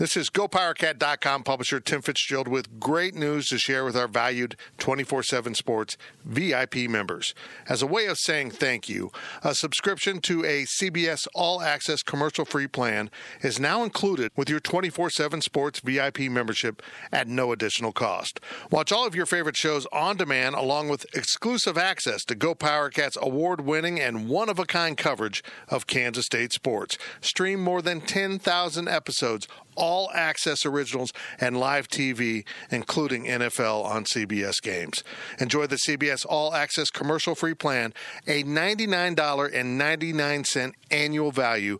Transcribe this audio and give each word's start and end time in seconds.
This 0.00 0.16
is 0.16 0.30
GoPowerCat.com 0.30 1.42
publisher 1.42 1.78
Tim 1.78 2.00
Fitzgerald 2.00 2.48
with 2.48 2.80
great 2.80 3.14
news 3.14 3.48
to 3.48 3.58
share 3.58 3.84
with 3.84 3.94
our 3.94 4.08
valued 4.08 4.56
24 4.78 5.22
7 5.22 5.54
Sports 5.54 5.98
VIP 6.24 6.88
members. 6.88 7.34
As 7.68 7.82
a 7.82 7.86
way 7.86 8.06
of 8.06 8.16
saying 8.16 8.52
thank 8.52 8.88
you, 8.88 9.10
a 9.44 9.54
subscription 9.54 10.22
to 10.22 10.42
a 10.42 10.62
CBS 10.62 11.26
All 11.34 11.60
Access 11.60 12.02
commercial 12.02 12.46
free 12.46 12.66
plan 12.66 13.10
is 13.42 13.60
now 13.60 13.84
included 13.84 14.32
with 14.36 14.48
your 14.48 14.58
24 14.58 15.10
7 15.10 15.42
Sports 15.42 15.80
VIP 15.80 16.20
membership 16.30 16.80
at 17.12 17.28
no 17.28 17.52
additional 17.52 17.92
cost. 17.92 18.40
Watch 18.70 18.92
all 18.92 19.06
of 19.06 19.14
your 19.14 19.26
favorite 19.26 19.58
shows 19.58 19.86
on 19.92 20.16
demand 20.16 20.54
along 20.54 20.88
with 20.88 21.04
exclusive 21.14 21.76
access 21.76 22.24
to 22.24 22.34
GoPowerCat's 22.34 23.18
award 23.20 23.60
winning 23.60 24.00
and 24.00 24.30
one 24.30 24.48
of 24.48 24.58
a 24.58 24.64
kind 24.64 24.96
coverage 24.96 25.44
of 25.68 25.86
Kansas 25.86 26.24
State 26.24 26.54
sports. 26.54 26.96
Stream 27.20 27.62
more 27.62 27.82
than 27.82 28.00
10,000 28.00 28.88
episodes 28.88 29.46
all 29.76 29.89
access 30.14 30.64
originals, 30.64 31.12
and 31.40 31.58
live 31.58 31.88
TV, 31.88 32.44
including 32.70 33.24
NFL 33.24 33.84
on 33.84 34.04
CBS 34.04 34.62
games. 34.62 35.02
Enjoy 35.38 35.66
the 35.66 35.74
CBS 35.76 36.24
All 36.26 36.54
Access 36.54 36.90
commercial 36.90 37.34
free 37.34 37.54
plan, 37.54 37.92
a 38.26 38.44
$99.99 38.44 40.72
annual 40.90 41.32
value 41.32 41.78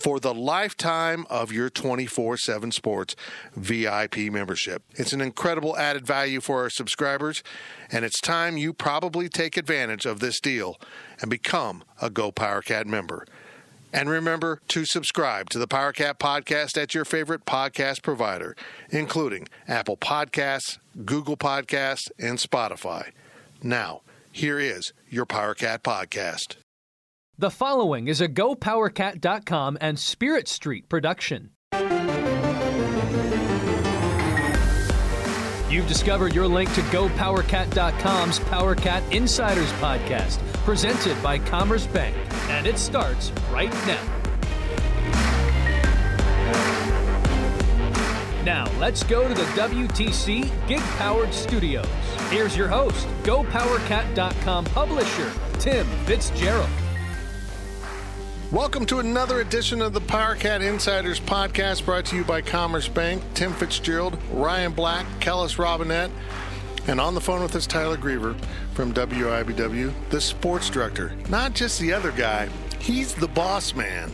for 0.00 0.18
the 0.18 0.32
lifetime 0.32 1.26
of 1.28 1.52
your 1.52 1.68
24 1.68 2.38
7 2.38 2.72
sports 2.72 3.14
VIP 3.54 4.16
membership. 4.32 4.82
It's 4.94 5.12
an 5.12 5.20
incredible 5.20 5.76
added 5.76 6.06
value 6.06 6.40
for 6.40 6.62
our 6.62 6.70
subscribers, 6.70 7.42
and 7.92 8.04
it's 8.04 8.20
time 8.20 8.56
you 8.56 8.72
probably 8.72 9.28
take 9.28 9.58
advantage 9.58 10.06
of 10.06 10.20
this 10.20 10.40
deal 10.40 10.80
and 11.20 11.30
become 11.30 11.84
a 12.00 12.08
Go 12.08 12.32
PowerCat 12.32 12.86
member. 12.86 13.26
And 13.92 14.08
remember 14.08 14.60
to 14.68 14.84
subscribe 14.84 15.50
to 15.50 15.58
the 15.58 15.66
PowerCat 15.66 16.18
podcast 16.18 16.80
at 16.80 16.94
your 16.94 17.04
favorite 17.04 17.44
podcast 17.44 18.02
provider, 18.02 18.56
including 18.90 19.48
Apple 19.66 19.96
Podcasts, 19.96 20.78
Google 21.04 21.36
Podcasts, 21.36 22.10
and 22.18 22.38
Spotify. 22.38 23.10
Now, 23.62 24.02
here 24.32 24.58
is 24.58 24.92
your 25.08 25.26
PowerCat 25.26 25.80
podcast. 25.80 26.56
The 27.36 27.50
following 27.50 28.06
is 28.08 28.20
a 28.20 28.28
GoPowerCat.com 28.28 29.78
and 29.80 29.98
Spirit 29.98 30.46
Street 30.46 30.88
production. 30.88 31.50
You've 35.70 35.86
discovered 35.86 36.34
your 36.34 36.48
link 36.48 36.74
to 36.74 36.80
GoPowerCat.com's 36.80 38.40
PowerCat 38.40 39.08
Insiders 39.12 39.70
podcast, 39.74 40.42
presented 40.64 41.22
by 41.22 41.38
Commerce 41.38 41.86
Bank, 41.86 42.16
and 42.48 42.66
it 42.66 42.76
starts 42.76 43.30
right 43.52 43.72
now. 43.86 44.02
Now, 48.44 48.68
let's 48.80 49.04
go 49.04 49.28
to 49.28 49.32
the 49.32 49.44
WTC 49.44 50.66
Gig 50.66 50.80
Powered 50.98 51.32
Studios. 51.32 51.86
Here's 52.30 52.56
your 52.56 52.66
host, 52.66 53.06
GoPowerCat.com 53.22 54.64
publisher, 54.64 55.32
Tim 55.60 55.86
Fitzgerald. 56.04 56.68
Welcome 58.52 58.84
to 58.86 58.98
another 58.98 59.40
edition 59.40 59.80
of 59.80 59.92
the 59.92 60.00
PowerCat 60.00 60.60
Insiders 60.60 61.20
podcast 61.20 61.84
brought 61.84 62.04
to 62.06 62.16
you 62.16 62.24
by 62.24 62.42
Commerce 62.42 62.88
Bank. 62.88 63.22
Tim 63.34 63.52
Fitzgerald, 63.52 64.18
Ryan 64.32 64.72
Black, 64.72 65.06
Kellis 65.20 65.56
Robinett, 65.56 66.10
and 66.88 67.00
on 67.00 67.14
the 67.14 67.20
phone 67.20 67.42
with 67.42 67.54
us, 67.54 67.66
Tyler 67.66 67.96
Griever 67.96 68.36
from 68.74 68.92
WIBW, 68.92 69.92
the 70.10 70.20
sports 70.20 70.68
director. 70.68 71.12
Not 71.28 71.54
just 71.54 71.78
the 71.78 71.92
other 71.92 72.10
guy, 72.10 72.48
he's 72.80 73.14
the 73.14 73.28
boss 73.28 73.74
man. 73.76 74.10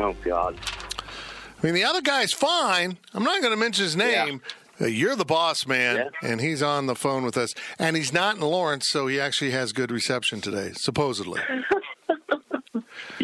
Oh, 0.00 0.14
God. 0.24 0.58
I 0.98 1.66
mean, 1.66 1.74
the 1.74 1.84
other 1.84 2.00
guy's 2.00 2.32
fine. 2.32 2.96
I'm 3.12 3.24
not 3.24 3.40
going 3.42 3.52
to 3.52 3.58
mention 3.58 3.84
his 3.84 3.96
name. 3.96 4.40
Uh, 4.80 4.86
You're 4.86 5.16
the 5.16 5.24
boss 5.24 5.66
man, 5.66 5.96
Yeah. 5.96 6.28
and 6.30 6.40
he's 6.40 6.62
on 6.62 6.86
the 6.86 6.94
phone 6.96 7.24
with 7.24 7.36
us. 7.36 7.54
And 7.78 7.94
he's 7.94 8.12
not 8.12 8.36
in 8.36 8.40
Lawrence, 8.40 8.88
so 8.88 9.06
he 9.06 9.20
actually 9.20 9.50
has 9.50 9.72
good 9.72 9.90
reception 9.92 10.40
today, 10.40 10.72
supposedly. 10.74 11.40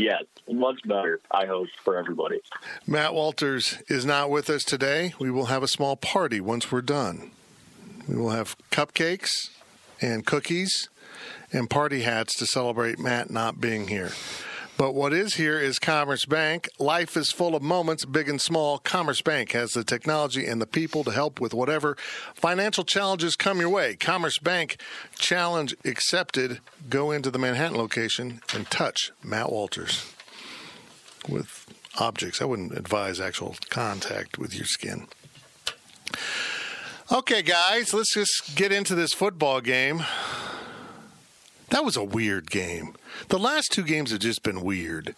Yes, 0.01 0.23
much 0.49 0.81
better, 0.87 1.21
I 1.31 1.45
hope, 1.45 1.69
for 1.85 1.99
everybody. 1.99 2.41
Matt 2.87 3.13
Walters 3.13 3.83
is 3.87 4.07
not 4.07 4.31
with 4.31 4.49
us 4.49 4.65
today. 4.65 5.13
We 5.19 5.31
will 5.31 5.47
have 5.47 5.63
a 5.63 5.69
small 5.69 5.95
party 5.95 6.41
once 6.41 6.73
we're 6.73 6.81
done. 6.81 7.33
We 8.09 8.17
will 8.17 8.31
have 8.31 8.57
cupcakes 8.71 9.29
and 10.01 10.25
cookies 10.25 10.89
and 11.53 11.69
party 11.69 12.01
hats 12.01 12.35
to 12.37 12.47
celebrate 12.47 12.99
Matt 12.99 13.29
not 13.29 13.61
being 13.61 13.89
here. 13.89 14.13
But 14.81 14.95
what 14.95 15.13
is 15.13 15.35
here 15.35 15.61
is 15.61 15.79
Commerce 15.79 16.25
Bank. 16.25 16.67
Life 16.79 17.15
is 17.15 17.31
full 17.31 17.55
of 17.55 17.61
moments, 17.61 18.07
big 18.07 18.31
and 18.31 18.41
small. 18.41 18.79
Commerce 18.79 19.21
Bank 19.21 19.53
has 19.53 19.73
the 19.73 19.85
technology 19.85 20.47
and 20.47 20.59
the 20.59 20.67
people 20.67 21.05
to 21.05 21.11
help 21.11 21.39
with 21.39 21.53
whatever 21.53 21.99
financial 22.33 22.83
challenges 22.83 23.37
come 23.37 23.61
your 23.61 23.69
way. 23.69 23.95
Commerce 23.97 24.39
Bank 24.39 24.81
challenge 25.19 25.77
accepted. 25.85 26.61
Go 26.89 27.11
into 27.11 27.31
the 27.31 27.39
Manhattan 27.39 27.77
location 27.77 28.41
and 28.55 28.71
touch 28.71 29.13
Matt 29.23 29.53
Walters 29.53 30.15
with 31.29 31.67
objects. 31.99 32.41
I 32.41 32.47
wouldn't 32.47 32.73
advise 32.73 33.21
actual 33.21 33.57
contact 33.69 34.39
with 34.39 34.55
your 34.55 34.65
skin. 34.65 35.09
Okay, 37.13 37.43
guys, 37.43 37.93
let's 37.93 38.15
just 38.15 38.57
get 38.57 38.73
into 38.73 38.95
this 38.95 39.13
football 39.13 39.61
game. 39.61 40.05
That 41.71 41.85
was 41.85 41.97
a 41.97 42.05
weird 42.05 42.51
game. 42.51 42.95
The 43.29 43.39
last 43.39 43.73
two 43.73 43.85
games 43.85 44.11
have 44.11 44.21
just 44.21 44.43
been 44.43 44.61
weird. 44.61 45.15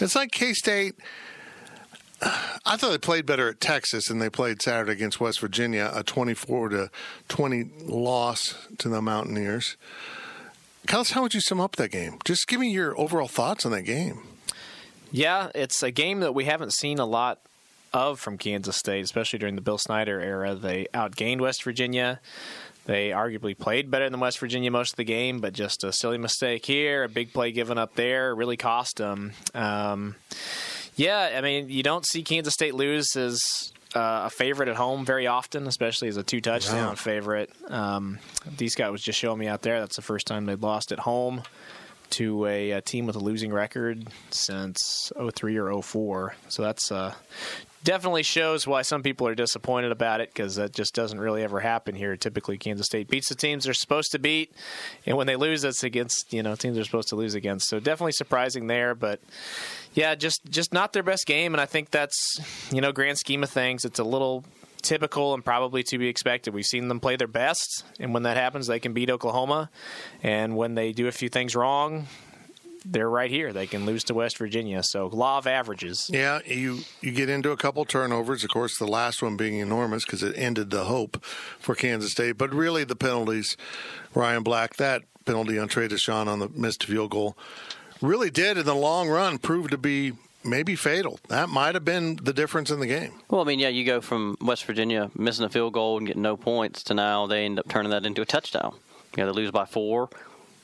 It's 0.00 0.14
like 0.14 0.30
K 0.30 0.52
State. 0.52 0.94
I 2.22 2.76
thought 2.76 2.90
they 2.90 2.98
played 2.98 3.26
better 3.26 3.48
at 3.48 3.60
Texas 3.60 4.08
than 4.08 4.18
they 4.18 4.30
played 4.30 4.62
Saturday 4.62 4.92
against 4.92 5.20
West 5.20 5.40
Virginia, 5.40 5.90
a 5.94 6.02
24 6.02 6.68
to 6.70 6.90
20 7.28 7.70
loss 7.84 8.54
to 8.78 8.88
the 8.88 9.02
Mountaineers. 9.02 9.76
Kyle, 10.86 11.04
how 11.04 11.22
would 11.22 11.34
you 11.34 11.40
sum 11.40 11.60
up 11.60 11.76
that 11.76 11.90
game? 11.90 12.18
Just 12.24 12.46
give 12.46 12.60
me 12.60 12.70
your 12.70 12.98
overall 12.98 13.28
thoughts 13.28 13.64
on 13.64 13.72
that 13.72 13.82
game. 13.82 14.22
Yeah, 15.10 15.50
it's 15.54 15.82
a 15.82 15.90
game 15.90 16.20
that 16.20 16.34
we 16.34 16.44
haven't 16.44 16.72
seen 16.72 16.98
a 16.98 17.06
lot 17.06 17.38
of 17.92 18.20
from 18.20 18.36
Kansas 18.36 18.76
State, 18.76 19.04
especially 19.04 19.38
during 19.38 19.54
the 19.54 19.60
Bill 19.62 19.78
Snyder 19.78 20.20
era. 20.20 20.54
They 20.54 20.86
outgained 20.92 21.40
West 21.40 21.62
Virginia. 21.62 22.20
They 22.86 23.10
arguably 23.10 23.56
played 23.56 23.90
better 23.90 24.10
than 24.10 24.20
West 24.20 24.38
Virginia 24.38 24.70
most 24.70 24.92
of 24.92 24.96
the 24.96 25.04
game, 25.04 25.40
but 25.40 25.54
just 25.54 25.84
a 25.84 25.92
silly 25.92 26.18
mistake 26.18 26.66
here, 26.66 27.04
a 27.04 27.08
big 27.08 27.32
play 27.32 27.50
given 27.52 27.78
up 27.78 27.94
there, 27.94 28.34
really 28.34 28.56
cost 28.58 28.98
them. 28.98 29.32
Um, 29.54 30.16
yeah, 30.96 31.32
I 31.36 31.40
mean, 31.40 31.70
you 31.70 31.82
don't 31.82 32.06
see 32.06 32.22
Kansas 32.22 32.52
State 32.54 32.74
lose 32.74 33.16
as 33.16 33.40
uh, 33.94 34.24
a 34.26 34.30
favorite 34.30 34.68
at 34.68 34.76
home 34.76 35.04
very 35.06 35.26
often, 35.26 35.66
especially 35.66 36.08
as 36.08 36.16
a 36.18 36.22
two 36.22 36.40
touchdown 36.42 36.88
Wow. 36.90 36.94
favorite. 36.94 37.50
Um, 37.68 38.18
D 38.56 38.68
Scott 38.68 38.92
was 38.92 39.02
just 39.02 39.18
showing 39.18 39.38
me 39.38 39.46
out 39.48 39.62
there. 39.62 39.80
That's 39.80 39.96
the 39.96 40.02
first 40.02 40.26
time 40.26 40.44
they'd 40.46 40.60
lost 40.60 40.92
at 40.92 40.98
home 40.98 41.42
to 42.10 42.44
a, 42.46 42.72
a 42.72 42.80
team 42.82 43.06
with 43.06 43.16
a 43.16 43.20
losing 43.20 43.52
record 43.52 44.06
since 44.30 45.10
03 45.34 45.56
or 45.56 45.82
04. 45.82 46.34
So 46.48 46.62
that's 46.62 46.92
uh, 46.92 47.14
definitely 47.84 48.22
shows 48.22 48.66
why 48.66 48.82
some 48.82 49.02
people 49.02 49.28
are 49.28 49.34
disappointed 49.34 49.92
about 49.92 50.20
it 50.20 50.30
because 50.30 50.56
that 50.56 50.72
just 50.72 50.94
doesn't 50.94 51.20
really 51.20 51.42
ever 51.42 51.60
happen 51.60 51.94
here. 51.94 52.16
Typically, 52.16 52.58
Kansas 52.58 52.86
State 52.86 53.08
beats 53.08 53.28
the 53.28 53.34
teams 53.34 53.64
they're 53.64 53.74
supposed 53.74 54.10
to 54.12 54.18
beat, 54.18 54.52
and 55.06 55.16
when 55.16 55.26
they 55.26 55.36
lose, 55.36 55.62
it's 55.62 55.84
against 55.84 56.32
you 56.32 56.42
know 56.42 56.56
teams 56.56 56.74
they're 56.74 56.84
supposed 56.84 57.08
to 57.08 57.16
lose 57.16 57.34
against. 57.34 57.68
So 57.68 57.78
definitely 57.78 58.12
surprising 58.12 58.66
there, 58.66 58.94
but 58.94 59.20
yeah, 59.92 60.14
just 60.14 60.40
just 60.48 60.72
not 60.72 60.92
their 60.92 61.02
best 61.02 61.26
game, 61.26 61.54
and 61.54 61.60
I 61.60 61.66
think 61.66 61.90
that's 61.90 62.40
you 62.72 62.80
know 62.80 62.90
grand 62.90 63.18
scheme 63.18 63.42
of 63.42 63.50
things, 63.50 63.84
it's 63.84 63.98
a 63.98 64.04
little 64.04 64.44
typical 64.82 65.32
and 65.32 65.44
probably 65.44 65.82
to 65.82 65.98
be 65.98 66.08
expected. 66.08 66.54
We've 66.54 66.64
seen 66.64 66.88
them 66.88 67.00
play 67.00 67.16
their 67.16 67.28
best, 67.28 67.84
and 68.00 68.14
when 68.14 68.24
that 68.24 68.36
happens, 68.36 68.66
they 68.66 68.80
can 68.80 68.92
beat 68.92 69.10
Oklahoma, 69.10 69.70
and 70.22 70.56
when 70.56 70.74
they 70.74 70.92
do 70.92 71.06
a 71.06 71.12
few 71.12 71.28
things 71.28 71.54
wrong. 71.54 72.06
They're 72.84 73.08
right 73.08 73.30
here. 73.30 73.52
They 73.52 73.66
can 73.66 73.86
lose 73.86 74.04
to 74.04 74.14
West 74.14 74.36
Virginia. 74.38 74.82
So 74.82 75.06
law 75.06 75.38
of 75.38 75.46
averages. 75.46 76.10
Yeah, 76.12 76.40
you 76.46 76.80
you 77.00 77.12
get 77.12 77.28
into 77.28 77.50
a 77.50 77.56
couple 77.56 77.84
turnovers. 77.84 78.44
Of 78.44 78.50
course, 78.50 78.78
the 78.78 78.86
last 78.86 79.22
one 79.22 79.36
being 79.36 79.58
enormous 79.58 80.04
because 80.04 80.22
it 80.22 80.34
ended 80.36 80.70
the 80.70 80.84
hope 80.84 81.24
for 81.24 81.74
Kansas 81.74 82.12
State. 82.12 82.38
But 82.38 82.52
really, 82.52 82.84
the 82.84 82.96
penalties, 82.96 83.56
Ryan 84.14 84.42
Black, 84.42 84.76
that 84.76 85.02
penalty 85.24 85.58
on 85.58 85.68
Trey 85.68 85.88
Dishon 85.88 86.26
on 86.26 86.38
the 86.38 86.48
missed 86.50 86.84
field 86.84 87.10
goal, 87.10 87.36
really 88.02 88.30
did 88.30 88.58
in 88.58 88.66
the 88.66 88.74
long 88.74 89.08
run 89.08 89.38
prove 89.38 89.70
to 89.70 89.78
be 89.78 90.12
maybe 90.44 90.76
fatal. 90.76 91.18
That 91.28 91.48
might 91.48 91.74
have 91.74 91.84
been 91.84 92.16
the 92.16 92.32
difference 92.32 92.70
in 92.70 92.80
the 92.80 92.86
game. 92.86 93.12
Well, 93.30 93.40
I 93.40 93.44
mean, 93.44 93.58
yeah, 93.58 93.68
you 93.68 93.84
go 93.84 94.00
from 94.00 94.36
West 94.40 94.64
Virginia 94.66 95.10
missing 95.16 95.44
a 95.44 95.48
field 95.48 95.72
goal 95.72 95.96
and 95.98 96.06
getting 96.06 96.22
no 96.22 96.36
points 96.36 96.82
to 96.84 96.94
now 96.94 97.26
they 97.26 97.44
end 97.44 97.58
up 97.58 97.68
turning 97.68 97.90
that 97.90 98.04
into 98.04 98.22
a 98.22 98.26
touchdown. 98.26 98.74
You 99.16 99.24
know, 99.24 99.32
they 99.32 99.36
lose 99.40 99.50
by 99.50 99.64
four. 99.64 100.10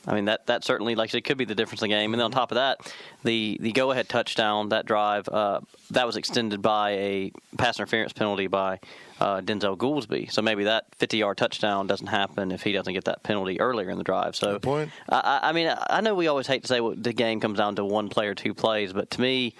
I 0.07 0.15
mean, 0.15 0.25
that, 0.25 0.47
that 0.47 0.63
certainly, 0.63 0.95
like 0.95 1.09
I 1.09 1.11
said, 1.11 1.23
could 1.23 1.37
be 1.37 1.45
the 1.45 1.53
difference 1.53 1.81
in 1.81 1.89
the 1.89 1.95
game. 1.95 2.13
And 2.13 2.19
then 2.19 2.25
on 2.25 2.31
top 2.31 2.51
of 2.51 2.55
that, 2.55 2.91
the, 3.23 3.57
the 3.61 3.71
go 3.71 3.91
ahead 3.91 4.09
touchdown, 4.09 4.69
that 4.69 4.85
drive, 4.85 5.29
uh, 5.29 5.61
that 5.91 6.07
was 6.07 6.17
extended 6.17 6.61
by 6.61 6.91
a 6.91 7.31
pass 7.57 7.77
interference 7.77 8.11
penalty 8.11 8.47
by 8.47 8.79
uh, 9.19 9.41
Denzel 9.41 9.77
Goolsby. 9.77 10.31
So 10.31 10.41
maybe 10.41 10.63
that 10.63 10.85
50 10.95 11.17
yard 11.17 11.37
touchdown 11.37 11.85
doesn't 11.85 12.07
happen 12.07 12.51
if 12.51 12.63
he 12.63 12.71
doesn't 12.71 12.93
get 12.93 13.05
that 13.05 13.21
penalty 13.21 13.59
earlier 13.59 13.89
in 13.91 13.99
the 13.99 14.03
drive. 14.03 14.35
So, 14.35 14.53
Good 14.53 14.63
point. 14.63 14.91
I, 15.07 15.39
I 15.43 15.51
mean, 15.51 15.71
I 15.89 16.01
know 16.01 16.15
we 16.15 16.27
always 16.27 16.47
hate 16.47 16.63
to 16.63 16.67
say 16.67 16.81
well, 16.81 16.95
the 16.97 17.13
game 17.13 17.39
comes 17.39 17.59
down 17.59 17.75
to 17.75 17.85
one 17.85 18.09
play 18.09 18.27
or 18.27 18.33
two 18.33 18.55
plays, 18.55 18.93
but 18.93 19.11
to 19.11 19.21
me, 19.21 19.53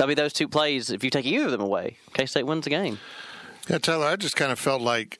I 0.00 0.06
mean, 0.06 0.16
those 0.16 0.32
two 0.32 0.46
plays, 0.46 0.90
if 0.90 1.02
you 1.02 1.10
take 1.10 1.26
either 1.26 1.46
of 1.46 1.50
them 1.50 1.60
away, 1.60 1.96
K 2.14 2.26
State 2.26 2.44
wins 2.46 2.64
the 2.64 2.70
game. 2.70 2.98
Yeah, 3.68 3.78
Tyler, 3.78 4.06
I 4.06 4.16
just 4.16 4.36
kind 4.36 4.52
of 4.52 4.58
felt 4.58 4.80
like 4.80 5.18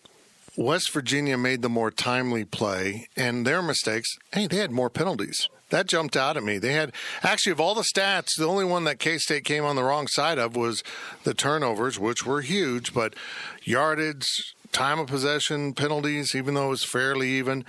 West 0.59 0.91
Virginia 0.91 1.39
made 1.39 1.63
the 1.63 1.69
more 1.69 1.89
timely 1.89 2.45
play, 2.45 3.07
and 3.17 3.47
their 3.47 3.63
mistakes, 3.63 4.19
hey, 4.33 4.49
they 4.49 4.57
had 4.57 4.73
more 4.73 4.91
penalties. 4.91 5.49
That 5.71 5.87
jumped 5.87 6.17
out 6.17 6.37
at 6.37 6.43
me. 6.43 6.59
They 6.59 6.73
had, 6.73 6.93
actually, 7.23 7.53
of 7.53 7.61
all 7.61 7.77
the 7.77 7.83
stats, 7.83 8.31
the 8.37 8.49
only 8.49 8.65
one 8.65 8.83
that 8.83 8.99
K 8.99 9.19
State 9.19 9.45
came 9.45 9.65
on 9.65 9.77
the 9.77 9.85
wrong 9.85 10.09
side 10.09 10.37
of 10.37 10.57
was 10.57 10.83
the 11.23 11.33
turnovers, 11.33 12.01
which 12.01 12.27
were 12.27 12.41
huge, 12.41 12.93
but 12.93 13.15
yardage, 13.63 14.27
time 14.73 14.99
of 14.99 15.07
possession, 15.07 15.75
penalties, 15.75 16.35
even 16.35 16.55
though 16.55 16.67
it 16.67 16.71
was 16.71 16.85
fairly 16.85 17.29
even. 17.29 17.65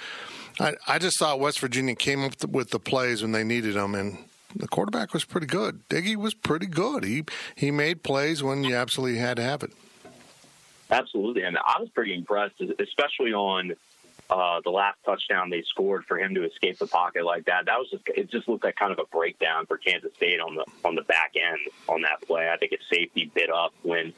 I, 0.60 0.74
I 0.88 0.98
just 0.98 1.20
thought 1.20 1.40
West 1.40 1.60
Virginia 1.60 1.94
came 1.94 2.24
up 2.24 2.44
with 2.44 2.72
the 2.72 2.80
plays 2.80 3.22
when 3.22 3.34
they 3.34 3.44
needed 3.44 3.76
them, 3.76 3.94
and 3.94 4.18
the 4.56 4.68
quarterback 4.68 5.14
was 5.14 5.26
pretty 5.26 5.46
good. 5.46 5.88
Diggy 5.90 6.16
was 6.16 6.34
pretty 6.34 6.66
good. 6.66 7.04
He 7.04 7.24
he 7.56 7.70
made 7.70 8.02
plays 8.02 8.42
when 8.42 8.64
you 8.64 8.76
absolutely 8.76 9.20
had 9.20 9.38
to 9.38 9.44
have 9.44 9.62
it. 9.62 9.74
Absolutely, 10.90 11.44
and 11.44 11.58
I 11.58 11.80
was 11.80 11.90
pretty 11.90 12.16
impressed, 12.16 12.62
especially 12.80 13.34
on 13.34 13.76
uh, 14.30 14.62
the 14.64 14.70
last 14.70 14.98
touchdown 15.04 15.50
they 15.50 15.64
scored 15.64 16.06
for 16.06 16.20
him 16.20 16.36
to 16.36 16.46
escape 16.46 16.78
the 16.78 16.86
pocket 16.86 17.26
like 17.26 17.46
that. 17.46 17.66
That 17.66 17.80
was 17.80 17.90
just 17.90 18.04
it. 18.16 18.30
Just 18.30 18.48
looked 18.48 18.64
like 18.64 18.76
kind 18.76 18.92
of 18.92 19.00
a 19.00 19.06
breakdown 19.06 19.66
for 19.66 19.78
Kansas 19.78 20.14
State 20.16 20.40
on 20.40 20.56
the 20.56 20.66
on 20.86 20.96
the 20.96 21.02
back 21.04 21.34
end 21.36 21.60
on 21.88 22.02
that 22.04 22.22
play. 22.22 22.50
I 22.52 22.58
think 22.58 22.72
his 22.72 22.82
safety 22.92 23.32
bit 23.34 23.50
up 23.50 23.74
when 23.82 24.14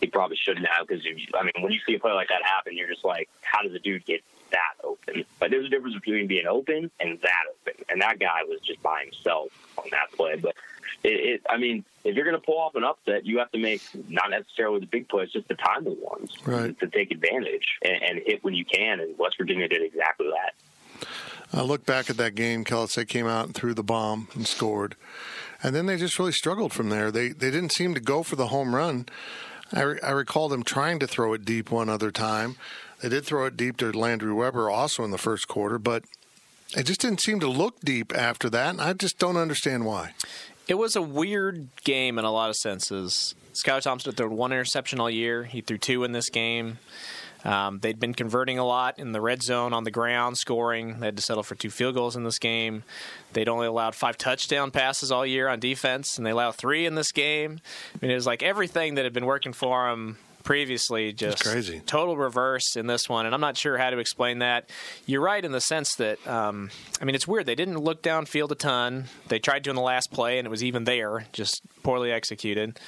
he 0.00 0.06
probably 0.06 0.36
shouldn't 0.36 0.66
have 0.68 0.86
because 0.86 1.04
I 1.34 1.42
mean 1.42 1.52
when 1.60 1.72
you 1.72 1.80
see 1.86 1.94
a 1.94 1.98
play 1.98 2.12
like 2.12 2.28
that 2.28 2.44
happen, 2.44 2.76
you're 2.76 2.88
just 2.88 3.04
like, 3.04 3.28
how 3.40 3.62
does 3.62 3.72
the 3.72 3.80
dude 3.80 4.04
get 4.04 4.22
that 4.50 4.84
open? 4.84 5.24
But 5.38 5.50
there's 5.50 5.66
a 5.66 5.68
difference 5.68 5.94
between 5.94 6.26
being 6.26 6.46
open 6.46 6.90
and 7.00 7.18
that 7.22 7.44
open, 7.50 7.84
and 7.88 8.00
that 8.02 8.18
guy 8.18 8.40
was 8.48 8.60
just 8.60 8.82
by 8.82 9.04
himself 9.04 9.48
on 9.78 9.84
that 9.90 10.12
play. 10.16 10.36
But 10.36 10.54
it, 11.02 11.08
it 11.08 11.42
I 11.48 11.56
mean, 11.56 11.84
if 12.04 12.14
you're 12.14 12.24
going 12.24 12.38
to 12.40 12.44
pull 12.44 12.58
off 12.58 12.74
an 12.74 12.84
upset, 12.84 13.26
you 13.26 13.38
have 13.38 13.50
to 13.52 13.58
make 13.58 13.82
not 14.08 14.30
necessarily 14.30 14.80
the 14.80 14.86
big 14.86 15.08
plays, 15.08 15.30
just 15.32 15.48
the 15.48 15.54
timely 15.54 15.96
ones 16.00 16.32
Right. 16.44 16.78
to 16.80 16.86
take 16.88 17.10
advantage 17.10 17.66
and, 17.82 18.02
and 18.02 18.20
hit 18.24 18.42
when 18.44 18.54
you 18.54 18.64
can. 18.64 19.00
And 19.00 19.18
West 19.18 19.36
Virginia 19.38 19.68
did 19.68 19.82
exactly 19.82 20.28
that. 20.28 20.54
I 21.52 21.62
look 21.62 21.86
back 21.86 22.10
at 22.10 22.16
that 22.16 22.34
game. 22.34 22.64
Kelly 22.64 22.88
came 23.06 23.26
out 23.26 23.46
and 23.46 23.54
threw 23.54 23.72
the 23.74 23.82
bomb 23.84 24.28
and 24.34 24.46
scored, 24.46 24.96
and 25.62 25.74
then 25.76 25.86
they 25.86 25.96
just 25.96 26.18
really 26.18 26.32
struggled 26.32 26.72
from 26.72 26.88
there. 26.88 27.10
They 27.10 27.28
they 27.28 27.50
didn't 27.50 27.72
seem 27.72 27.94
to 27.94 28.00
go 28.00 28.22
for 28.22 28.34
the 28.36 28.48
home 28.48 28.74
run. 28.74 29.06
I, 29.72 29.82
re- 29.82 30.00
I 30.02 30.10
recall 30.10 30.48
them 30.48 30.62
trying 30.62 30.98
to 31.00 31.06
throw 31.06 31.32
it 31.34 31.44
deep 31.44 31.70
one 31.70 31.88
other 31.88 32.10
time. 32.10 32.56
They 33.00 33.08
did 33.08 33.24
throw 33.24 33.46
it 33.46 33.56
deep 33.56 33.76
to 33.78 33.92
Landry 33.92 34.32
Weber 34.32 34.70
also 34.70 35.04
in 35.04 35.10
the 35.10 35.18
first 35.18 35.48
quarter, 35.48 35.78
but 35.78 36.04
it 36.76 36.84
just 36.84 37.00
didn't 37.00 37.20
seem 37.20 37.40
to 37.40 37.48
look 37.48 37.80
deep 37.80 38.16
after 38.16 38.48
that. 38.50 38.70
And 38.70 38.80
I 38.80 38.92
just 38.94 39.18
don't 39.18 39.36
understand 39.36 39.84
why. 39.84 40.14
It 40.66 40.74
was 40.74 40.96
a 40.96 41.02
weird 41.02 41.68
game 41.84 42.18
in 42.18 42.24
a 42.24 42.32
lot 42.32 42.50
of 42.50 42.56
senses. 42.56 43.34
Skylar 43.52 43.82
Thompson 43.82 44.12
threw 44.12 44.30
one 44.30 44.52
interception 44.52 45.00
all 45.00 45.10
year. 45.10 45.44
He 45.44 45.60
threw 45.60 45.78
two 45.78 46.04
in 46.04 46.12
this 46.12 46.28
game. 46.28 46.78
Um, 47.44 47.78
they'd 47.78 48.00
been 48.00 48.14
converting 48.14 48.58
a 48.58 48.66
lot 48.66 48.98
in 48.98 49.12
the 49.12 49.20
red 49.20 49.40
zone 49.40 49.72
on 49.72 49.84
the 49.84 49.92
ground, 49.92 50.36
scoring. 50.36 50.98
They 50.98 51.06
had 51.06 51.16
to 51.16 51.22
settle 51.22 51.44
for 51.44 51.54
two 51.54 51.70
field 51.70 51.94
goals 51.94 52.16
in 52.16 52.24
this 52.24 52.40
game. 52.40 52.82
They'd 53.34 53.48
only 53.48 53.68
allowed 53.68 53.94
five 53.94 54.18
touchdown 54.18 54.72
passes 54.72 55.12
all 55.12 55.24
year 55.24 55.46
on 55.46 55.60
defense, 55.60 56.16
and 56.16 56.26
they 56.26 56.32
allowed 56.32 56.56
three 56.56 56.86
in 56.86 56.96
this 56.96 57.12
game. 57.12 57.60
I 57.94 57.98
mean, 58.02 58.10
it 58.10 58.16
was 58.16 58.26
like 58.26 58.42
everything 58.42 58.96
that 58.96 59.04
had 59.04 59.12
been 59.12 59.26
working 59.26 59.52
for 59.52 59.88
them 59.88 60.18
previously 60.46 61.12
just 61.12 61.42
crazy. 61.42 61.80
total 61.86 62.16
reverse 62.16 62.76
in 62.76 62.86
this 62.86 63.08
one 63.08 63.26
and 63.26 63.34
i'm 63.34 63.40
not 63.40 63.56
sure 63.56 63.76
how 63.76 63.90
to 63.90 63.98
explain 63.98 64.38
that 64.38 64.70
you're 65.04 65.20
right 65.20 65.44
in 65.44 65.50
the 65.50 65.60
sense 65.60 65.96
that 65.96 66.24
um, 66.26 66.70
i 67.00 67.04
mean 67.04 67.16
it's 67.16 67.26
weird 67.26 67.44
they 67.44 67.56
didn't 67.56 67.78
look 67.78 68.00
downfield 68.00 68.50
a 68.52 68.54
ton 68.54 69.06
they 69.26 69.40
tried 69.40 69.64
to 69.64 69.70
in 69.70 69.76
the 69.76 69.82
last 69.82 70.12
play 70.12 70.38
and 70.38 70.46
it 70.46 70.50
was 70.50 70.62
even 70.62 70.84
there 70.84 71.26
just 71.32 71.62
poorly 71.82 72.12
executed 72.12 72.78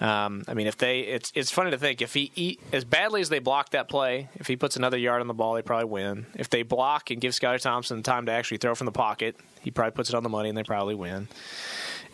um, 0.00 0.44
I 0.46 0.54
mean, 0.54 0.66
if 0.66 0.76
they, 0.76 1.00
it's 1.00 1.32
it's 1.34 1.50
funny 1.50 1.70
to 1.70 1.78
think 1.78 2.02
if 2.02 2.12
he, 2.12 2.30
he 2.34 2.58
as 2.72 2.84
badly 2.84 3.22
as 3.22 3.30
they 3.30 3.38
block 3.38 3.70
that 3.70 3.88
play, 3.88 4.28
if 4.34 4.46
he 4.46 4.56
puts 4.56 4.76
another 4.76 4.98
yard 4.98 5.22
on 5.22 5.26
the 5.26 5.34
ball, 5.34 5.54
they 5.54 5.62
probably 5.62 5.86
win. 5.86 6.26
If 6.34 6.50
they 6.50 6.62
block 6.62 7.10
and 7.10 7.18
give 7.20 7.32
Skylar 7.32 7.60
Thompson 7.60 8.02
time 8.02 8.26
to 8.26 8.32
actually 8.32 8.58
throw 8.58 8.74
from 8.74 8.84
the 8.84 8.92
pocket, 8.92 9.36
he 9.62 9.70
probably 9.70 9.92
puts 9.92 10.10
it 10.10 10.14
on 10.14 10.22
the 10.22 10.28
money 10.28 10.50
and 10.50 10.58
they 10.58 10.64
probably 10.64 10.94
win. 10.94 11.28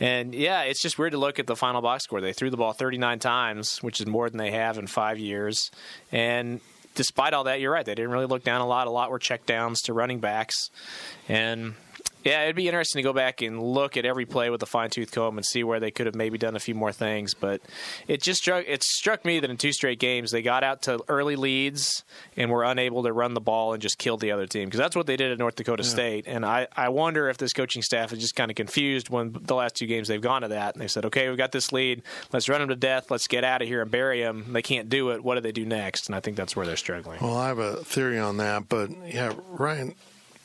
And 0.00 0.34
yeah, 0.34 0.62
it's 0.62 0.80
just 0.80 0.98
weird 0.98 1.12
to 1.12 1.18
look 1.18 1.38
at 1.38 1.46
the 1.46 1.56
final 1.56 1.82
box 1.82 2.04
score. 2.04 2.20
They 2.20 2.32
threw 2.32 2.50
the 2.50 2.56
ball 2.56 2.72
39 2.72 3.18
times, 3.18 3.78
which 3.82 4.00
is 4.00 4.06
more 4.06 4.28
than 4.28 4.38
they 4.38 4.50
have 4.52 4.78
in 4.78 4.86
five 4.86 5.18
years. 5.18 5.70
And 6.10 6.60
despite 6.94 7.34
all 7.34 7.44
that, 7.44 7.60
you're 7.60 7.72
right. 7.72 7.84
They 7.84 7.94
didn't 7.94 8.10
really 8.10 8.26
look 8.26 8.44
down 8.44 8.60
a 8.60 8.66
lot. 8.66 8.86
A 8.86 8.90
lot 8.90 9.10
were 9.10 9.18
check 9.18 9.46
downs 9.46 9.80
to 9.82 9.92
running 9.92 10.20
backs. 10.20 10.70
And 11.28 11.74
yeah, 12.24 12.42
it'd 12.44 12.56
be 12.56 12.68
interesting 12.68 13.00
to 13.00 13.08
go 13.08 13.12
back 13.12 13.42
and 13.42 13.62
look 13.62 13.96
at 13.96 14.04
every 14.04 14.26
play 14.26 14.50
with 14.50 14.62
a 14.62 14.66
fine 14.66 14.90
tooth 14.90 15.12
comb 15.12 15.38
and 15.38 15.44
see 15.44 15.64
where 15.64 15.80
they 15.80 15.90
could 15.90 16.06
have 16.06 16.14
maybe 16.14 16.38
done 16.38 16.56
a 16.56 16.60
few 16.60 16.74
more 16.74 16.92
things. 16.92 17.34
But 17.34 17.60
it 18.06 18.22
just 18.22 18.42
struck 18.42 18.64
it 18.66 18.82
struck 18.82 19.24
me 19.24 19.40
that 19.40 19.50
in 19.50 19.56
two 19.56 19.72
straight 19.72 19.98
games 19.98 20.30
they 20.30 20.42
got 20.42 20.64
out 20.64 20.82
to 20.82 21.00
early 21.08 21.36
leads 21.36 22.04
and 22.36 22.50
were 22.50 22.64
unable 22.64 23.02
to 23.02 23.12
run 23.12 23.34
the 23.34 23.40
ball 23.40 23.72
and 23.72 23.82
just 23.82 23.98
killed 23.98 24.20
the 24.20 24.32
other 24.32 24.46
team 24.46 24.66
because 24.66 24.78
that's 24.78 24.96
what 24.96 25.06
they 25.06 25.16
did 25.16 25.32
at 25.32 25.38
North 25.38 25.56
Dakota 25.56 25.84
State. 25.84 26.24
And 26.26 26.44
I, 26.44 26.68
I 26.76 26.88
wonder 26.88 27.28
if 27.28 27.38
this 27.38 27.52
coaching 27.52 27.82
staff 27.82 28.12
is 28.12 28.20
just 28.20 28.34
kind 28.34 28.50
of 28.50 28.54
confused 28.54 29.08
when 29.10 29.36
the 29.40 29.54
last 29.54 29.76
two 29.76 29.86
games 29.86 30.08
they've 30.08 30.20
gone 30.20 30.42
to 30.42 30.48
that 30.48 30.74
and 30.74 30.82
they 30.82 30.88
said, 30.88 31.04
okay, 31.06 31.28
we've 31.28 31.38
got 31.38 31.52
this 31.52 31.72
lead, 31.72 32.02
let's 32.32 32.48
run 32.48 32.60
them 32.60 32.68
to 32.68 32.76
death, 32.76 33.10
let's 33.10 33.26
get 33.26 33.44
out 33.44 33.62
of 33.62 33.68
here 33.68 33.82
and 33.82 33.90
bury 33.90 34.20
them. 34.20 34.52
They 34.52 34.62
can't 34.62 34.88
do 34.88 35.10
it. 35.10 35.22
What 35.22 35.34
do 35.36 35.40
they 35.40 35.52
do 35.52 35.66
next? 35.66 36.06
And 36.06 36.14
I 36.14 36.20
think 36.20 36.36
that's 36.36 36.54
where 36.56 36.66
they're 36.66 36.76
struggling. 36.76 37.18
Well, 37.20 37.36
I 37.36 37.48
have 37.48 37.58
a 37.58 37.76
theory 37.84 38.18
on 38.18 38.36
that, 38.38 38.68
but 38.68 38.90
yeah, 39.06 39.32
Ryan, 39.48 39.94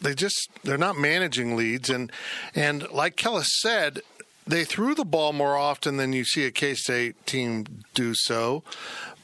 they 0.01 0.13
just 0.13 0.49
they're 0.63 0.77
not 0.77 0.97
managing 0.97 1.55
leads, 1.55 1.89
and 1.89 2.11
and 2.55 2.89
like 2.91 3.15
Kellis 3.15 3.47
said, 3.47 4.01
they 4.45 4.63
threw 4.63 4.95
the 4.95 5.05
ball 5.05 5.33
more 5.33 5.57
often 5.57 5.97
than 5.97 6.13
you 6.13 6.23
see 6.23 6.45
a 6.45 6.51
K 6.51 6.73
State 6.73 7.25
team 7.25 7.65
do 7.93 8.13
so. 8.13 8.63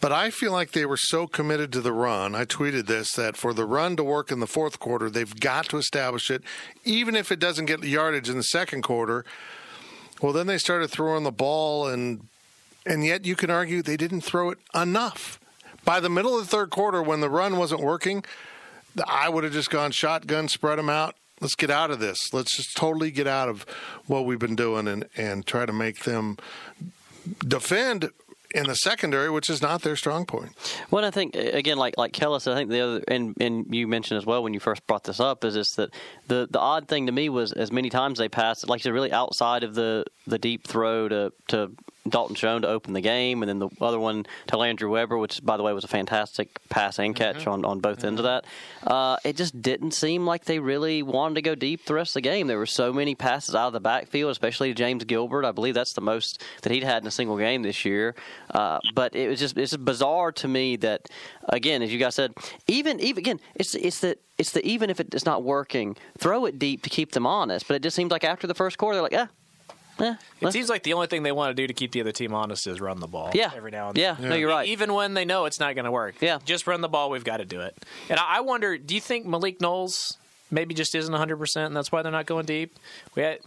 But 0.02 0.12
I 0.12 0.32
feel 0.32 0.52
like 0.52 0.72
they 0.72 0.86
were 0.86 0.98
so 0.98 1.28
committed 1.28 1.72
to 1.72 1.82
the 1.82 1.94
run. 1.94 2.36
I 2.36 2.44
tweeted 2.44 2.88
this 2.88 3.14
that 3.14 3.38
for 3.38 3.54
the 3.54 3.66
run 3.66 3.96
to 3.96 4.04
work 4.04 4.32
in 4.32 4.42
the 4.42 4.48
fourth 4.48 4.80
quarter, 4.80 5.10
they've 5.10 5.40
got 5.40 5.70
to 5.70 5.78
establish 5.78 6.30
it, 6.30 6.44
even 6.84 7.16
if 7.16 7.32
it 7.32 7.40
doesn't 7.40 7.68
get 7.68 7.84
yardage 7.84 8.30
in 8.30 8.36
the 8.36 8.44
second 8.44 8.82
quarter. 8.82 9.24
Well, 10.22 10.34
then 10.34 10.48
they 10.48 10.58
started 10.58 10.90
throwing 10.90 11.24
the 11.24 11.32
ball, 11.32 11.88
and 11.88 12.28
and 12.86 13.06
yet 13.06 13.26
you 13.26 13.36
can 13.36 13.50
argue 13.50 13.82
they 13.82 13.98
didn't 13.98 14.22
throw 14.22 14.50
it 14.50 14.58
enough. 14.76 15.40
By 15.86 16.00
the 16.00 16.10
middle 16.10 16.38
of 16.38 16.46
the 16.46 16.52
third 16.52 16.70
quarter, 16.70 17.02
when 17.02 17.22
the 17.22 17.30
run 17.30 17.58
wasn't 17.58 17.82
working, 17.82 18.24
I 19.08 19.30
would 19.30 19.44
have 19.44 19.54
just 19.54 19.70
gone 19.70 19.92
shotgun, 19.92 20.48
spread 20.48 20.78
them 20.78 20.90
out. 20.90 21.16
Let's 21.42 21.56
get 21.56 21.70
out 21.70 21.92
of 21.92 22.00
this. 22.00 22.34
Let's 22.34 22.56
just 22.56 22.76
totally 22.78 23.12
get 23.12 23.28
out 23.28 23.50
of 23.50 23.66
what 24.08 24.26
we've 24.26 24.40
been 24.40 24.56
doing 24.56 24.88
and, 24.88 25.06
and 25.18 25.46
try 25.46 25.66
to 25.66 25.74
make 25.74 26.04
them 26.04 26.38
defend 27.46 28.12
in 28.54 28.68
the 28.68 28.76
secondary, 28.76 29.30
which 29.30 29.50
is 29.50 29.62
not 29.62 29.82
their 29.82 29.96
strong 29.96 30.26
point. 30.26 30.52
Well, 30.92 31.04
I 31.04 31.12
think 31.12 31.36
again, 31.36 31.78
like 31.78 31.98
like 31.98 32.14
Kellis, 32.14 32.50
I 32.50 32.56
think 32.56 32.70
the 32.70 32.82
other 32.82 33.04
and 33.08 33.36
and 33.42 33.74
you 33.74 33.88
mentioned 33.88 34.18
as 34.18 34.26
well 34.26 34.44
when 34.44 34.54
you 34.54 34.60
first 34.60 34.86
brought 34.88 35.04
this 35.04 35.20
up 35.20 35.44
is 35.44 35.56
this 35.56 35.72
that 35.72 35.90
the 36.28 36.48
the 36.50 36.60
odd 36.60 36.88
thing 36.88 37.08
to 37.08 37.12
me 37.12 37.30
was 37.30 37.52
as 37.52 37.72
many 37.72 37.90
times 37.90 38.20
they 38.20 38.30
passed, 38.30 38.68
like 38.70 38.80
you 38.80 38.84
said, 38.84 38.94
really 38.94 39.12
outside 39.12 39.64
of 39.64 39.74
the 39.74 40.06
the 40.28 40.38
deep 40.38 40.68
throw 40.68 41.10
to 41.10 41.34
to 41.48 41.72
Dalton 42.08 42.36
Schoen 42.36 42.62
to 42.64 42.68
open 42.68 42.94
the 42.94 43.02
game, 43.02 43.42
and 43.42 43.50
then 43.50 43.60
the 43.60 43.70
other 43.80 44.00
one 44.00 44.26
to 44.48 44.58
Landry 44.58 44.90
Weber, 44.90 45.18
which 45.18 45.44
by 45.44 45.56
the 45.56 45.64
way 45.64 45.72
was 45.72 45.84
a 45.86 45.88
fantastic 45.88 46.60
pass 46.70 47.00
and 47.00 47.16
catch 47.16 47.38
Mm-hmm. 47.38 47.50
on 47.50 47.66
on 47.66 47.80
both 47.80 48.04
ends 48.04 48.20
of 48.20 48.26
that. 48.26 48.46
Uh, 48.86 49.18
it 49.24 49.38
just 49.38 49.62
didn't 49.62 49.92
seem 49.92 50.26
like 50.26 50.44
they 50.46 50.60
really 50.60 51.02
wanted 51.02 51.36
to 51.36 51.42
go 51.42 51.56
deep 51.56 51.86
the 51.86 51.94
rest 51.94 52.12
of 52.12 52.16
the 52.16 52.22
game. 52.22 52.48
There 52.48 52.58
were 52.58 52.66
so 52.66 52.92
many 52.92 53.16
passes 53.16 53.56
out 53.56 53.68
of 53.68 53.74
the 53.74 53.80
backfield, 53.80 54.32
especially 54.32 54.70
to 54.70 54.74
James 54.76 55.04
Gilbert. 55.06 55.46
I 55.46 55.52
believe 55.52 55.74
that's 55.76 55.94
the 55.94 56.02
most 56.02 56.44
that 56.64 56.72
he'd 56.74 56.84
had 56.84 57.04
in 57.04 57.08
a 57.08 57.12
single 57.12 57.38
game 57.38 57.64
this 57.64 57.86
year. 57.86 58.16
Uh, 58.52 58.80
but 58.94 59.16
it 59.16 59.30
was 59.30 59.40
just 59.40 59.58
it's 59.58 59.76
bizarre 59.78 60.32
to 60.34 60.48
me 60.48 60.76
that 60.78 61.08
again, 61.50 61.82
as 61.82 61.92
you 61.94 62.00
guys 62.00 62.16
said, 62.16 62.34
even 62.68 63.00
even 63.00 63.20
again, 63.20 63.40
it's 63.56 63.76
it's 63.76 64.00
the 64.02 64.18
it's 64.38 64.52
the 64.52 64.66
even 64.68 64.90
if 64.90 65.00
it's 65.00 65.26
not 65.26 65.44
working, 65.44 65.96
throw 66.18 66.46
it 66.46 66.60
deep 66.60 66.84
to 66.84 66.90
keep 66.90 67.14
them 67.14 67.26
honest. 67.26 67.68
But 67.68 67.76
it 67.76 67.82
just 67.84 67.96
seems 67.96 68.12
like 68.12 68.24
after 68.26 68.46
the 68.46 68.56
first 68.56 68.78
quarter, 68.78 68.96
they're 68.96 69.04
like, 69.04 69.14
eh. 69.14 69.28
Eh, 70.00 70.16
It 70.42 70.52
seems 70.52 70.70
like 70.70 70.84
the 70.84 70.94
only 70.94 71.08
thing 71.08 71.24
they 71.24 71.32
want 71.32 71.56
to 71.56 71.62
do 71.62 71.68
to 71.68 71.74
keep 71.74 71.92
the 71.92 72.02
other 72.02 72.12
team 72.12 72.34
honest 72.34 72.66
is 72.68 72.82
run 72.82 73.00
the 73.00 73.08
ball. 73.08 73.30
Yeah. 73.34 73.52
every 73.56 73.72
now 73.72 73.90
and 73.90 73.98
Yeah, 73.98 74.16
then. 74.20 74.30
no, 74.30 74.36
you're 74.36 74.50
right. 74.50 74.68
Even 74.68 74.94
when 74.94 75.14
they 75.14 75.24
know 75.26 75.46
it's 75.46 75.60
not 75.60 75.76
going 75.76 75.86
to 75.86 75.92
work. 75.92 76.16
Yeah. 76.20 76.40
just 76.46 76.66
run 76.68 76.82
the 76.82 76.90
ball. 76.90 77.10
We've 77.10 77.24
got 77.24 77.38
to 77.38 77.46
do 77.46 77.62
it. 77.62 77.76
And 78.10 78.20
I 78.20 78.38
I 78.38 78.40
wonder, 78.42 78.78
do 78.78 78.96
you 78.96 79.02
think 79.02 79.26
Malik 79.26 79.62
Knowles 79.62 80.18
maybe 80.50 80.74
just 80.74 80.96
isn't 80.96 81.12
100, 81.12 81.38
percent 81.38 81.68
and 81.68 81.76
that's 81.76 81.92
why 81.92 82.02
they're 82.02 82.12
not 82.12 82.26
going 82.26 82.46
deep? 82.46 82.76
We 83.16 83.22
had 83.24 83.40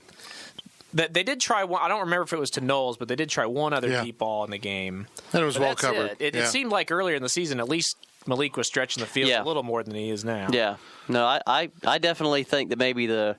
That 0.94 1.12
they 1.14 1.22
did 1.24 1.40
try 1.40 1.64
one. 1.64 1.82
I 1.82 1.88
don't 1.88 2.00
remember 2.00 2.22
if 2.22 2.32
it 2.32 2.38
was 2.38 2.50
to 2.52 2.60
Knowles, 2.60 2.96
but 2.96 3.08
they 3.08 3.16
did 3.16 3.28
try 3.28 3.44
one 3.46 3.72
other 3.72 3.88
Yeah. 3.88 4.04
deep 4.04 4.18
ball 4.18 4.44
in 4.44 4.50
the 4.50 4.58
game. 4.58 5.08
And 5.32 5.42
it 5.42 5.44
was 5.44 5.56
But 5.56 5.62
well 5.62 5.74
covered. 5.74 6.10
It. 6.12 6.16
It, 6.20 6.34
Yeah. 6.34 6.42
it 6.44 6.46
seemed 6.46 6.70
like 6.70 6.90
earlier 6.90 7.16
in 7.16 7.22
the 7.22 7.28
season, 7.28 7.58
at 7.60 7.68
least 7.68 7.96
Malik 8.26 8.56
was 8.56 8.66
stretching 8.66 9.00
the 9.02 9.06
field 9.06 9.28
Yeah. 9.28 9.42
a 9.42 9.44
little 9.44 9.62
more 9.62 9.82
than 9.82 9.94
he 9.94 10.10
is 10.10 10.24
now. 10.24 10.48
Yeah, 10.50 10.76
no, 11.08 11.24
I, 11.26 11.40
I, 11.46 11.70
I 11.86 11.98
definitely 11.98 12.44
think 12.44 12.70
that 12.70 12.78
maybe 12.78 13.06
the, 13.06 13.36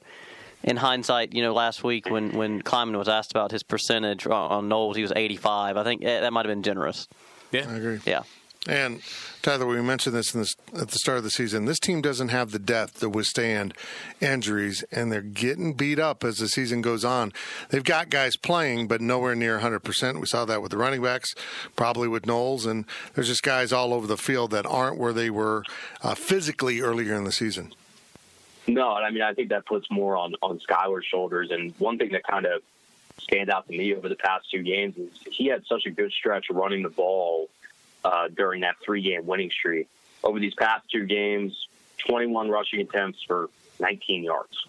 in 0.63 0.77
hindsight, 0.77 1.33
you 1.33 1.41
know, 1.41 1.53
last 1.53 1.83
week 1.83 2.09
when 2.09 2.31
when 2.31 2.61
Klieman 2.61 2.97
was 2.97 3.07
asked 3.07 3.31
about 3.31 3.51
his 3.51 3.63
percentage 3.63 4.25
on, 4.25 4.33
on 4.33 4.67
Knowles, 4.67 4.95
he 4.95 5.01
was 5.01 5.13
85. 5.15 5.77
I 5.77 5.83
think 5.83 6.03
eh, 6.03 6.19
that 6.19 6.33
might 6.33 6.45
have 6.45 6.51
been 6.51 6.63
generous. 6.63 7.07
Yeah, 7.51 7.65
I 7.69 7.75
agree. 7.75 7.99
Yeah, 8.05 8.23
And 8.67 9.01
Tyler, 9.41 9.65
we 9.65 9.81
mentioned 9.81 10.13
this, 10.13 10.33
in 10.33 10.41
this 10.41 10.55
at 10.73 10.89
the 10.89 10.99
start 10.99 11.19
of 11.19 11.23
the 11.23 11.29
season. 11.29 11.63
This 11.63 11.79
team 11.79 12.01
doesn't 12.01 12.27
have 12.29 12.51
the 12.51 12.59
depth 12.59 12.99
to 12.99 13.07
withstand 13.09 13.73
injuries, 14.19 14.83
and 14.91 15.09
they're 15.09 15.21
getting 15.21 15.73
beat 15.73 15.99
up 15.99 16.25
as 16.25 16.39
the 16.39 16.49
season 16.49 16.81
goes 16.81 17.05
on. 17.05 17.31
They've 17.69 17.83
got 17.83 18.09
guys 18.09 18.35
playing, 18.35 18.89
but 18.89 18.99
nowhere 18.99 19.35
near 19.35 19.59
100%. 19.59 20.19
We 20.19 20.25
saw 20.25 20.43
that 20.43 20.61
with 20.61 20.71
the 20.71 20.77
running 20.77 21.01
backs, 21.01 21.33
probably 21.77 22.09
with 22.09 22.25
Knowles, 22.25 22.65
and 22.65 22.85
there's 23.13 23.27
just 23.27 23.43
guys 23.43 23.71
all 23.71 23.93
over 23.93 24.07
the 24.07 24.17
field 24.17 24.51
that 24.51 24.65
aren't 24.65 24.97
where 24.97 25.13
they 25.13 25.29
were 25.29 25.63
uh, 26.01 26.15
physically 26.15 26.81
earlier 26.81 27.15
in 27.15 27.23
the 27.23 27.31
season. 27.31 27.71
No, 28.67 28.91
I 28.91 29.11
mean 29.11 29.21
I 29.21 29.33
think 29.33 29.49
that 29.49 29.65
puts 29.65 29.89
more 29.89 30.17
on 30.17 30.35
on 30.41 30.59
Skylar's 30.59 31.05
shoulders. 31.05 31.51
And 31.51 31.73
one 31.79 31.97
thing 31.97 32.11
that 32.11 32.23
kind 32.23 32.45
of 32.45 32.61
stands 33.19 33.51
out 33.51 33.67
to 33.67 33.77
me 33.77 33.95
over 33.95 34.09
the 34.09 34.15
past 34.15 34.49
two 34.51 34.61
games 34.63 34.97
is 34.97 35.11
he 35.31 35.47
had 35.47 35.65
such 35.65 35.85
a 35.85 35.89
good 35.89 36.11
stretch 36.11 36.47
running 36.49 36.83
the 36.83 36.89
ball 36.89 37.49
uh, 38.03 38.27
during 38.27 38.61
that 38.61 38.75
three 38.83 39.01
game 39.01 39.25
winning 39.25 39.49
streak. 39.49 39.87
Over 40.23 40.39
these 40.39 40.53
past 40.53 40.89
two 40.91 41.05
games, 41.05 41.67
21 41.99 42.49
rushing 42.49 42.81
attempts 42.81 43.23
for 43.23 43.49
19 43.79 44.23
yards. 44.23 44.65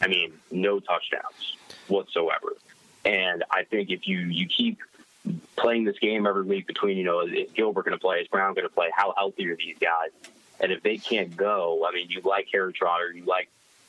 I 0.00 0.08
mean, 0.08 0.32
no 0.50 0.80
touchdowns 0.80 1.56
whatsoever. 1.88 2.56
And 3.04 3.44
I 3.50 3.64
think 3.64 3.90
if 3.90 4.06
you 4.06 4.18
you 4.18 4.46
keep 4.46 4.78
playing 5.56 5.84
this 5.84 5.98
game 5.98 6.26
every 6.26 6.42
week 6.42 6.66
between 6.66 6.96
you 6.96 7.04
know 7.04 7.20
is 7.20 7.50
Gilbert 7.54 7.84
going 7.84 7.96
to 7.96 8.00
play, 8.00 8.18
is 8.20 8.28
Brown 8.28 8.54
going 8.54 8.66
to 8.66 8.72
play, 8.74 8.90
how 8.94 9.14
healthy 9.16 9.48
are 9.48 9.56
these 9.56 9.78
guys? 9.78 10.10
And 10.62 10.72
if 10.72 10.82
they 10.82 10.96
can't 10.96 11.36
go, 11.36 11.86
I 11.86 11.92
mean, 11.92 12.06
you 12.08 12.20
like 12.24 12.48
Harry 12.52 12.72
Trotter, 12.72 13.12
you 13.12 13.24
like 13.24 13.48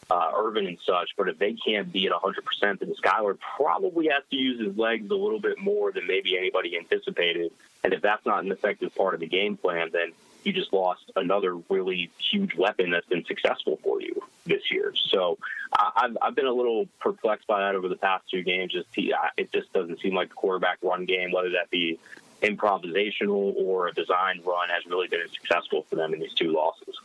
uh, 0.10 0.32
Irvin 0.36 0.68
and 0.68 0.78
such, 0.86 1.12
but 1.16 1.30
if 1.30 1.38
they 1.38 1.54
can't 1.54 1.92
be 1.92 2.08
at 2.08 2.12
100%, 2.12 2.34
then 2.80 2.94
Skylar 3.02 3.38
probably 3.58 4.08
has 4.08 4.24
to 4.32 4.36
use 4.36 4.60
his 4.60 4.78
legs 4.78 5.10
a 5.10 5.16
little 5.16 5.40
bit 5.40 5.60
more 5.60 5.92
than 5.92 6.08
maybe 6.08 6.38
anybody 6.38 6.78
anticipated. 6.78 7.52
And 7.84 7.94
if 7.94 8.02
that's 8.02 8.26
not 8.26 8.44
an 8.44 8.52
effective 8.52 8.94
part 8.96 9.14
of 9.14 9.20
the 9.20 9.28
game 9.28 9.56
plan, 9.56 9.90
then 9.94 10.12
you 10.44 10.52
just 10.52 10.74
lost 10.74 11.12
another 11.16 11.56
really 11.70 12.12
huge 12.18 12.56
weapon 12.56 12.92
that's 12.92 13.08
been 13.08 13.26
successful 13.26 13.80
for 13.82 14.02
you 14.02 14.22
this 14.46 14.72
year. 14.72 14.94
So 15.10 15.38
uh, 15.72 15.92
I've, 15.96 16.18
I've 16.22 16.36
been 16.36 16.48
a 16.48 16.54
little 16.54 16.88
perplexed 17.00 17.48
by 17.48 17.62
that 17.62 17.76
over 17.76 17.88
the 17.88 17.96
past 17.96 18.30
two 18.30 18.44
games. 18.44 18.74
Just 18.74 18.88
it 18.96 19.52
just 19.54 19.72
doesn't 19.74 20.02
seem 20.02 20.14
like 20.14 20.30
the 20.30 20.36
quarterback 20.36 20.80
run 20.82 21.06
game, 21.06 21.32
whether 21.32 21.52
that 21.52 21.70
be 21.70 22.00
improvisational 22.44 23.56
or 23.56 23.88
a 23.88 23.94
designed 23.94 24.46
run, 24.46 24.70
has 24.70 24.86
really 24.86 25.08
been 25.08 25.22
successful 25.34 25.86
for 25.90 25.96
them 25.96 26.14
in 26.14 26.20
these 26.20 26.34
two 26.34 26.52
losses. 26.52 26.96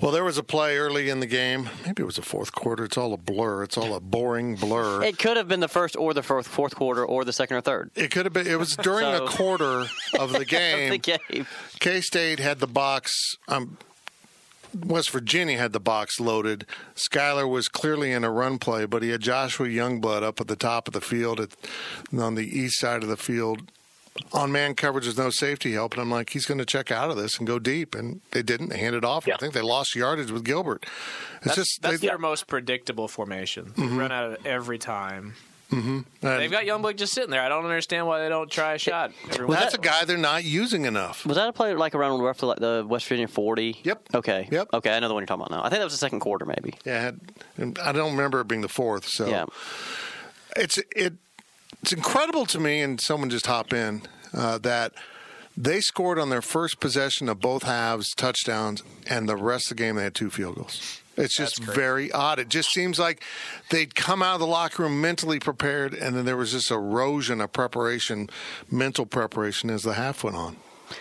Well, 0.00 0.12
there 0.12 0.22
was 0.22 0.38
a 0.38 0.44
play 0.44 0.76
early 0.76 1.08
in 1.10 1.18
the 1.18 1.26
game. 1.26 1.68
Maybe 1.84 2.04
it 2.04 2.06
was 2.06 2.16
the 2.16 2.22
fourth 2.22 2.52
quarter. 2.52 2.84
It's 2.84 2.96
all 2.96 3.12
a 3.12 3.16
blur. 3.16 3.64
It's 3.64 3.76
all 3.76 3.94
a 3.94 4.00
boring 4.00 4.54
blur. 4.54 5.02
it 5.02 5.18
could 5.18 5.36
have 5.36 5.48
been 5.48 5.58
the 5.58 5.66
first 5.66 5.96
or 5.96 6.14
the 6.14 6.22
fourth, 6.22 6.46
fourth 6.46 6.76
quarter 6.76 7.04
or 7.04 7.24
the 7.24 7.32
second 7.32 7.56
or 7.56 7.60
third. 7.62 7.90
It 7.96 8.12
could 8.12 8.24
have 8.24 8.32
been. 8.32 8.46
It 8.46 8.58
was 8.60 8.76
during 8.82 9.00
So- 9.16 9.24
a 9.24 9.28
quarter 9.28 9.86
of 10.20 10.32
the 10.32 10.44
game. 10.48 10.90
The 10.90 10.98
game. 10.98 11.46
K 11.80 12.00
State 12.00 12.38
had 12.38 12.60
the 12.60 12.68
box. 12.68 13.12
Um, 13.48 13.76
West 14.84 15.10
Virginia 15.10 15.58
had 15.58 15.72
the 15.72 15.80
box 15.80 16.20
loaded. 16.20 16.64
Skylar 16.94 17.48
was 17.50 17.66
clearly 17.68 18.12
in 18.12 18.22
a 18.22 18.30
run 18.30 18.58
play, 18.58 18.84
but 18.84 19.02
he 19.02 19.08
had 19.08 19.20
Joshua 19.22 19.66
Youngblood 19.66 20.22
up 20.22 20.40
at 20.40 20.46
the 20.46 20.56
top 20.56 20.86
of 20.86 20.94
the 20.94 21.00
field, 21.00 21.40
at, 21.40 21.56
on 22.16 22.34
the 22.36 22.46
east 22.46 22.78
side 22.78 23.02
of 23.02 23.08
the 23.08 23.16
field. 23.16 23.72
On 24.32 24.52
man 24.52 24.74
coverage, 24.74 25.04
there's 25.04 25.16
no 25.18 25.30
safety 25.30 25.72
help, 25.72 25.92
and 25.94 26.02
I'm 26.02 26.10
like, 26.10 26.30
he's 26.30 26.46
going 26.46 26.58
to 26.58 26.64
check 26.66 26.90
out 26.90 27.10
of 27.10 27.16
this 27.16 27.38
and 27.38 27.46
go 27.46 27.58
deep, 27.58 27.94
and 27.94 28.20
they 28.32 28.42
didn't. 28.42 28.68
They 28.68 28.78
handed 28.78 29.04
off. 29.04 29.26
Yeah. 29.26 29.34
I 29.34 29.38
think 29.38 29.54
they 29.54 29.62
lost 29.62 29.94
yardage 29.94 30.30
with 30.30 30.44
Gilbert. 30.44 30.84
It's 31.36 31.44
That's, 31.46 31.56
just 31.56 31.82
that's 31.82 32.00
they, 32.00 32.08
their 32.08 32.18
most 32.18 32.46
predictable 32.46 33.08
formation. 33.08 33.72
They 33.76 33.82
Mm-hmm. 33.84 33.98
run 33.98 34.12
out 34.12 34.32
of 34.32 34.46
every 34.46 34.78
time. 34.78 35.34
and 35.70 36.04
They've 36.22 36.50
got 36.50 36.64
Youngblood 36.64 36.96
just 36.96 37.12
sitting 37.12 37.30
there. 37.30 37.42
I 37.42 37.48
don't 37.50 37.64
understand 37.64 38.06
why 38.06 38.20
they 38.22 38.28
don't 38.30 38.50
try 38.50 38.72
a 38.74 38.78
shot. 38.78 39.12
every 39.30 39.44
once 39.46 39.60
that's 39.60 39.74
a 39.74 39.78
guy 39.78 40.04
they're 40.06 40.16
not 40.16 40.42
using 40.44 40.84
enough. 40.86 41.26
Was 41.26 41.36
that 41.36 41.48
a 41.48 41.52
play 41.52 41.74
like 41.74 41.94
around 41.94 42.20
roughly 42.22 42.48
like 42.48 42.58
the 42.58 42.86
West 42.88 43.06
Virginia 43.06 43.28
40? 43.28 43.80
Yep. 43.82 44.02
Okay. 44.14 44.48
Yep. 44.50 44.68
Okay, 44.72 44.90
I 44.96 44.98
know 45.00 45.08
the 45.08 45.14
one 45.14 45.20
you're 45.22 45.26
talking 45.26 45.42
about 45.46 45.50
now. 45.50 45.62
I 45.62 45.68
think 45.68 45.80
that 45.80 45.84
was 45.84 45.92
the 45.92 45.98
second 45.98 46.20
quarter, 46.20 46.46
maybe. 46.46 46.74
Yeah, 46.86 47.08
it 47.08 47.14
had- 47.58 47.78
I 47.82 47.92
don't 47.92 48.12
remember 48.12 48.40
it 48.40 48.48
being 48.48 48.62
the 48.62 48.68
fourth. 48.68 49.06
So 49.08 49.26
Yeah. 49.28 49.44
it's 50.56 50.78
it 50.96 51.14
it's 51.82 51.92
incredible 51.92 52.46
to 52.46 52.60
me, 52.60 52.80
and 52.80 53.00
someone 53.00 53.30
just 53.30 53.46
hop 53.46 53.72
in 53.72 54.02
uh, 54.32 54.58
that 54.58 54.92
they 55.56 55.80
scored 55.80 56.18
on 56.18 56.30
their 56.30 56.42
first 56.42 56.80
possession 56.80 57.28
of 57.28 57.40
both 57.40 57.64
halves 57.64 58.14
touchdowns, 58.14 58.82
and 59.06 59.28
the 59.28 59.36
rest 59.36 59.70
of 59.70 59.76
the 59.76 59.82
game 59.82 59.96
they 59.96 60.04
had 60.04 60.14
two 60.14 60.30
field 60.30 60.56
goals. 60.56 61.02
It's 61.16 61.36
just 61.36 61.60
very 61.60 62.12
odd. 62.12 62.38
It 62.38 62.48
just 62.48 62.70
seems 62.70 62.96
like 62.96 63.24
they'd 63.70 63.96
come 63.96 64.22
out 64.22 64.34
of 64.34 64.40
the 64.40 64.46
locker 64.46 64.84
room 64.84 65.00
mentally 65.00 65.40
prepared, 65.40 65.92
and 65.92 66.14
then 66.14 66.24
there 66.24 66.36
was 66.36 66.52
this 66.52 66.70
erosion 66.70 67.40
of 67.40 67.52
preparation, 67.52 68.30
mental 68.70 69.04
preparation 69.04 69.68
as 69.68 69.82
the 69.82 69.94
half 69.94 70.22
went 70.22 70.36
on. 70.36 70.56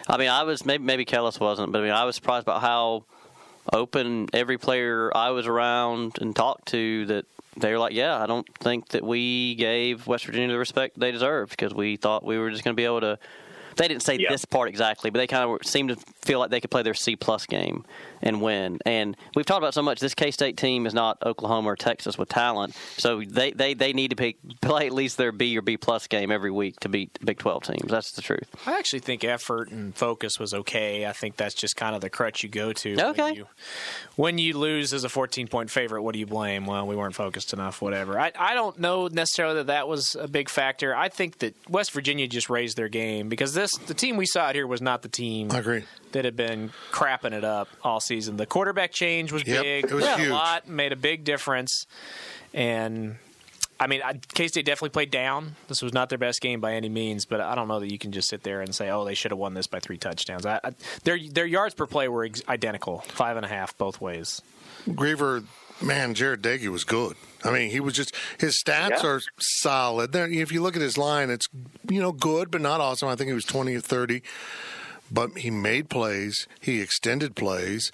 I 0.08 0.18
mean, 0.18 0.30
I 0.30 0.44
was 0.44 0.66
maybe 0.66 0.84
maybe 0.84 1.06
Kellis 1.06 1.40
wasn't, 1.40 1.72
but 1.72 1.80
I 1.80 1.84
mean, 1.84 1.94
I 1.94 2.04
was 2.04 2.16
surprised 2.16 2.46
about 2.46 2.62
how 2.62 3.06
open 3.72 4.28
every 4.34 4.58
player 4.58 5.16
I 5.16 5.30
was 5.30 5.46
around 5.46 6.18
and 6.20 6.36
talked 6.36 6.70
to 6.70 7.06
that 7.06 7.26
they 7.60 7.72
were 7.72 7.80
like, 7.80 7.94
"Yeah, 7.94 8.22
I 8.22 8.26
don't 8.26 8.48
think 8.60 8.90
that 8.90 9.04
we 9.04 9.56
gave 9.56 10.08
West 10.08 10.26
Virginia 10.26 10.48
the 10.50 10.58
respect 10.58 11.00
they 11.00 11.12
deserved 11.12 11.52
because 11.52 11.74
we 11.74 11.98
thought 11.98 12.24
we 12.24 12.38
were 12.38 12.50
just 12.52 12.64
going 12.64 12.76
to 12.76 12.80
be 12.80 12.86
able 12.86 13.02
to." 13.02 13.20
They 13.76 13.88
didn't 13.88 14.02
say 14.02 14.16
Yeah. 14.16 14.30
this 14.32 14.44
part 14.44 14.70
exactly, 14.70 15.12
but 15.12 15.20
they 15.20 15.28
kind 15.28 15.48
of 15.48 15.66
seemed 15.68 15.90
to 15.90 15.96
feel 16.24 16.40
like 16.40 16.50
they 16.50 16.60
could 16.60 16.72
play 16.72 16.82
their 16.82 16.96
C 16.96 17.16
plus 17.16 17.46
game 17.46 17.86
and 18.22 18.42
win. 18.42 18.80
And 18.86 19.16
we've 19.36 19.46
talked 19.46 19.60
about 19.60 19.74
so 19.74 19.82
much. 19.82 20.00
This 20.00 20.14
K 20.14 20.32
State 20.32 20.58
team 20.58 20.86
is 20.86 20.94
not 20.94 21.18
Oklahoma 21.26 21.72
or 21.72 21.76
Texas 21.76 22.18
with 22.18 22.30
talent, 22.30 22.76
so 22.98 23.22
they, 23.22 23.52
they, 23.52 23.74
they 23.74 23.94
need 23.94 24.10
to 24.10 24.16
pick, 24.16 24.38
play 24.62 24.88
at 24.88 24.94
least 24.94 25.18
their 25.18 25.32
B 25.32 25.58
or 25.58 25.62
B 25.62 25.78
plus 25.78 26.08
game 26.08 26.32
every 26.32 26.52
week 26.52 26.80
to 26.82 26.90
beat 26.90 27.18
Big 27.24 27.40
Twelve 27.40 27.64
teams. 27.64 27.90
That's 27.90 28.12
the 28.12 28.22
truth. 28.22 28.50
I 28.66 28.78
actually 28.78 29.00
think 29.00 29.24
effort 29.24 29.72
and 29.72 29.96
focus 29.96 30.40
was 30.40 30.54
okay. 30.54 31.06
I 31.06 31.14
think 31.14 31.38
that's 31.38 31.56
just 31.56 31.76
kind 31.76 31.96
of 31.96 32.02
the 32.02 32.10
crutch 32.10 32.44
you 32.44 32.50
go 32.50 32.74
to. 32.74 33.02
Okay. 33.10 33.22
When 33.22 33.36
you, 33.36 33.48
when 34.16 34.38
you 34.38 34.58
lose 34.58 34.94
as 34.94 35.04
a 35.04 35.10
14 35.10 35.48
point 35.48 35.70
favorite, 35.70 36.02
what 36.02 36.14
do 36.14 36.20
you 36.20 36.26
blame? 36.26 36.66
Well, 36.66 36.88
we 36.88 36.96
weren't 36.96 37.16
focused 37.16 37.54
enough, 37.54 37.82
whatever. 37.82 38.20
I, 38.20 38.32
I 38.38 38.54
don't 38.54 38.80
know 38.80 39.08
necessarily 39.08 39.56
that 39.56 39.68
that 39.68 39.88
was 39.88 40.16
a 40.20 40.28
big 40.28 40.50
factor. 40.50 40.96
I 40.96 41.10
think 41.10 41.40
that 41.40 41.56
West 41.70 41.92
Virginia 41.92 42.28
just 42.28 42.50
raised 42.50 42.78
their 42.78 42.90
game 42.90 43.30
because 43.30 43.54
this 43.54 43.72
the 43.88 43.94
team 43.94 44.18
we 44.18 44.26
saw 44.26 44.42
out 44.42 44.56
here 44.56 44.68
was 44.68 44.82
not 44.82 45.02
the 45.02 45.10
team 45.10 45.52
I 45.52 45.60
agree. 45.60 45.84
That 46.14 46.24
had 46.26 46.36
been 46.38 46.72
crapping 46.92 47.34
it 47.34 47.44
up 47.44 47.68
all 47.84 48.00
season. 48.00 48.38
The 48.38 48.46
quarterback 48.46 48.92
change 48.92 49.32
was 49.34 49.46
Yep, 49.46 49.62
big. 49.64 49.86
it 49.86 49.94
was 49.94 50.06
a 50.06 50.18
huge. 50.18 50.30
lot, 50.30 50.68
made 50.68 50.92
a 50.94 50.96
big 50.96 51.24
difference. 51.26 51.86
And 52.54 53.18
I 53.80 53.88
mean, 53.88 54.02
K 54.34 54.48
State 54.48 54.66
definitely 54.66 54.90
played 54.92 55.12
down. 55.12 55.56
This 55.68 55.82
was 55.82 55.94
not 55.94 56.10
their 56.10 56.18
best 56.18 56.42
game 56.42 56.60
by 56.62 56.74
any 56.74 56.90
means, 56.90 57.26
but 57.26 57.42
I 57.42 57.54
don't 57.56 57.68
know 57.68 57.80
that 57.80 57.92
you 57.92 58.00
can 58.00 58.12
just 58.12 58.30
sit 58.30 58.42
there 58.44 58.62
and 58.62 58.74
say, 58.74 58.90
"Oh, 58.90 59.06
they 59.06 59.14
should 59.14 59.32
have 59.32 59.38
won 59.38 59.54
this 59.54 59.68
by 59.68 59.80
three 59.80 59.98
touchdowns." 59.98 60.46
I, 60.46 60.60
I, 60.64 60.72
their 61.04 61.20
their 61.30 61.46
yards 61.46 61.76
per 61.76 61.86
play 61.86 62.08
were 62.08 62.24
ex- 62.26 62.42
identical, 62.50 63.00
five 63.10 63.38
and 63.38 63.46
a 63.46 63.50
half 63.50 63.78
both 63.78 64.02
ways. 64.02 64.42
Griever, 64.88 65.44
man, 65.82 66.16
Jarret 66.16 66.38
Doege 66.38 66.70
was 66.70 66.84
good. 66.86 67.18
I 67.44 67.52
mean, 67.52 67.70
he 67.70 67.80
was 67.80 67.94
just 67.94 68.16
his 68.40 68.60
stats 68.64 69.04
Yeah. 69.04 69.06
are 69.06 69.22
solid. 69.38 70.12
There, 70.12 70.26
if 70.28 70.52
you 70.52 70.64
look 70.64 70.76
at 70.76 70.82
his 70.82 70.98
line, 70.98 71.30
it's 71.30 71.48
you 71.90 72.02
know 72.02 72.12
good 72.14 72.50
but 72.50 72.62
not 72.62 72.82
awesome. 72.82 73.10
I 73.10 73.16
think 73.16 73.28
he 73.28 73.34
was 73.36 73.46
twenty 73.46 73.76
or 73.76 73.82
thirty, 73.82 74.24
but 75.12 75.38
he 75.40 75.50
made 75.50 75.90
plays. 75.90 76.48
He 76.60 76.82
extended 76.82 77.36
plays. 77.36 77.92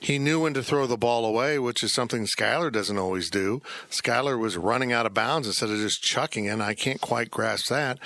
He 0.00 0.18
knew 0.18 0.42
when 0.42 0.54
to 0.54 0.62
throw 0.62 0.86
the 0.86 0.96
ball 0.96 1.24
away, 1.26 1.58
which 1.58 1.82
is 1.82 1.92
something 1.92 2.24
Skylar 2.24 2.72
doesn't 2.72 2.98
always 2.98 3.28
do. 3.28 3.60
Skylar 3.90 4.38
was 4.38 4.56
running 4.56 4.92
out 4.92 5.06
of 5.06 5.12
bounds 5.12 5.46
instead 5.46 5.68
of 5.68 5.76
just 5.76 6.02
chucking 6.02 6.46
it. 6.46 6.60
I 6.60 6.74
can't 6.74 7.00
quite 7.00 7.30
grasp 7.30 7.68
that, 7.68 7.98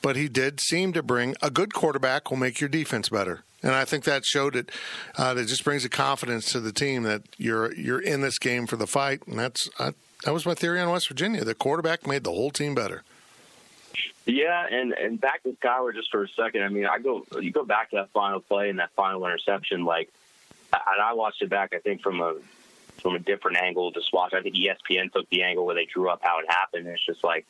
but 0.00 0.16
he 0.16 0.28
did 0.28 0.60
seem 0.60 0.92
to 0.94 1.02
bring 1.02 1.34
a 1.42 1.50
good 1.50 1.74
quarterback 1.74 2.30
will 2.30 2.38
make 2.38 2.60
your 2.60 2.68
defense 2.68 3.10
better. 3.10 3.44
And 3.62 3.72
I 3.72 3.84
think 3.84 4.04
that 4.04 4.24
showed 4.24 4.56
it. 4.56 4.70
Uh, 5.16 5.34
that 5.34 5.46
just 5.46 5.62
brings 5.62 5.84
a 5.84 5.88
confidence 5.88 6.50
to 6.52 6.60
the 6.60 6.72
team 6.72 7.04
that 7.04 7.22
you're 7.38 7.72
you're 7.74 8.00
in 8.00 8.20
this 8.20 8.38
game 8.38 8.66
for 8.66 8.76
the 8.76 8.88
fight, 8.88 9.26
and 9.26 9.38
that's 9.38 9.68
I, 9.78 9.92
that 10.24 10.32
was 10.32 10.46
my 10.46 10.54
theory 10.54 10.80
on 10.80 10.90
West 10.90 11.08
Virginia. 11.08 11.44
The 11.44 11.54
quarterback 11.54 12.06
made 12.06 12.24
the 12.24 12.32
whole 12.32 12.50
team 12.50 12.74
better. 12.74 13.04
Yeah, 14.26 14.66
and 14.70 14.92
and 14.92 15.20
back 15.20 15.42
to 15.42 15.50
Skylar 15.52 15.94
just 15.94 16.10
for 16.10 16.22
a 16.24 16.28
second. 16.28 16.62
I 16.62 16.68
mean, 16.68 16.86
I 16.86 16.98
go 16.98 17.24
you 17.40 17.50
go 17.52 17.64
back 17.64 17.90
to 17.90 17.96
that 17.96 18.10
final 18.10 18.40
play 18.40 18.68
and 18.70 18.78
that 18.78 18.90
final 18.96 19.24
interception. 19.26 19.84
Like, 19.84 20.10
and 20.72 21.02
I 21.02 21.12
watched 21.14 21.42
it 21.42 21.50
back. 21.50 21.72
I 21.74 21.78
think 21.78 22.02
from 22.02 22.20
a 22.20 22.36
from 23.00 23.14
a 23.16 23.18
different 23.18 23.56
angle. 23.58 23.90
to 23.92 24.00
watch. 24.12 24.32
I 24.34 24.42
think 24.42 24.54
ESPN 24.54 25.12
took 25.12 25.28
the 25.28 25.42
angle 25.42 25.66
where 25.66 25.74
they 25.74 25.86
drew 25.86 26.08
up 26.08 26.20
how 26.22 26.38
it 26.38 26.46
happened. 26.48 26.86
And 26.86 26.94
it's 26.94 27.04
just 27.04 27.24
like 27.24 27.46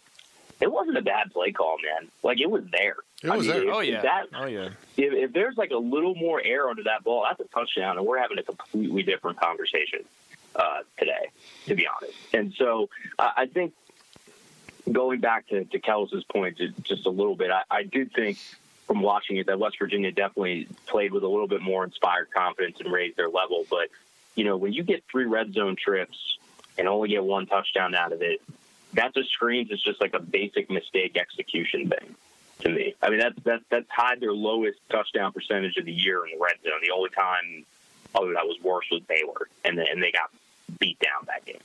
it 0.61 0.70
wasn't 0.72 0.96
a 0.96 1.02
bad 1.02 1.32
play 1.32 1.52
call, 1.52 1.76
man. 1.82 2.08
Like 2.22 2.40
it 2.40 2.50
was 2.50 2.64
there. 2.72 2.96
It 3.22 3.30
I 3.30 3.37
was 3.37 3.46
mean, 3.46 3.56
there. 3.56 3.68
if- 3.68 3.75
Oh 3.75 3.80
yeah, 3.80 4.02
that 4.02 4.26
oh 4.34 4.46
yeah. 4.46 4.70
if, 4.96 5.12
if 5.12 5.32
there's 5.32 5.56
like 5.56 5.70
a 5.72 5.76
little 5.76 6.14
more 6.14 6.40
air 6.42 6.68
under 6.70 6.84
that 6.84 7.04
ball, 7.04 7.25
that's 7.28 7.40
a 7.40 7.52
touchdown, 7.52 7.99
and 7.99 8.06
we're 8.06 8.18
having 8.18 8.38
a 8.38 8.42
completely 8.42 9.02
different 9.02 9.38
conversation 9.40 10.00
uh, 10.56 10.78
today, 10.99 11.28
to 11.66 11.75
be 11.75 11.87
honest. 11.87 12.16
And 12.32 12.52
so 12.54 12.88
uh, 13.18 13.30
I 13.37 13.46
think 13.46 13.75
going 14.90 15.20
back 15.20 15.48
to, 15.48 15.64
to 15.64 15.78
Kellis's 15.78 16.24
point 16.24 16.60
just 16.82 17.06
a 17.06 17.10
little 17.10 17.36
bit, 17.36 17.50
I, 17.50 17.62
I 17.70 17.82
do 17.84 18.06
think 18.06 18.38
from 18.86 19.00
watching 19.00 19.36
it 19.36 19.46
that 19.46 19.58
West 19.58 19.78
Virginia 19.78 20.10
definitely 20.10 20.68
played 20.86 21.12
with 21.12 21.22
a 21.22 21.28
little 21.28 21.48
bit 21.48 21.62
more 21.62 21.84
inspired 21.84 22.30
confidence 22.32 22.78
and 22.80 22.92
raised 22.92 23.16
their 23.16 23.28
level. 23.28 23.64
But, 23.70 23.88
you 24.34 24.44
know, 24.44 24.56
when 24.56 24.72
you 24.72 24.82
get 24.82 25.04
three 25.10 25.24
red 25.24 25.52
zone 25.52 25.76
trips 25.76 26.18
and 26.76 26.88
only 26.88 27.10
get 27.10 27.22
one 27.22 27.46
touchdown 27.46 27.94
out 27.94 28.12
of 28.12 28.22
it, 28.22 28.40
that's 28.92 29.14
just 29.14 29.30
screams 29.30 29.70
it's 29.70 29.82
just 29.82 30.00
like 30.00 30.14
a 30.14 30.20
basic 30.20 30.70
mistake 30.70 31.16
execution 31.16 31.88
thing 31.88 32.14
to 32.60 32.68
me. 32.68 32.94
I 33.02 33.10
mean, 33.10 33.20
that's 33.20 33.38
that, 33.44 33.60
that 33.70 33.86
tied 33.94 34.20
their 34.20 34.32
lowest 34.32 34.78
touchdown 34.90 35.32
percentage 35.32 35.76
of 35.76 35.84
the 35.84 35.92
year 35.92 36.24
in 36.26 36.38
the 36.38 36.42
red 36.42 36.56
zone. 36.62 36.80
The 36.84 36.92
only 36.92 37.10
time 37.10 37.64
other 38.14 38.32
that 38.34 38.46
was 38.46 38.58
worse 38.62 38.86
was 38.90 39.00
Baylor, 39.02 39.48
and 39.64 39.78
then 39.78 39.86
and 39.90 40.02
they 40.02 40.12
got 40.12 40.30
beat 40.78 40.98
down 40.98 41.26
that 41.26 41.44
game. 41.44 41.60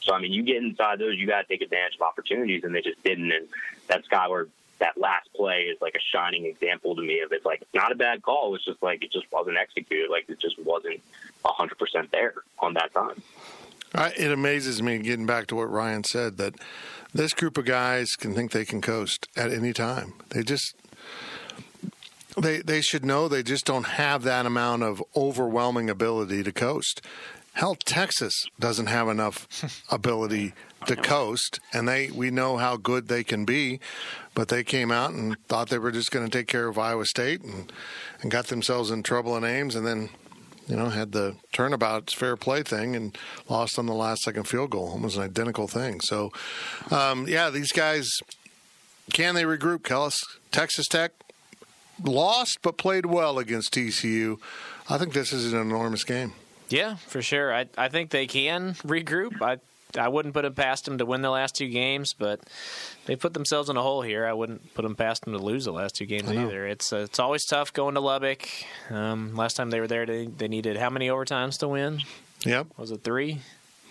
So 0.00 0.14
I 0.14 0.20
mean, 0.20 0.32
you 0.32 0.42
get 0.42 0.56
inside 0.56 0.98
those, 0.98 1.18
you 1.18 1.26
got 1.26 1.42
to 1.42 1.48
take 1.48 1.62
advantage 1.62 1.96
of 1.96 2.02
opportunities, 2.02 2.64
and 2.64 2.74
they 2.74 2.80
just 2.80 3.02
didn't. 3.02 3.30
And 3.32 3.48
that 3.88 4.04
Skylar, 4.06 4.48
that 4.78 4.98
last 4.98 5.32
play 5.34 5.62
is 5.62 5.80
like 5.80 5.94
a 5.94 6.16
shining 6.16 6.46
example 6.46 6.94
to 6.94 7.02
me 7.02 7.20
of 7.20 7.32
it's 7.32 7.44
like 7.44 7.62
not 7.74 7.92
a 7.92 7.94
bad 7.94 8.22
call. 8.22 8.54
It's 8.54 8.64
just 8.64 8.82
like 8.82 9.04
it 9.04 9.12
just 9.12 9.30
wasn't 9.32 9.56
executed. 9.56 10.10
Like 10.10 10.28
it 10.28 10.38
just 10.38 10.58
wasn't 10.58 11.00
hundred 11.44 11.78
percent 11.78 12.10
there 12.12 12.34
on 12.60 12.74
that 12.74 12.92
time. 12.94 13.20
Uh, 13.94 14.10
it 14.16 14.30
amazes 14.30 14.82
me, 14.82 14.98
getting 14.98 15.26
back 15.26 15.46
to 15.48 15.56
what 15.56 15.70
Ryan 15.70 16.04
said, 16.04 16.36
that 16.36 16.54
this 17.12 17.32
group 17.32 17.56
of 17.56 17.64
guys 17.64 18.10
can 18.16 18.34
think 18.34 18.52
they 18.52 18.64
can 18.64 18.80
coast 18.80 19.26
at 19.34 19.50
any 19.50 19.72
time. 19.72 20.12
They 20.28 20.42
just 20.42 20.74
they 22.36 22.58
they 22.58 22.80
should 22.80 23.04
know 23.04 23.28
they 23.28 23.42
just 23.42 23.64
don't 23.64 23.86
have 23.86 24.22
that 24.24 24.46
amount 24.46 24.82
of 24.82 25.02
overwhelming 25.16 25.88
ability 25.90 26.42
to 26.42 26.52
coast. 26.52 27.00
Hell, 27.58 27.74
Texas 27.74 28.46
doesn't 28.60 28.86
have 28.86 29.08
enough 29.08 29.82
ability 29.90 30.54
to 30.86 30.94
coast, 30.94 31.58
and 31.72 31.88
they 31.88 32.08
we 32.08 32.30
know 32.30 32.56
how 32.56 32.76
good 32.76 33.08
they 33.08 33.24
can 33.24 33.44
be, 33.44 33.80
but 34.32 34.46
they 34.46 34.62
came 34.62 34.92
out 34.92 35.10
and 35.10 35.36
thought 35.48 35.68
they 35.68 35.78
were 35.78 35.90
just 35.90 36.12
going 36.12 36.24
to 36.24 36.30
take 36.30 36.46
care 36.46 36.68
of 36.68 36.78
Iowa 36.78 37.04
State 37.04 37.42
and 37.42 37.72
and 38.22 38.30
got 38.30 38.46
themselves 38.46 38.92
in 38.92 39.02
trouble 39.02 39.36
in 39.36 39.42
Ames, 39.42 39.74
and 39.74 39.84
then 39.84 40.08
you 40.68 40.76
know 40.76 40.90
had 40.90 41.10
the 41.10 41.34
turnabout 41.52 42.12
fair 42.12 42.36
play 42.36 42.62
thing 42.62 42.94
and 42.94 43.18
lost 43.48 43.76
on 43.76 43.86
the 43.86 43.92
last 43.92 44.22
second 44.22 44.44
field 44.44 44.70
goal. 44.70 44.90
Almost 44.90 45.16
an 45.16 45.24
identical 45.24 45.66
thing. 45.66 46.00
So, 46.00 46.30
um, 46.92 47.26
yeah, 47.26 47.50
these 47.50 47.72
guys 47.72 48.08
can 49.12 49.34
they 49.34 49.42
regroup? 49.42 49.80
Kellis, 49.80 50.20
Texas 50.52 50.86
Tech 50.86 51.10
lost 52.04 52.58
but 52.62 52.78
played 52.78 53.06
well 53.06 53.36
against 53.36 53.74
TCU. 53.74 54.38
I 54.88 54.96
think 54.96 55.12
this 55.12 55.32
is 55.32 55.52
an 55.52 55.60
enormous 55.60 56.04
game. 56.04 56.34
Yeah, 56.68 56.96
for 56.96 57.22
sure. 57.22 57.54
I 57.54 57.66
I 57.76 57.88
think 57.88 58.10
they 58.10 58.26
can 58.26 58.74
regroup. 58.84 59.40
I 59.42 59.58
I 59.98 60.08
wouldn't 60.08 60.34
put 60.34 60.42
them 60.42 60.54
past 60.54 60.84
them 60.84 60.98
to 60.98 61.06
win 61.06 61.22
the 61.22 61.30
last 61.30 61.54
two 61.54 61.68
games, 61.68 62.12
but 62.12 62.40
they 63.06 63.16
put 63.16 63.32
themselves 63.32 63.70
in 63.70 63.76
a 63.76 63.82
hole 63.82 64.02
here. 64.02 64.26
I 64.26 64.32
wouldn't 64.34 64.74
put 64.74 64.82
them 64.82 64.94
past 64.94 65.24
them 65.24 65.32
to 65.32 65.38
lose 65.38 65.64
the 65.64 65.72
last 65.72 65.94
two 65.96 66.04
games 66.04 66.30
either. 66.30 66.66
It's 66.66 66.92
uh, 66.92 66.98
it's 66.98 67.18
always 67.18 67.44
tough 67.46 67.72
going 67.72 67.94
to 67.94 68.00
Lubbock. 68.00 68.48
Um, 68.90 69.34
last 69.34 69.54
time 69.54 69.70
they 69.70 69.80
were 69.80 69.86
there, 69.86 70.04
they 70.04 70.26
they 70.26 70.48
needed 70.48 70.76
how 70.76 70.90
many 70.90 71.08
overtimes 71.08 71.58
to 71.60 71.68
win? 71.68 72.00
Yep, 72.44 72.68
was 72.76 72.90
it 72.90 73.02
three? 73.02 73.40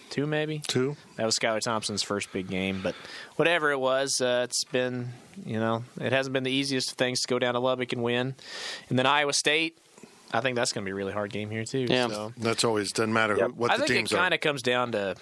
Two 0.09 0.25
maybe. 0.25 0.61
Two. 0.67 0.95
That 1.17 1.25
was 1.25 1.35
Skylar 1.37 1.59
Thompson's 1.59 2.01
first 2.01 2.31
big 2.31 2.47
game, 2.47 2.79
but 2.81 2.95
whatever 3.35 3.71
it 3.71 3.79
was, 3.79 4.21
uh, 4.21 4.45
it's 4.45 4.63
been 4.65 5.09
you 5.45 5.59
know 5.59 5.83
it 5.99 6.11
hasn't 6.13 6.33
been 6.33 6.43
the 6.43 6.51
easiest 6.51 6.91
of 6.91 6.97
things 6.97 7.21
to 7.21 7.27
go 7.27 7.39
down 7.39 7.55
to 7.55 7.59
Lubbock 7.59 7.91
and 7.91 8.03
win, 8.03 8.35
and 8.89 8.99
then 8.99 9.05
Iowa 9.05 9.33
State. 9.33 9.77
I 10.33 10.41
think 10.41 10.55
that's 10.55 10.73
going 10.73 10.83
to 10.83 10.85
be 10.85 10.91
a 10.91 10.95
really 10.95 11.13
hard 11.13 11.31
game 11.31 11.49
here 11.49 11.63
too. 11.63 11.87
Yeah, 11.89 12.07
so. 12.07 12.33
that's 12.37 12.63
always 12.63 12.91
doesn't 12.91 13.13
matter 13.13 13.35
yep. 13.37 13.51
what 13.51 13.71
I 13.71 13.77
the 13.77 13.85
think 13.85 13.97
teams 13.97 14.11
it 14.11 14.15
kind 14.15 14.33
of 14.33 14.41
comes 14.41 14.61
down 14.61 14.91
to 14.91 15.15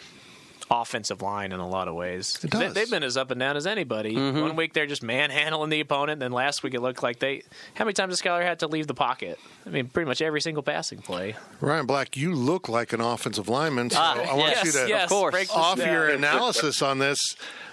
offensive 0.72 1.22
line 1.22 1.52
in 1.52 1.60
a 1.60 1.68
lot 1.68 1.88
of 1.88 1.94
ways. 1.94 2.40
It 2.44 2.50
does. 2.50 2.74
They, 2.74 2.80
have 2.82 2.90
been 2.90 3.04
as 3.04 3.18
up 3.18 3.32
and 3.32 3.40
down 3.40 3.56
as 3.56 3.68
anybody. 3.68 4.16
Mm-hmm. 4.16 4.42
One 4.42 4.56
week 4.56 4.74
they're 4.74 4.88
just 4.88 5.04
manhandling 5.04 5.70
the 5.70 5.80
opponent, 5.80 6.14
and 6.14 6.22
then 6.22 6.32
last 6.32 6.64
week 6.64 6.74
it 6.74 6.82
looked 6.82 7.04
like 7.04 7.20
they. 7.20 7.44
How 7.76 7.86
many 7.86 7.94
times 7.94 8.12
has 8.12 8.22
Skylar 8.22 8.44
had 8.44 8.60
to 8.60 8.68
leave 8.68 8.88
the 8.88 8.94
pocket? 8.94 9.40
I 9.66 9.70
mean, 9.70 9.88
pretty 9.88 10.08
much 10.08 10.22
every 10.22 10.42
single 10.42 10.64
passing 10.64 11.00
play. 11.00 11.36
Ryan 11.62 11.86
Black, 11.86 12.18
you 12.18 12.34
look 12.34 12.68
like 12.68 12.94
an 12.94 13.02
offensive 13.02 13.48
lineman, 13.48 13.90
so 13.92 14.00
Ah, 14.00 14.14
I 14.14 14.34
want 14.34 14.52
yes, 14.52 14.66
you 14.66 14.72
to 14.72 14.90
yes, 14.90 15.04
Of 15.04 15.10
course. 15.10 15.32
break 15.32 15.56
off 15.56 15.78
down. 15.78 15.92
your 15.92 16.10
analysis 16.10 16.82
on 16.82 17.00
this. 17.00 17.20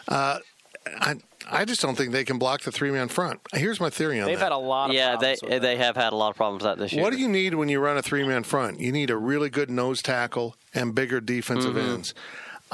Uh, 0.07 0.38
I 0.87 1.16
I 1.50 1.64
just 1.64 1.81
don't 1.81 1.96
think 1.96 2.12
they 2.12 2.24
can 2.24 2.38
block 2.38 2.62
the 2.62 2.72
three 2.72 2.90
man 2.90 3.09
front. 3.09 3.40
Here's 3.52 3.81
my 3.81 3.90
theory 3.90 4.18
on 4.20 4.24
that. 4.26 4.31
They've 4.31 4.38
that. 4.38 4.44
had 4.46 4.52
a 4.52 4.57
lot 4.57 4.90
of 4.90 4.94
Yeah, 4.96 5.16
they 5.16 5.37
problems 5.37 5.42
with 5.42 5.50
they 5.62 5.76
that. 5.76 5.85
have 5.85 5.96
had 5.96 6.12
a 6.12 6.16
lot 6.16 6.31
of 6.31 6.37
problems 6.37 6.62
that 6.64 6.78
this 6.78 6.92
year. 6.92 7.02
What 7.02 7.12
do 7.12 7.18
you 7.18 7.28
need 7.28 7.55
when 7.55 7.68
you 7.68 7.81
run 7.81 7.96
a 7.96 8.02
three 8.02 8.24
man 8.26 8.42
front? 8.44 8.81
You 8.81 8.92
need 8.92 9.11
a 9.11 9.16
really 9.16 9.50
good 9.50 9.70
nose 9.70 10.02
tackle 10.02 10.57
and 10.74 10.94
bigger 10.94 11.20
defensive 11.20 11.74
Mm-hmm. 11.74 11.90
ends. 11.94 12.14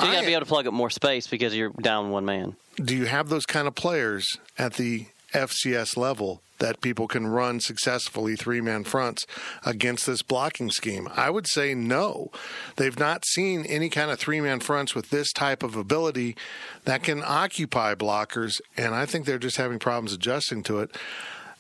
You 0.01 0.13
got 0.13 0.21
to 0.21 0.27
be 0.27 0.33
able 0.33 0.43
to 0.43 0.47
plug 0.47 0.67
up 0.69 0.73
more 0.75 0.91
space 0.91 1.27
because 1.27 1.57
you're 1.57 1.71
down 1.71 2.11
one 2.11 2.25
man. 2.25 2.55
do 2.77 2.95
you 2.97 3.07
have 3.07 3.29
those 3.29 3.45
kind 3.47 3.67
of 3.67 3.75
players 3.75 4.37
at 4.57 4.75
the 4.75 5.07
FCS 5.33 5.97
level 5.97 6.41
that 6.59 6.81
people 6.81 7.09
can 7.09 7.27
run 7.27 7.61
successfully 7.61 8.37
three 8.37 8.61
man 8.61 8.85
fronts 8.85 9.27
against 9.65 10.07
this 10.07 10.23
blocking 10.23 10.71
scheme? 10.71 11.09
I 11.15 11.31
would 11.31 11.47
say 11.47 11.75
no. 11.75 12.31
They've 12.77 12.99
not 12.99 13.25
seen 13.27 13.65
any 13.67 13.89
kind 13.89 14.11
of 14.11 14.19
three 14.19 14.41
man 14.41 14.61
fronts 14.61 14.95
with 14.95 15.11
this 15.11 15.33
type 15.33 15.63
of 15.63 15.77
ability 15.77 16.37
that 16.85 17.03
can 17.03 17.23
occupy 17.25 17.95
blockers, 17.95 18.61
and 18.77 18.95
I 18.95 19.07
think 19.07 19.27
they're 19.27 19.39
just 19.39 19.57
having 19.57 19.79
problems 19.79 20.13
adjusting 20.13 20.63
to 20.65 20.81
it. 20.81 20.97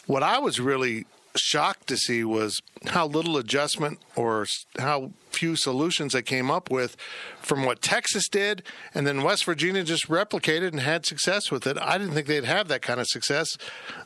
What 0.06 0.22
I 0.22 0.38
was 0.38 0.58
really 0.58 1.06
shocked 1.40 1.86
to 1.88 1.96
see 1.96 2.24
was 2.24 2.60
how 2.86 3.06
little 3.06 3.36
adjustment 3.36 3.98
or 4.16 4.46
how 4.78 5.12
few 5.30 5.56
solutions 5.56 6.12
they 6.12 6.22
came 6.22 6.50
up 6.50 6.70
with 6.70 6.96
from 7.40 7.64
what 7.64 7.80
Texas 7.80 8.28
did, 8.28 8.62
and 8.94 9.06
then 9.06 9.22
West 9.22 9.44
Virginia 9.44 9.84
just 9.84 10.08
replicated 10.08 10.68
and 10.68 10.80
had 10.80 11.06
success 11.06 11.50
with 11.50 11.66
it. 11.66 11.78
I 11.78 11.98
didn't 11.98 12.14
think 12.14 12.26
they'd 12.26 12.44
have 12.44 12.68
that 12.68 12.82
kind 12.82 13.00
of 13.00 13.06
success. 13.06 13.56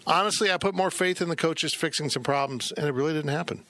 Honestly, 0.07 0.53
I 0.53 0.59
put 0.59 0.75
more 0.75 0.91
faith 0.91 1.23
in 1.23 1.29
the 1.29 1.37
coaches 1.37 1.75
fixing 1.75 2.11
some 2.11 2.23
problems, 2.23 2.73
and 2.73 2.87
it 2.87 2.93
really 2.93 3.13
didn't 3.13 3.31
happen. 3.31 3.65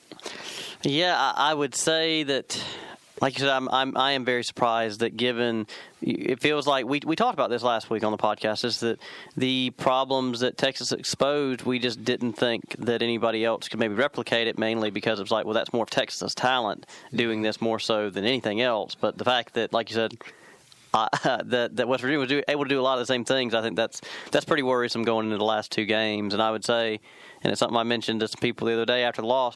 Yeah, 0.83 1.33
I, 1.35 1.53
would 1.53 1.75
say 1.75 2.23
that, 2.23 2.61
like 3.23 3.39
you 3.39 3.45
said, 3.45 3.51
I'm, 3.51 3.69
I'm 3.69 3.95
I 3.95 4.11
am 4.11 4.25
very 4.25 4.43
surprised 4.43 4.99
that 4.99 5.15
given 5.15 5.65
it 6.01 6.41
feels 6.41 6.67
like 6.67 6.85
we 6.85 6.99
we 7.05 7.15
talked 7.15 7.33
about 7.33 7.49
this 7.49 7.63
last 7.63 7.89
week 7.89 8.03
on 8.03 8.11
the 8.11 8.17
podcast 8.17 8.65
is 8.65 8.81
that 8.81 8.99
the 9.37 9.69
problems 9.77 10.41
that 10.41 10.57
Texas 10.57 10.91
exposed, 10.91 11.61
we 11.61 11.79
just 11.79 12.03
didn't 12.03 12.33
think 12.33 12.75
that 12.79 13.01
anybody 13.01 13.45
else 13.45 13.69
could 13.69 13.79
maybe 13.79 13.93
replicate 13.93 14.47
it. 14.47 14.59
Mainly 14.59 14.89
because 14.89 15.19
it 15.19 15.21
was 15.21 15.31
like, 15.31 15.45
well, 15.45 15.53
that's 15.53 15.71
more 15.71 15.83
of 15.83 15.89
Texas's 15.89 16.35
talent 16.35 16.85
doing 17.15 17.41
this 17.41 17.61
more 17.61 17.79
so 17.79 18.09
than 18.09 18.25
anything 18.25 18.59
else. 18.59 18.93
But 18.93 19.17
the 19.17 19.23
fact 19.23 19.53
that, 19.53 19.71
like 19.71 19.89
you 19.89 19.95
said. 19.95 20.17
Uh, 20.95 21.09
that 21.45 21.75
that 21.75 21.87
West 21.87 22.01
Virginia 22.01 22.19
was 22.19 22.29
do, 22.29 22.43
able 22.47 22.65
to 22.65 22.69
do 22.69 22.79
a 22.79 22.83
lot 22.83 22.93
of 22.93 22.99
the 22.99 23.07
same 23.07 23.25
things. 23.25 23.55
I 23.55 23.63
think 23.63 23.75
that's 23.75 23.99
that's 24.29 24.45
pretty 24.45 24.61
worrisome 24.61 25.03
going 25.03 25.25
into 25.25 25.39
the 25.39 25.43
last 25.43 25.71
two 25.71 25.85
games. 25.85 26.35
And 26.35 26.43
I 26.43 26.51
would 26.51 26.63
say, 26.63 26.99
and 27.41 27.51
it's 27.51 27.57
something 27.57 27.75
I 27.75 27.81
mentioned 27.81 28.19
to 28.19 28.27
some 28.27 28.39
people 28.39 28.67
the 28.67 28.73
other 28.73 28.85
day 28.85 29.03
after 29.03 29.23
the 29.23 29.27
loss. 29.27 29.55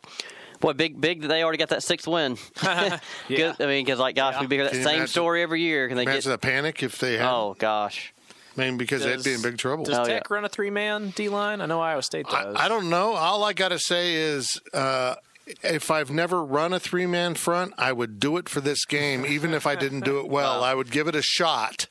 Boy, 0.60 0.74
big, 0.74 1.00
big 1.00 1.22
that 1.22 1.28
they 1.28 1.44
already 1.44 1.58
got 1.58 1.70
that 1.70 1.84
sixth 1.84 2.08
win. 2.08 2.38
Yeah. 2.64 3.00
Good- 3.28 3.56
I 3.62 3.66
mean, 3.68 3.86
because 3.86 4.00
like, 4.00 4.16
gosh, 4.16 4.36
Yeah. 4.36 4.48
we 4.48 4.56
hear 4.56 4.64
that 4.66 4.72
Can 4.72 4.80
you 4.80 4.86
same 4.86 4.96
imagine- 4.96 5.08
story 5.08 5.42
every 5.44 5.62
year. 5.62 5.88
Can 5.88 5.98
they 5.98 6.04
Imagine 6.04 6.32
get? 6.32 6.42
the 6.42 6.48
panic 6.48 6.84
if 6.84 6.98
they 7.00 7.18
had. 7.18 7.30
Oh 7.30 7.56
gosh, 7.60 8.14
I 8.58 8.62
mean, 8.62 8.78
because 8.78 9.04
they'd 9.04 9.24
be 9.24 9.34
in 9.34 9.42
big 9.42 9.58
trouble. 9.58 9.84
Does 9.86 9.98
Oh, 10.00 10.06
Tech 10.06 10.24
yeah. 10.30 10.34
run 10.34 10.46
a 10.46 10.50
three 10.50 10.70
man 10.72 11.12
D 11.16 11.30
line? 11.30 11.62
I 11.62 11.66
know 11.68 11.80
Iowa 11.82 12.02
State 12.02 12.26
does. 12.28 12.56
I, 12.56 12.66
I 12.66 12.68
don't 12.68 12.90
know. 12.90 13.14
All 13.14 13.44
I 13.44 13.54
got 13.54 13.70
to 13.70 13.78
say 13.80 14.16
is, 14.16 14.60
uh, 14.74 15.16
if 15.64 15.92
I've 15.92 16.10
never 16.12 16.44
run 16.44 16.74
a 16.74 16.80
three 16.80 17.06
man 17.06 17.36
front, 17.36 17.74
I 17.78 17.92
would 17.94 18.20
do 18.20 18.38
it 18.38 18.50
for 18.50 18.60
this 18.60 18.84
game, 18.86 19.26
even 19.30 19.54
if 19.54 19.68
I 19.68 19.76
didn't 19.76 20.02
do 20.06 20.20
it 20.20 20.28
well. 20.28 20.64
I 20.64 20.74
would 20.74 20.90
give 20.92 21.08
it 21.08 21.16
a 21.16 21.22
shot 21.22 21.88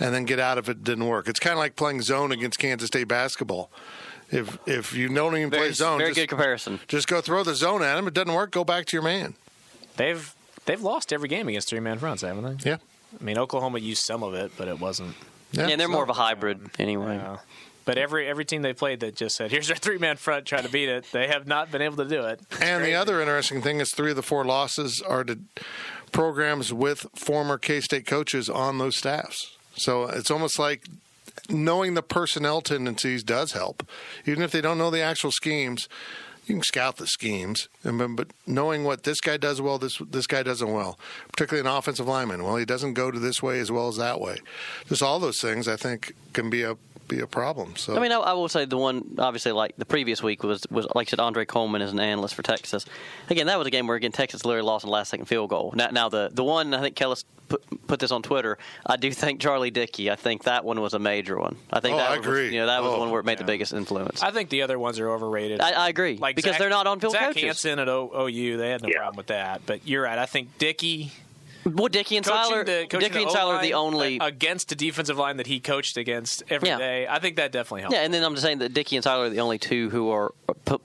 and 0.00 0.14
then 0.14 0.24
get 0.24 0.40
out 0.40 0.56
if 0.58 0.68
it 0.68 0.82
didn't 0.82 1.06
work. 1.06 1.28
It's 1.28 1.38
kind 1.40 1.52
of 1.52 1.58
like 1.58 1.76
playing 1.76 2.00
zone 2.02 2.32
against 2.32 2.58
Kansas 2.58 2.86
State 2.88 3.06
basketball. 3.08 3.70
If 4.30 4.58
if 4.66 4.94
you 4.94 5.08
don't 5.08 5.36
even 5.36 5.50
play 5.50 5.60
very, 5.60 5.72
zone, 5.72 5.98
very 5.98 6.10
just, 6.10 6.20
good 6.20 6.28
comparison. 6.28 6.80
just 6.86 7.08
go 7.08 7.20
throw 7.20 7.42
the 7.42 7.54
zone 7.54 7.82
at 7.82 7.96
him. 7.96 8.06
It 8.06 8.14
doesn't 8.14 8.32
work. 8.32 8.50
Go 8.50 8.64
back 8.64 8.86
to 8.86 8.96
your 8.96 9.02
man. 9.02 9.34
They've 9.96 10.34
they've 10.66 10.82
lost 10.82 11.12
every 11.12 11.28
game 11.28 11.48
against 11.48 11.68
three 11.68 11.80
man 11.80 11.98
fronts, 11.98 12.22
haven't 12.22 12.58
they? 12.58 12.70
Yeah. 12.70 12.76
I 13.18 13.24
mean, 13.24 13.38
Oklahoma 13.38 13.78
used 13.78 14.04
some 14.04 14.22
of 14.22 14.34
it, 14.34 14.52
but 14.56 14.68
it 14.68 14.78
wasn't. 14.78 15.14
Yeah, 15.52 15.74
they're 15.76 15.88
more 15.88 16.02
of 16.02 16.10
a 16.10 16.14
hybrid 16.14 16.60
anyway. 16.78 17.16
Uh, 17.16 17.38
but 17.86 17.96
every 17.96 18.28
every 18.28 18.44
team 18.44 18.60
they 18.60 18.74
played 18.74 19.00
that 19.00 19.16
just 19.16 19.34
said, 19.34 19.50
"Here's 19.50 19.70
our 19.70 19.76
three 19.76 19.96
man 19.96 20.16
front, 20.16 20.44
try 20.44 20.60
to 20.60 20.68
beat 20.68 20.90
it." 20.90 21.06
They 21.10 21.26
have 21.28 21.46
not 21.46 21.72
been 21.72 21.80
able 21.80 21.96
to 21.96 22.04
do 22.04 22.20
it. 22.26 22.40
And 22.60 22.84
the 22.84 22.94
other 22.94 23.20
interesting 23.22 23.62
thing 23.62 23.80
is 23.80 23.90
three 23.94 24.10
of 24.10 24.16
the 24.16 24.22
four 24.22 24.44
losses 24.44 25.00
are 25.00 25.24
to 25.24 25.38
programs 26.12 26.70
with 26.70 27.06
former 27.14 27.56
K 27.56 27.80
State 27.80 28.04
coaches 28.04 28.50
on 28.50 28.76
those 28.76 28.96
staffs. 28.96 29.56
So 29.74 30.04
it's 30.04 30.30
almost 30.30 30.58
like 30.58 30.84
knowing 31.48 31.94
the 31.94 32.02
personnel 32.02 32.60
tendencies 32.60 33.22
does 33.22 33.52
help. 33.52 33.88
Even 34.26 34.42
if 34.42 34.50
they 34.50 34.60
don't 34.60 34.78
know 34.78 34.90
the 34.90 35.00
actual 35.00 35.30
schemes, 35.30 35.88
you 36.46 36.54
can 36.54 36.62
scout 36.62 36.96
the 36.96 37.06
schemes. 37.06 37.68
But 37.82 38.28
knowing 38.46 38.84
what 38.84 39.02
this 39.02 39.20
guy 39.20 39.36
does 39.36 39.60
well, 39.60 39.78
this 39.78 39.98
this 39.98 40.26
guy 40.26 40.42
doesn't 40.42 40.72
well, 40.72 40.98
particularly 41.30 41.68
an 41.68 41.74
offensive 41.74 42.08
lineman. 42.08 42.42
Well, 42.42 42.56
he 42.56 42.64
doesn't 42.64 42.94
go 42.94 43.10
to 43.10 43.18
this 43.18 43.42
way 43.42 43.58
as 43.60 43.70
well 43.70 43.88
as 43.88 43.96
that 43.96 44.20
way. 44.20 44.38
Just 44.88 45.02
all 45.02 45.18
those 45.18 45.40
things, 45.40 45.68
I 45.68 45.76
think, 45.76 46.14
can 46.32 46.48
be 46.48 46.62
a 46.62 46.76
be 47.08 47.20
a 47.20 47.26
problem. 47.26 47.74
So 47.76 47.96
I 47.96 48.00
mean, 48.00 48.12
I, 48.12 48.16
I 48.18 48.32
will 48.34 48.48
say 48.48 48.64
the 48.64 48.76
one 48.76 49.16
obviously 49.18 49.52
like 49.52 49.74
the 49.76 49.86
previous 49.86 50.22
week 50.22 50.42
was 50.42 50.64
was 50.70 50.86
like 50.94 51.08
I 51.08 51.10
said, 51.10 51.20
Andre 51.20 51.44
Coleman 51.44 51.82
is 51.82 51.92
an 51.92 52.00
analyst 52.00 52.34
for 52.34 52.42
Texas. 52.42 52.84
Again, 53.30 53.46
that 53.46 53.58
was 53.58 53.66
a 53.66 53.70
game 53.70 53.86
where 53.86 53.96
again 53.96 54.12
Texas 54.12 54.44
literally 54.44 54.66
lost 54.66 54.84
in 54.84 54.88
the 54.88 54.92
last 54.92 55.08
second 55.10 55.26
field 55.26 55.50
goal. 55.50 55.72
Now, 55.74 55.88
now 55.90 56.08
the 56.08 56.30
the 56.32 56.44
one 56.44 56.74
I 56.74 56.80
think 56.80 56.96
Kellis 56.96 57.24
put 57.48 57.62
put 57.86 57.98
this 58.00 58.10
on 58.10 58.22
Twitter. 58.22 58.58
I 58.84 58.96
do 58.96 59.10
think 59.10 59.40
Charlie 59.40 59.70
Dickey. 59.70 60.10
I 60.10 60.16
think 60.16 60.44
that 60.44 60.64
one 60.64 60.80
was 60.80 60.92
a 60.94 60.98
major 60.98 61.38
one. 61.38 61.56
I 61.72 61.80
think 61.80 61.94
Oh, 61.94 61.98
that 61.98 62.10
I 62.10 62.18
was, 62.18 62.26
agree. 62.26 62.52
You 62.54 62.60
know, 62.60 62.66
that 62.66 62.82
was 62.82 62.90
Oh, 62.90 62.92
the 62.94 62.98
one 63.00 63.08
oh. 63.08 63.12
where 63.12 63.20
it 63.20 63.24
made 63.26 63.32
yeah. 63.38 63.38
the 63.46 63.52
biggest 63.52 63.72
influence. 63.72 64.22
I 64.22 64.30
think 64.30 64.50
the 64.50 64.62
other 64.62 64.78
ones 64.78 64.98
are 65.00 65.08
overrated. 65.10 65.60
I, 65.60 65.70
I 65.72 65.88
agree 65.88 66.16
like 66.18 66.36
because 66.36 66.52
Zach- 66.52 66.58
they're 66.60 66.68
not 66.70 66.86
on 66.86 67.00
field 67.00 67.14
Zach 67.14 67.28
coaches. 67.28 67.42
Hansen 67.42 67.78
at 67.78 67.88
o, 67.88 68.26
OU, 68.28 68.56
they 68.58 68.70
had 68.70 68.82
no 68.82 68.88
Yeah. 68.88 68.98
problem 68.98 69.16
with 69.16 69.26
that. 69.28 69.62
But 69.64 69.86
you're 69.88 70.02
right. 70.02 70.18
I 70.18 70.26
think 70.26 70.58
Dickey 70.58 71.12
Well, 71.74 71.88
Dickey 71.88 72.16
and 72.16 72.24
coaching 72.26 72.42
Tyler, 72.50 72.64
the 72.64 72.86
coaching 72.88 73.00
Dickey 73.12 73.22
and 73.22 73.30
Tyler 73.32 73.54
are 73.56 73.62
the 73.62 73.74
only. 73.74 74.18
against 74.20 74.72
a 74.72 74.74
defensive 74.74 75.18
line 75.18 75.36
that 75.38 75.46
he 75.46 75.60
coached 75.60 75.96
against 75.96 76.42
every 76.50 76.68
day. 76.70 77.02
Yeah. 77.02 77.14
I 77.14 77.18
think 77.18 77.36
that 77.36 77.52
definitely 77.52 77.82
helped. 77.82 77.94
yeah, 77.94 78.02
and 78.02 78.12
then 78.12 78.22
I'm 78.24 78.32
just 78.34 78.44
saying 78.44 78.58
that 78.58 78.74
Dickey 78.74 78.96
and 78.96 79.02
Tyler 79.04 79.24
are 79.26 79.30
the 79.30 79.40
only 79.40 79.58
two 79.58 79.90
who 79.90 80.10
are 80.10 80.32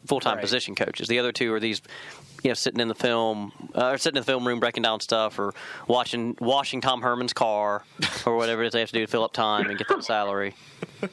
full 0.05 0.19
time 0.19 0.35
Right. 0.35 0.41
position 0.41 0.75
coaches. 0.75 1.07
The 1.07 1.19
other 1.19 1.31
two 1.31 1.53
are 1.53 1.59
these, 1.59 1.81
you 2.43 2.49
know, 2.49 2.53
sitting 2.55 2.79
in 2.79 2.87
the 2.87 2.95
film 2.95 3.51
uh, 3.75 3.89
or 3.91 3.97
sitting 3.97 4.17
in 4.17 4.21
the 4.21 4.25
film 4.25 4.45
room 4.47 4.59
breaking 4.59 4.83
down 4.83 4.99
stuff 4.99 5.39
or 5.39 5.53
watching 5.87 6.35
washing 6.39 6.81
Tom 6.81 7.01
Herman's 7.01 7.33
car 7.33 7.83
or 8.25 8.35
whatever 8.37 8.63
it 8.63 8.67
is 8.67 8.73
they 8.73 8.79
have 8.79 8.89
to 8.89 8.93
do 8.99 9.05
to 9.05 9.11
fill 9.11 9.23
up 9.23 9.33
time 9.33 9.69
and 9.69 9.77
get 9.77 9.87
that 9.89 10.03
salary. 10.03 10.55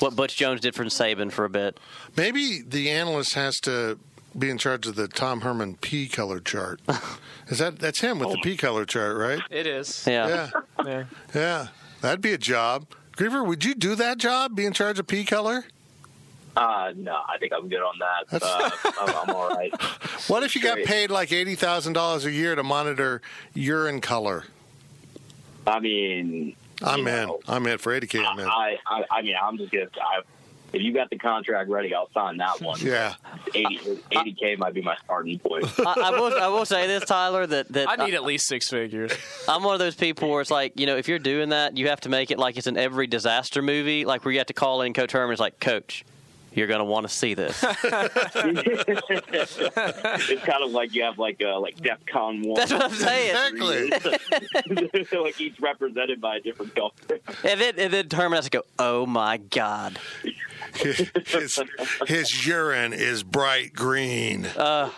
What 0.00 0.16
Butch 0.16 0.36
Jones 0.36 0.60
did 0.60 0.74
for 0.74 0.84
Saban 0.86 1.30
for 1.30 1.44
a 1.44 1.48
bit. 1.48 1.78
maybe 2.16 2.60
the 2.66 2.90
analyst 2.90 3.34
has 3.34 3.60
to 3.60 4.00
be 4.38 4.48
in 4.50 4.58
charge 4.58 4.86
of 4.86 4.94
the 4.96 5.08
Tom 5.08 5.40
Herman 5.42 5.76
P 5.76 6.08
color 6.08 6.40
chart. 6.40 6.80
Is 7.48 7.58
that 7.58 7.78
that's 7.78 8.00
him 8.00 8.18
with 8.18 8.30
the 8.30 8.38
P 8.42 8.56
color 8.56 8.84
chart, 8.84 9.16
right? 9.16 9.40
It 9.50 9.66
is. 9.66 10.06
Yeah. 10.06 10.28
Yeah, 10.28 10.84
Yeah. 10.86 11.04
yeah, 11.34 11.66
that'd 12.00 12.20
be 12.20 12.32
a 12.32 12.38
job. 12.38 12.86
Griever, 13.16 13.44
would 13.46 13.64
you 13.64 13.74
do 13.74 13.94
that 13.96 14.18
job? 14.18 14.54
Be 14.56 14.64
in 14.64 14.72
charge 14.72 14.98
of 14.98 15.06
P 15.06 15.24
color? 15.24 15.64
Uh, 16.56 16.92
no, 16.96 17.20
I 17.28 17.38
think 17.38 17.52
I'm 17.52 17.68
good 17.68 17.80
on 17.82 17.94
that. 18.00 18.42
Uh, 18.42 18.70
I'm, 19.00 19.28
I'm 19.28 19.34
all 19.36 19.48
right. 19.50 19.72
What 20.26 20.42
if 20.42 20.54
you 20.54 20.62
got 20.62 20.78
paid 20.84 21.10
like 21.10 21.32
eighty 21.32 21.54
thousand 21.56 21.94
dollars 21.94 22.24
a 22.24 22.30
year 22.30 22.54
to 22.54 22.62
monitor 22.62 23.20
urine 23.54 24.00
color? 24.00 24.44
I 25.66 25.80
mean, 25.80 26.54
I'm 26.82 27.00
you 27.00 27.08
in. 27.08 27.26
know, 27.26 27.40
I'm 27.48 27.66
in 27.66 27.78
for 27.78 27.92
eighty 27.92 28.06
k. 28.06 28.24
I'm 28.24 28.38
in. 28.38 28.46
I, 28.46 28.78
I, 28.86 29.04
I 29.10 29.22
mean, 29.22 29.34
I'm 29.42 29.56
just 29.58 29.72
gonna. 29.72 29.88
I, 30.00 30.20
if 30.72 30.82
you 30.82 30.92
got 30.92 31.10
the 31.10 31.18
contract 31.18 31.68
ready, 31.70 31.94
I'll 31.94 32.10
sign 32.12 32.36
that 32.38 32.60
one. 32.60 32.78
Yeah. 32.90 33.14
80 33.54 34.36
k 34.38 34.56
might 34.56 34.74
be 34.74 34.82
my 34.82 34.96
starting 35.04 35.38
point. 35.38 35.64
I, 35.86 35.94
I 36.06 36.10
will. 36.10 36.40
I 36.40 36.48
will 36.48 36.64
say 36.64 36.86
this, 36.86 37.04
Tyler. 37.04 37.46
That 37.46 37.68
that 37.72 37.88
I 37.88 38.04
need 38.04 38.14
at 38.14 38.24
least 38.24 38.46
six 38.46 38.68
figures. 38.68 39.12
I'm 39.48 39.62
one 39.62 39.74
of 39.74 39.78
those 39.78 39.94
people 39.94 40.28
where 40.30 40.40
it's 40.40 40.50
like, 40.50 40.78
you 40.78 40.86
know, 40.86 40.96
if 40.96 41.08
you're 41.08 41.18
doing 41.18 41.50
that, 41.50 41.76
you 41.76 41.88
have 41.88 42.00
to 42.02 42.08
make 42.08 42.30
it 42.30 42.38
like 42.38 42.56
it's 42.56 42.66
in 42.66 42.76
every 42.76 43.06
disaster 43.06 43.62
movie, 43.62 44.04
like 44.04 44.24
where 44.24 44.32
you 44.32 44.38
have 44.38 44.46
to 44.48 44.54
call 44.54 44.82
in 44.82 44.92
Coach 44.92 45.12
Herman. 45.12 45.32
It's 45.32 45.40
like, 45.40 45.60
Coach, 45.60 46.04
you're 46.52 46.66
going 46.66 46.80
to 46.80 46.84
want 46.84 47.06
to 47.08 47.14
see 47.14 47.34
this. 47.34 47.62
it's 47.64 47.84
kind 50.42 50.64
of 50.64 50.72
like 50.72 50.94
you 50.94 51.02
have 51.02 51.18
like 51.18 51.40
uh, 51.42 51.60
like 51.60 51.76
DEFCON 51.76 52.46
one. 52.46 52.54
That's 52.56 52.72
what 52.72 52.84
I'm 52.84 52.90
saying. 52.90 53.30
Exactly. 53.30 55.18
like 55.20 55.40
each 55.40 55.60
represented 55.60 56.20
by 56.20 56.36
a 56.36 56.40
different 56.40 56.74
color. 56.74 56.90
And 57.44 57.60
then, 57.60 57.74
and 57.78 57.92
then 57.92 58.08
Herman 58.10 58.36
has 58.36 58.44
to 58.46 58.50
go, 58.50 58.62
oh 58.78 59.06
my 59.06 59.36
God. 59.36 59.98
his, 60.74 61.58
his 62.06 62.46
urine 62.46 62.92
is 62.92 63.22
bright 63.22 63.72
green. 63.72 64.46
Uh, 64.46 64.90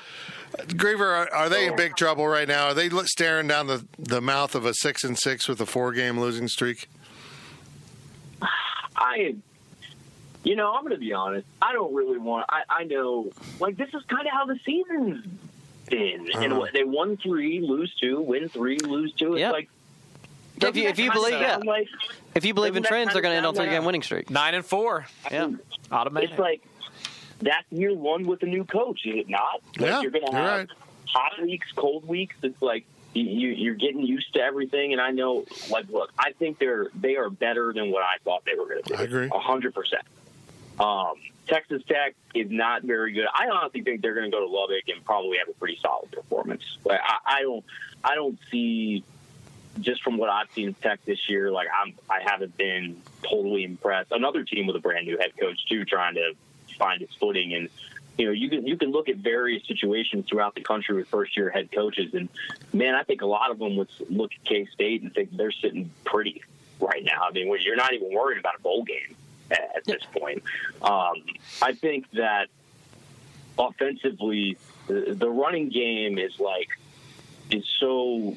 Griever, 0.52 1.00
are, 1.00 1.32
are 1.32 1.48
they 1.48 1.66
in 1.66 1.76
big 1.76 1.96
trouble 1.96 2.26
right 2.26 2.46
now? 2.46 2.66
Are 2.66 2.74
they 2.74 2.90
staring 3.04 3.48
down 3.48 3.66
the, 3.66 3.86
the 3.98 4.20
mouth 4.20 4.54
of 4.54 4.66
a 4.66 4.74
six 4.74 5.02
and 5.02 5.18
six 5.18 5.48
with 5.48 5.60
a 5.60 5.66
four 5.66 5.92
game 5.92 6.20
losing 6.20 6.46
streak? 6.48 6.88
I, 8.96 9.36
you 10.44 10.56
know, 10.56 10.72
I'm 10.74 10.82
going 10.82 10.92
to 10.94 10.98
be 11.00 11.12
honest. 11.12 11.46
I 11.60 11.72
don't 11.72 11.94
really 11.94 12.18
want. 12.18 12.46
I, 12.48 12.62
I 12.68 12.84
know, 12.84 13.30
like 13.60 13.76
this 13.76 13.88
is 13.94 14.02
kind 14.08 14.26
of 14.26 14.32
how 14.32 14.46
the 14.46 14.58
season's 14.64 15.24
been. 15.88 16.28
And 16.34 16.52
Uh-huh. 16.52 16.60
what 16.60 16.72
they 16.72 16.84
won 16.84 17.16
three, 17.16 17.60
lose 17.60 17.94
two, 18.00 18.20
win 18.20 18.48
three, 18.48 18.78
lose 18.78 19.12
two. 19.12 19.34
It's 19.34 19.40
Yep. 19.40 19.52
like 19.52 19.68
if 20.62 20.76
you, 20.76 20.88
if 20.88 20.98
you 20.98 21.12
believe, 21.12 21.40
yeah, 21.40 21.56
like 21.64 21.88
if 22.34 22.44
you 22.44 22.54
believe 22.54 22.76
in 22.76 22.82
trends, 22.82 23.12
they're 23.12 23.22
going 23.22 23.32
to 23.32 23.36
end 23.36 23.46
on 23.46 23.54
three 23.54 23.66
game 23.66 23.84
winning 23.84 24.02
streak. 24.02 24.30
Nine 24.30 24.54
and 24.54 24.64
four. 24.64 25.06
Yeah. 25.30 25.50
Automatic. 25.90 26.30
it's 26.30 26.38
like 26.38 26.62
that's 27.40 27.66
year 27.72 27.92
one 27.94 28.26
with 28.26 28.42
a 28.44 28.46
new 28.46 28.64
coach, 28.64 29.04
is 29.04 29.16
it 29.16 29.28
not? 29.28 29.60
Like 29.78 29.90
Yeah, 29.90 30.00
you're 30.02 30.10
going 30.12 30.26
to 30.26 30.32
have 30.32 30.58
right. 30.60 30.68
hot 31.06 31.42
weeks, 31.42 31.66
cold 31.74 32.06
weeks. 32.06 32.36
It's 32.42 32.62
like 32.62 32.84
you, 33.14 33.24
you, 33.24 33.48
you're 33.48 33.74
getting 33.74 34.02
used 34.06 34.32
to 34.34 34.40
everything. 34.40 34.92
And 34.92 35.00
I 35.02 35.10
know, 35.10 35.44
like, 35.68 35.88
look, 35.90 36.10
I 36.18 36.32
think 36.32 36.58
they're 36.60 36.86
they 36.94 37.16
are 37.16 37.28
better 37.28 37.72
than 37.72 37.90
what 37.90 38.02
I 38.04 38.18
thought 38.24 38.44
they 38.44 38.54
were 38.58 38.66
going 38.68 38.82
to 38.84 38.88
be. 38.90 38.94
I 38.96 39.02
agree. 39.02 39.28
a 39.32 39.38
hundred 39.40 39.74
percent. 39.74 40.02
Um, 40.82 41.14
Texas 41.46 41.82
Tech 41.86 42.14
is 42.34 42.50
not 42.50 42.82
very 42.82 43.12
good. 43.12 43.26
I 43.32 43.48
honestly 43.48 43.82
think 43.82 44.02
they're 44.02 44.14
going 44.14 44.30
to 44.30 44.36
go 44.36 44.40
to 44.40 44.50
Lubbock 44.50 44.88
and 44.88 45.04
probably 45.04 45.38
have 45.38 45.48
a 45.48 45.52
pretty 45.52 45.78
solid 45.80 46.10
performance. 46.10 46.62
Like, 46.84 47.00
I, 47.04 47.38
I 47.38 47.42
don't, 47.42 47.64
I 48.02 48.14
don't 48.14 48.38
see 48.50 49.04
just 49.80 50.02
from 50.02 50.18
what 50.18 50.28
I've 50.28 50.50
seen 50.52 50.68
of 50.68 50.80
Tech 50.80 51.04
this 51.04 51.28
year. 51.28 51.50
Like 51.50 51.68
I'm, 51.72 51.94
I 52.10 52.20
haven't 52.22 52.56
been 52.56 53.00
totally 53.22 53.64
impressed. 53.64 54.12
Another 54.12 54.44
team 54.44 54.66
with 54.66 54.76
a 54.76 54.80
brand 54.80 55.06
new 55.06 55.18
head 55.18 55.32
coach 55.38 55.66
too, 55.68 55.84
trying 55.84 56.14
to 56.16 56.32
find 56.78 57.02
its 57.02 57.14
footing 57.14 57.54
and. 57.54 57.68
You 58.18 58.26
know, 58.26 58.32
you 58.32 58.50
can 58.50 58.66
you 58.66 58.76
can 58.76 58.90
look 58.90 59.08
at 59.08 59.16
various 59.16 59.66
situations 59.66 60.26
throughout 60.28 60.54
the 60.54 60.60
country 60.60 60.94
with 60.94 61.08
first 61.08 61.34
year 61.34 61.48
head 61.48 61.72
coaches, 61.72 62.12
and 62.12 62.28
man, 62.70 62.94
I 62.94 63.04
think 63.04 63.22
a 63.22 63.26
lot 63.26 63.50
of 63.50 63.58
them 63.58 63.74
would 63.76 63.88
look 64.10 64.32
at 64.34 64.44
K 64.44 64.66
State 64.66 65.00
and 65.00 65.14
think 65.14 65.34
they're 65.34 65.50
sitting 65.50 65.90
pretty 66.04 66.42
right 66.78 67.02
now. 67.02 67.22
I 67.26 67.32
mean, 67.32 67.50
you're 67.62 67.74
not 67.74 67.94
even 67.94 68.12
worried 68.12 68.38
about 68.38 68.56
a 68.58 68.60
bowl 68.60 68.84
game 68.84 69.16
at, 69.52 69.84
this 69.84 70.02
point. 70.12 70.42
Um, 70.80 71.22
I 71.60 71.72
think 71.72 72.10
that 72.12 72.48
offensively, 73.58 74.56
the, 74.86 75.14
the 75.18 75.28
running 75.28 75.68
game 75.68 76.18
is 76.18 76.38
like 76.38 76.68
is 77.50 77.64
so 77.78 78.36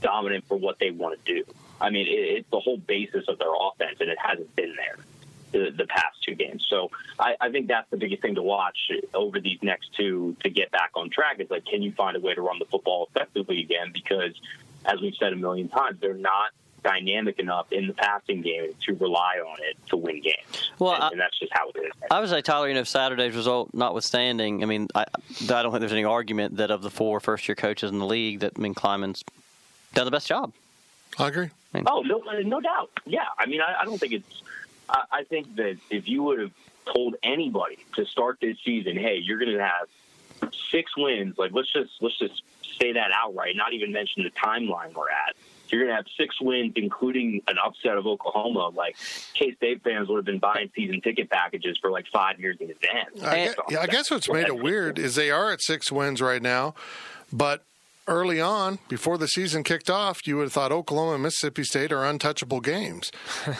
dominant 0.00 0.44
for 0.46 0.56
what 0.56 0.78
they 0.78 0.90
want 0.90 1.24
to 1.24 1.34
do. 1.34 1.44
I 1.80 1.90
mean, 1.90 2.06
it, 2.06 2.38
it's 2.38 2.50
the 2.50 2.60
whole 2.60 2.78
basis 2.78 3.26
of 3.28 3.38
their 3.38 3.52
offense, 3.54 3.98
and 4.00 4.08
it 4.08 4.18
hasn't 4.18 4.54
been 4.54 4.74
there 4.76 5.04
the, 5.52 5.70
the 5.76 5.86
past 5.86 6.22
two 6.26 6.34
games. 6.34 6.66
So 6.68 6.90
I, 7.18 7.36
I 7.40 7.50
think 7.50 7.68
that's 7.68 7.88
the 7.90 7.96
biggest 7.96 8.22
thing 8.22 8.34
to 8.34 8.42
watch 8.42 8.90
over 9.14 9.38
these 9.38 9.58
next 9.62 9.94
two 9.94 10.36
to 10.42 10.50
get 10.50 10.70
back 10.70 10.90
on 10.94 11.10
track. 11.10 11.40
Is 11.40 11.50
like, 11.50 11.64
can 11.66 11.82
you 11.82 11.92
find 11.92 12.16
a 12.16 12.20
way 12.20 12.34
to 12.34 12.40
run 12.40 12.58
the 12.58 12.64
football 12.64 13.08
effectively 13.10 13.60
again? 13.60 13.90
Because 13.92 14.32
as 14.84 15.00
we've 15.00 15.14
said 15.14 15.32
a 15.32 15.36
million 15.36 15.68
times, 15.68 15.98
they're 16.00 16.14
not 16.14 16.50
dynamic 16.82 17.38
enough 17.38 17.70
in 17.72 17.86
the 17.86 17.92
passing 17.94 18.42
game 18.42 18.72
to 18.86 18.94
rely 18.94 19.36
on 19.46 19.56
it 19.62 19.76
to 19.88 19.96
win 19.96 20.20
games. 20.20 20.70
Well, 20.78 20.94
and, 20.94 21.02
I- 21.04 21.08
and 21.10 21.20
that's 21.20 21.38
just 21.38 21.52
how 21.52 21.68
it 21.70 21.78
is. 21.78 21.92
I 22.10 22.20
would 22.20 22.28
say, 22.28 22.42
Tyler, 22.42 22.68
you 22.68 22.74
know, 22.74 22.84
Saturday's 22.84 23.34
result 23.36 23.70
notwithstanding, 23.72 24.62
I 24.62 24.66
mean, 24.66 24.88
I, 24.94 25.02
I 25.02 25.46
don't 25.62 25.70
think 25.70 25.80
there's 25.80 25.92
any 25.92 26.04
argument 26.04 26.56
that 26.56 26.70
of 26.70 26.82
the 26.82 26.90
four 26.90 27.20
first 27.20 27.48
year 27.48 27.54
coaches 27.54 27.90
in 27.90 27.98
the 27.98 28.06
league, 28.06 28.40
that, 28.40 28.52
I 28.56 28.60
mean, 28.60 28.74
Klieman's 28.74 29.24
done 29.94 30.04
the 30.04 30.10
best 30.10 30.26
job. 30.26 30.52
I 31.18 31.28
agree. 31.28 31.50
Oh, 31.86 32.02
no, 32.02 32.20
uh, 32.28 32.40
no 32.44 32.60
doubt. 32.60 32.90
Yeah, 33.06 33.24
I 33.38 33.46
mean, 33.46 33.60
I, 33.60 33.80
I 33.80 33.84
don't 33.84 33.98
think 33.98 34.12
it's. 34.12 34.42
I, 34.88 35.04
I 35.12 35.24
think 35.24 35.56
that 35.56 35.76
if 35.90 36.08
you 36.08 36.22
would 36.24 36.38
have 36.40 36.50
told 36.86 37.14
anybody 37.22 37.78
to 37.94 38.04
start 38.04 38.38
this 38.40 38.58
season, 38.64 38.96
hey, 38.96 39.16
you're 39.16 39.38
going 39.38 39.52
to 39.56 39.62
have 39.62 39.88
six 40.70 40.96
wins. 40.96 41.38
Like, 41.38 41.52
let's 41.52 41.72
just 41.72 41.90
let's 42.00 42.18
just 42.18 42.42
say 42.78 42.92
that 42.92 43.10
outright. 43.14 43.56
Not 43.56 43.72
even 43.72 43.92
mention 43.92 44.22
the 44.24 44.30
timeline 44.30 44.94
we're 44.94 45.08
at. 45.10 45.36
You're 45.72 45.80
going 45.80 45.90
to 45.90 45.96
have 45.96 46.04
six 46.18 46.40
wins, 46.40 46.74
including 46.76 47.40
an 47.48 47.56
upset 47.64 47.96
of 47.96 48.06
Oklahoma. 48.06 48.68
Like, 48.68 48.96
K 49.34 49.54
State 49.56 49.82
fans 49.82 50.08
would 50.08 50.16
have 50.16 50.24
been 50.24 50.38
buying 50.38 50.70
season 50.76 51.00
ticket 51.00 51.30
packages 51.30 51.78
for 51.80 51.90
like 51.90 52.04
five 52.12 52.38
years 52.38 52.58
in 52.60 52.70
advance. 52.70 53.22
I 53.24 53.54
I 53.80 53.86
guess 53.86 54.10
what's 54.10 54.28
made 54.28 54.46
it 54.46 54.62
weird 54.62 54.98
is 54.98 55.14
they 55.14 55.30
are 55.30 55.50
at 55.50 55.62
six 55.62 55.90
wins 55.90 56.20
right 56.20 56.42
now, 56.42 56.74
but 57.32 57.64
early 58.08 58.40
on, 58.40 58.78
before 58.88 59.16
the 59.18 59.28
season 59.28 59.62
kicked 59.62 59.88
off, 59.90 60.26
you 60.26 60.36
would 60.36 60.44
have 60.44 60.52
thought 60.52 60.72
Oklahoma 60.72 61.14
and 61.14 61.22
Mississippi 61.22 61.64
State 61.64 61.92
are 61.92 62.04
untouchable 62.04 62.60
games, 62.60 63.10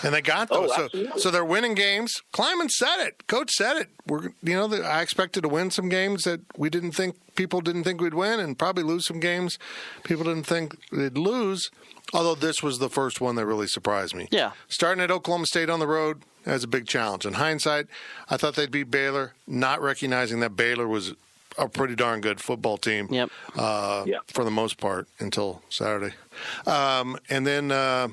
and 0.03 0.15
they 0.15 0.21
got 0.23 0.49
Oh, 0.51 0.67
those. 0.69 0.91
so, 0.93 1.17
so 1.19 1.31
they're 1.31 1.45
winning 1.45 1.75
games. 1.75 2.13
Klieman 2.33 2.71
said 2.71 3.05
it. 3.07 3.27
Coach 3.27 3.53
said 3.53 3.77
it. 3.77 3.89
We're 4.07 4.31
you 4.43 4.55
know 4.55 4.67
the, 4.67 4.83
I 4.85 5.03
expected 5.03 5.43
to 5.43 5.49
win 5.49 5.71
some 5.71 5.89
games 5.89 6.25
that 6.25 6.41
we 6.57 6.71
didn't 6.71 6.93
think 6.93 7.17
people 7.37 7.61
didn't 7.61 7.85
think 7.85 8.01
we'd 8.01 8.15
win, 8.15 8.41
and 8.41 8.59
probably 8.59 8.83
lose 8.85 9.07
some 9.07 9.21
games 9.21 9.59
people 10.05 10.25
didn't 10.25 10.47
think 10.47 10.77
they'd 10.91 11.17
lose. 11.19 11.71
Although 12.13 12.35
this 12.35 12.63
was 12.63 12.79
the 12.79 12.91
first 12.91 13.21
one 13.21 13.37
that 13.37 13.47
really 13.47 13.69
surprised 13.69 14.15
me. 14.15 14.29
Yeah. 14.31 14.53
Starting 14.69 15.03
at 15.03 15.11
Oklahoma 15.11 15.47
State 15.47 15.71
on 15.71 15.79
the 15.79 15.87
road 15.87 16.23
as 16.45 16.65
a 16.65 16.67
big 16.69 16.87
challenge. 16.87 17.25
In 17.25 17.35
hindsight, 17.35 17.87
I 18.29 18.37
thought 18.37 18.55
they'd 18.57 18.71
beat 18.73 18.91
Baylor, 18.91 19.35
not 19.47 19.81
recognizing 19.81 20.41
that 20.41 20.57
Baylor 20.57 20.89
was 20.89 21.15
a 21.59 21.69
pretty 21.69 21.95
darn 21.95 22.21
good 22.21 22.41
football 22.41 22.77
team. 22.79 23.09
Yep. 23.11 23.31
Uh, 23.57 24.05
Yeah. 24.07 24.19
For 24.29 24.45
the 24.45 24.51
most 24.51 24.79
part 24.79 25.07
until 25.19 25.63
Saturday, 25.69 26.15
um, 26.67 27.19
and 27.29 27.47
then. 27.47 27.71
Uh, 27.73 28.09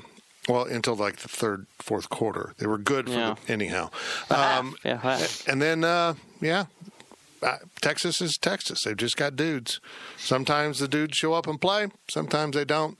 well, 0.47 0.63
until 0.63 0.95
like 0.95 1.17
the 1.17 1.27
third, 1.27 1.67
fourth 1.77 2.09
quarter, 2.09 2.53
they 2.57 2.65
were 2.65 2.79
good 2.79 3.05
for 3.05 3.11
Yeah. 3.13 3.35
the, 3.45 3.53
anyhow. 3.53 3.91
Um, 4.31 4.75
Yeah, 4.83 5.19
and 5.45 5.61
then, 5.61 5.83
uh, 5.83 6.15
yeah, 6.41 6.65
uh, 7.43 7.57
Texas 7.81 8.19
is 8.19 8.35
Texas. 8.35 8.83
They've 8.83 8.97
just 8.97 9.15
got 9.15 9.35
dudes. 9.35 9.79
Sometimes 10.17 10.79
the 10.79 10.87
dudes 10.87 11.17
show 11.17 11.33
up 11.33 11.45
and 11.45 11.61
play. 11.61 11.89
Sometimes 12.09 12.55
they 12.55 12.65
don't. 12.65 12.99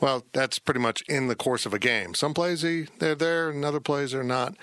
Well, 0.00 0.24
that's 0.32 0.58
pretty 0.58 0.80
much 0.80 1.02
in 1.08 1.28
the 1.28 1.36
course 1.36 1.66
of 1.66 1.74
a 1.74 1.78
game. 1.78 2.14
Some 2.14 2.34
plays 2.34 2.62
they're 2.62 3.14
there, 3.14 3.50
and 3.50 3.64
other 3.64 3.78
plays 3.80 4.10
they're 4.10 4.24
not. 4.24 4.54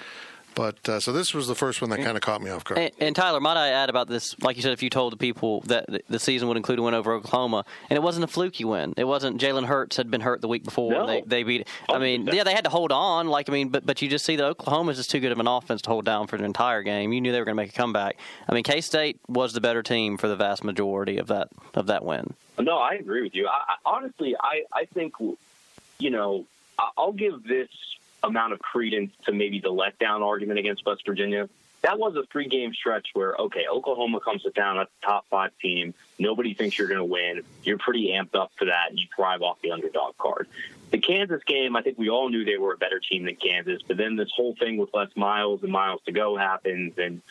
But 0.58 0.90
uh, 0.90 1.00
so 1.00 1.14
this 1.14 1.36
was 1.36 1.48
the 1.48 1.54
first 1.54 1.82
one 1.82 1.92
that 1.92 2.00
kind 2.00 2.18
of 2.18 2.22
caught 2.22 2.42
me 2.42 2.50
off 2.50 2.64
guard. 2.64 2.80
And, 2.80 2.92
and, 3.00 3.16
Tyler, 3.16 3.40
might 3.40 3.58
I 3.58 3.70
add 3.70 3.92
about 3.92 4.08
this? 4.08 4.36
Like 4.40 4.56
you 4.56 4.64
said, 4.64 4.72
if 4.72 4.82
you 4.82 4.90
told 4.90 5.14
the 5.14 5.18
people 5.18 5.62
that 5.68 5.86
the 6.10 6.18
season 6.18 6.48
would 6.48 6.58
include 6.58 6.80
a 6.80 6.82
win 6.82 6.96
over 6.96 7.14
Oklahoma, 7.14 7.64
and 7.92 7.96
it 7.96 8.02
wasn't 8.02 8.24
a 8.24 8.28
fluky 8.28 8.66
win. 8.66 8.96
It 8.98 9.04
wasn't 9.04 9.40
Jalen 9.40 9.66
Hurts 9.66 9.98
had 9.98 10.10
been 10.10 10.22
hurt 10.22 10.42
the 10.42 10.48
week 10.48 10.64
before. 10.64 10.94
No. 10.94 11.06
They, 11.06 11.22
they 11.22 11.44
beat. 11.44 11.68
I 11.88 12.00
mean, 12.00 12.26
yeah, 12.26 12.44
they 12.44 12.56
had 12.56 12.64
to 12.64 12.72
hold 12.72 12.92
on. 12.92 13.28
Like 13.28 13.52
I 13.52 13.54
mean, 13.54 13.70
but 13.70 13.86
but 13.86 14.02
you 14.02 14.10
just 14.10 14.26
see 14.26 14.36
that 14.36 14.46
Oklahoma 14.46 14.94
is 14.94 14.98
just 14.98 15.12
too 15.12 15.20
good 15.20 15.32
of 15.32 15.38
an 15.40 15.48
offense 15.48 15.84
to 15.84 15.92
hold 15.92 16.06
down 16.06 16.26
for 16.26 16.38
an 16.38 16.44
entire 16.44 16.82
game. 16.82 17.14
You 17.14 17.22
knew 17.22 17.32
they 17.32 17.38
were 17.38 17.46
going 17.46 17.56
to 17.56 17.62
make 17.62 17.70
a 17.70 17.78
comeback. 17.78 18.18
I 18.50 18.56
mean, 18.56 18.64
K 18.64 18.82
State 18.82 19.20
was 19.28 19.54
the 19.54 19.62
better 19.62 19.84
team 19.84 20.18
for 20.18 20.28
the 20.28 20.36
vast 20.36 20.64
majority 20.64 21.20
of 21.20 21.28
that 21.28 21.50
of 21.76 21.86
that 21.86 22.04
win. 22.04 22.34
No, 22.60 22.80
I 22.80 22.94
agree 22.96 23.22
with 23.22 23.36
you. 23.36 23.46
I, 23.46 23.74
I, 23.74 23.76
honestly, 23.86 24.36
I 24.42 24.64
I 24.74 24.86
think 24.86 25.14
you 26.00 26.10
know 26.10 26.48
I'll 26.98 27.14
give 27.14 27.44
this 27.44 27.70
amount 28.24 28.54
of 28.54 28.60
credence 28.60 29.12
to 29.26 29.32
maybe 29.32 29.60
the 29.60 29.72
letdown 29.72 30.22
argument 30.22 30.60
against 30.60 30.86
West 30.86 31.06
Virginia. 31.06 31.50
That 31.82 32.00
was 32.00 32.16
a 32.16 32.24
three 32.32 32.48
game 32.48 32.74
stretch 32.74 33.10
where, 33.14 33.36
okay, 33.36 33.66
Oklahoma 33.72 34.20
comes 34.20 34.44
to 34.44 34.52
town 34.52 34.78
the 34.78 34.88
top 35.04 35.26
five 35.30 35.52
team. 35.62 35.94
Nobody 36.18 36.54
thinks 36.54 36.78
you're 36.78 36.88
going 36.88 36.98
to 36.98 37.06
win. 37.06 37.44
You're 37.64 37.78
pretty 37.78 38.08
amped 38.08 38.36
up 38.36 38.52
for 38.58 38.66
that, 38.66 38.90
and 38.90 38.98
you 38.98 39.06
thrive 39.16 39.42
off 39.42 39.62
the 39.62 39.72
underdog 39.72 40.18
card. 40.18 40.48
The 40.90 40.98
Kansas 40.98 41.44
game, 41.44 41.76
I 41.76 41.82
think 41.82 41.98
we 41.98 42.10
all 42.10 42.30
knew 42.30 42.46
they 42.46 42.58
were 42.58 42.74
a 42.74 42.78
better 42.78 43.00
team 43.00 43.26
than 43.26 43.36
Kansas, 43.36 43.82
but 43.86 43.98
then 43.98 44.16
this 44.16 44.32
whole 44.36 44.56
thing 44.56 44.78
with 44.78 44.90
Les 44.94 45.10
Miles 45.16 45.62
and 45.62 45.72
Miles 45.72 46.02
to 46.06 46.12
go 46.12 46.36
happens, 46.36 46.98
and, 46.98 47.22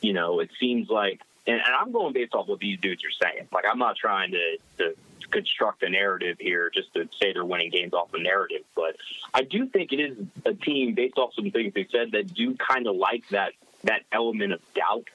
you 0.00 0.12
know, 0.12 0.40
it 0.40 0.50
seems 0.60 0.88
like, 0.88 1.20
and, 1.46 1.56
and 1.56 1.74
I'm 1.78 1.92
going 1.92 2.12
based 2.12 2.34
off 2.34 2.46
what 2.46 2.60
these 2.60 2.78
dudes 2.78 3.02
are 3.04 3.26
saying. 3.26 3.48
Like, 3.52 3.64
I'm 3.70 3.78
not 3.78 3.96
trying 3.96 4.32
to, 4.32 4.58
to 4.78 4.96
construct 5.30 5.82
a 5.82 5.88
narrative 5.88 6.36
here 6.38 6.70
just 6.70 6.92
to 6.94 7.08
say 7.20 7.32
they're 7.32 7.44
winning 7.44 7.70
games 7.70 7.92
off 7.92 8.12
a 8.14 8.18
narrative. 8.18 8.62
But 8.74 8.96
I 9.34 9.42
do 9.42 9.66
think 9.66 9.92
it 9.92 10.00
is 10.00 10.18
a 10.44 10.54
team 10.54 10.94
based 10.94 11.18
off 11.18 11.34
some 11.34 11.50
things 11.50 11.74
they 11.74 11.86
said 11.90 12.12
that 12.12 12.32
do 12.34 12.54
kind 12.56 12.86
of 12.86 12.96
like 12.96 13.28
that 13.28 13.52
that 13.84 14.02
element 14.12 14.52
of 14.52 14.60
doubt 14.74 15.08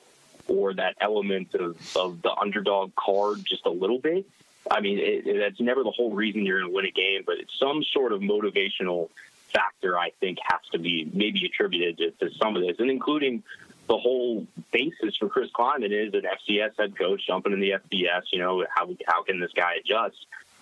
or 0.48 0.74
that 0.74 0.96
element 1.00 1.54
of, 1.56 1.78
of 1.96 2.22
the 2.22 2.34
underdog 2.34 2.92
card 2.96 3.44
just 3.46 3.66
a 3.66 3.70
little 3.70 4.00
bit. 4.00 4.26
I 4.70 4.80
mean, 4.80 5.00
it, 5.00 5.28
it, 5.28 5.40
that's 5.40 5.60
never 5.60 5.84
the 5.84 5.92
whole 5.92 6.12
reason 6.12 6.46
you're 6.46 6.60
going 6.60 6.72
to 6.72 6.76
win 6.76 6.86
a 6.86 6.92
game, 6.92 7.24
but 7.26 7.36
it's 7.40 7.58
some 7.60 7.84
sort 7.84 8.14
of 8.14 8.22
motivational 8.22 9.10
factor. 9.54 9.98
I 9.98 10.12
think 10.20 10.38
has 10.44 10.62
to 10.72 10.80
be 10.80 11.10
maybe 11.14 11.46
attributed 11.46 11.98
to, 11.98 12.30
to 12.30 12.36
some 12.36 12.56
of 12.56 12.62
this, 12.62 12.78
and 12.80 12.90
including 12.90 13.44
the 13.92 13.98
whole 13.98 14.48
basis 14.72 15.18
for 15.18 15.28
Chris 15.28 15.50
Klieman 15.52 15.92
is 15.92 16.14
an 16.14 16.22
FCS 16.22 16.80
head 16.80 16.98
coach 16.98 17.28
jumping 17.28 17.52
in 17.52 17.60
the 17.60 17.72
FBS. 17.72 18.22
You 18.32 18.40
know, 18.40 18.66
how 18.74 18.88
how 19.06 19.22
can 19.24 19.42
this 19.42 19.52
guy 19.54 19.74
adjust? 19.84 20.16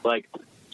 Like 0.04 0.28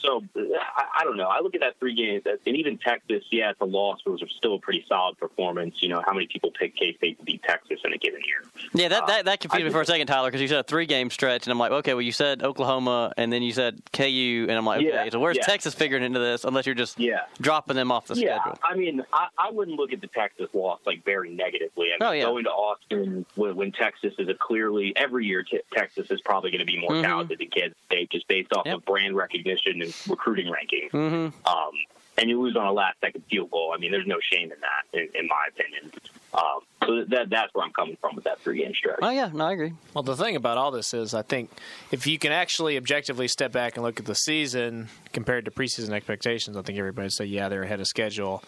so 0.05 0.23
I, 0.37 1.01
I 1.01 1.03
don't 1.03 1.17
know. 1.17 1.27
I 1.27 1.41
look 1.41 1.55
at 1.55 1.61
that 1.61 1.79
three 1.79 1.95
games, 1.95 2.23
and 2.25 2.55
even 2.55 2.77
Texas, 2.77 3.23
yeah, 3.31 3.51
it's 3.51 3.61
a 3.61 3.65
loss, 3.65 3.99
but 4.05 4.11
it 4.11 4.21
was 4.21 4.33
still 4.37 4.55
a 4.55 4.59
pretty 4.59 4.85
solid 4.87 5.17
performance. 5.17 5.81
You 5.81 5.89
know, 5.89 6.03
how 6.05 6.13
many 6.13 6.27
people 6.27 6.51
pick 6.51 6.75
K 6.75 6.95
State 6.95 7.19
to 7.19 7.25
beat 7.25 7.43
Texas 7.43 7.79
in 7.83 7.93
a 7.93 7.97
given 7.97 8.21
year? 8.25 8.43
Yeah, 8.73 8.89
that 8.89 9.07
that, 9.07 9.25
that 9.25 9.39
confused 9.39 9.63
uh, 9.63 9.67
me 9.67 9.71
for 9.71 9.81
a 9.81 9.85
second, 9.85 10.07
Tyler, 10.07 10.29
because 10.29 10.41
you 10.41 10.47
said 10.47 10.59
a 10.59 10.63
three 10.63 10.85
game 10.85 11.09
stretch, 11.09 11.45
and 11.45 11.51
I'm 11.51 11.59
like, 11.59 11.71
okay, 11.71 11.93
well, 11.93 12.01
you 12.01 12.11
said 12.11 12.43
Oklahoma, 12.43 13.13
and 13.17 13.31
then 13.31 13.41
you 13.41 13.51
said 13.51 13.81
KU, 13.91 14.45
and 14.47 14.51
I'm 14.51 14.65
like, 14.65 14.79
okay, 14.79 15.05
yeah, 15.05 15.09
so 15.09 15.19
where's 15.19 15.37
yeah. 15.37 15.45
Texas 15.45 15.73
figuring 15.73 16.03
into 16.03 16.19
this? 16.19 16.43
Unless 16.43 16.65
you're 16.65 16.75
just 16.75 16.99
yeah. 16.99 17.21
dropping 17.41 17.75
them 17.75 17.91
off 17.91 18.07
the 18.07 18.15
yeah, 18.15 18.39
schedule. 18.41 18.59
I 18.63 18.75
mean, 18.75 19.03
I, 19.13 19.27
I 19.37 19.51
wouldn't 19.51 19.77
look 19.77 19.93
at 19.93 20.01
the 20.01 20.07
Texas 20.07 20.49
loss 20.53 20.79
like 20.85 21.03
very 21.03 21.33
negatively. 21.33 21.89
I 21.89 22.03
mean, 22.03 22.09
oh, 22.09 22.11
yeah. 22.11 22.23
going 22.23 22.43
to 22.45 22.51
Austin 22.51 23.25
when, 23.35 23.55
when 23.55 23.71
Texas 23.71 24.13
is 24.17 24.29
a 24.29 24.33
clearly 24.33 24.93
every 24.95 25.25
year 25.25 25.43
t- 25.43 25.61
Texas 25.73 26.11
is 26.11 26.21
probably 26.21 26.51
going 26.51 26.59
to 26.59 26.65
be 26.65 26.79
more 26.79 26.91
mm-hmm. 26.91 27.03
talented 27.03 27.39
than 27.39 27.47
Kansas 27.47 27.77
State 27.85 28.09
just 28.11 28.27
based 28.27 28.53
off 28.53 28.65
yep. 28.65 28.77
of 28.77 28.85
brand 28.85 29.15
recognition 29.15 29.81
and 29.81 29.94
recruiting 30.07 30.47
rankings. 30.47 30.91
Mm-hmm. 30.91 31.47
Um, 31.47 31.71
and 32.17 32.29
you 32.29 32.41
lose 32.41 32.55
on 32.55 32.65
a 32.65 32.71
last 32.71 32.97
second 33.01 33.23
field 33.29 33.51
goal. 33.51 33.73
I 33.75 33.79
mean, 33.79 33.91
there's 33.91 34.07
no 34.07 34.17
shame 34.31 34.51
in 34.51 34.57
that, 34.61 34.97
in, 34.97 35.09
in 35.13 35.27
my 35.27 35.47
opinion. 35.49 35.91
Um, 36.33 36.61
so 36.85 37.03
that 37.09 37.29
that's 37.29 37.53
where 37.53 37.65
I'm 37.65 37.71
coming 37.73 37.97
from 37.99 38.15
with 38.15 38.25
that 38.25 38.39
three 38.39 38.59
game 38.59 38.73
stretch. 38.73 38.99
Oh 39.01 39.09
yeah, 39.09 39.29
no, 39.33 39.45
I 39.45 39.53
agree. 39.53 39.73
Well, 39.93 40.03
the 40.03 40.15
thing 40.15 40.35
about 40.35 40.57
all 40.57 40.71
this 40.71 40.93
is, 40.93 41.13
I 41.13 41.21
think 41.21 41.49
if 41.91 42.07
you 42.07 42.19
can 42.19 42.31
actually 42.31 42.77
objectively 42.77 43.27
step 43.27 43.51
back 43.51 43.75
and 43.75 43.83
look 43.83 43.99
at 43.99 44.05
the 44.05 44.15
season 44.15 44.89
compared 45.13 45.45
to 45.45 45.51
preseason 45.51 45.91
expectations, 45.91 46.57
I 46.57 46.61
think 46.61 46.77
everybody 46.77 47.05
would 47.05 47.13
say, 47.13 47.25
yeah, 47.25 47.49
they're 47.49 47.63
ahead 47.63 47.79
of 47.79 47.87
schedule. 47.87 48.43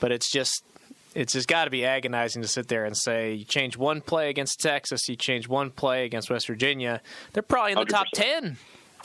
But 0.00 0.12
it's 0.12 0.30
just 0.30 0.64
it's 1.14 1.32
just 1.32 1.48
got 1.48 1.64
to 1.64 1.70
be 1.70 1.84
agonizing 1.84 2.42
to 2.42 2.48
sit 2.48 2.68
there 2.68 2.84
and 2.84 2.96
say 2.96 3.34
you 3.34 3.44
change 3.44 3.76
one 3.76 4.00
play 4.00 4.30
against 4.30 4.60
Texas, 4.60 5.08
you 5.08 5.16
change 5.16 5.48
one 5.48 5.70
play 5.70 6.04
against 6.04 6.30
West 6.30 6.46
Virginia, 6.46 7.00
they're 7.32 7.42
probably 7.42 7.72
in 7.72 7.78
the 7.78 7.84
100%. 7.84 7.88
top 7.88 8.06
ten. 8.12 8.56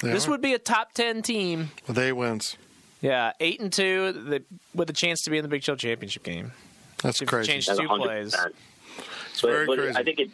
They 0.01 0.11
this 0.11 0.27
are. 0.27 0.31
would 0.31 0.41
be 0.41 0.53
a 0.53 0.59
top 0.59 0.93
ten 0.93 1.21
team. 1.21 1.71
With 1.87 1.97
eight 1.97 2.13
wins. 2.13 2.57
Yeah, 3.01 3.33
eight 3.41 3.59
and 3.59 3.71
two, 3.71 4.13
the, 4.13 4.43
with 4.73 4.89
a 4.89 4.93
chance 4.93 5.23
to 5.23 5.29
be 5.29 5.37
in 5.37 5.43
the 5.43 5.49
Big 5.49 5.61
12 5.61 5.77
championship 5.77 6.23
game. 6.23 6.53
That's 7.01 7.21
if 7.21 7.27
crazy. 7.27 7.51
Changed 7.51 7.67
two 7.67 7.87
plays. 7.87 8.33
It's 8.33 9.41
but, 9.41 9.49
very 9.49 9.65
but 9.65 9.77
crazy. 9.77 9.97
I 9.97 10.03
think 10.03 10.19
it. 10.19 10.29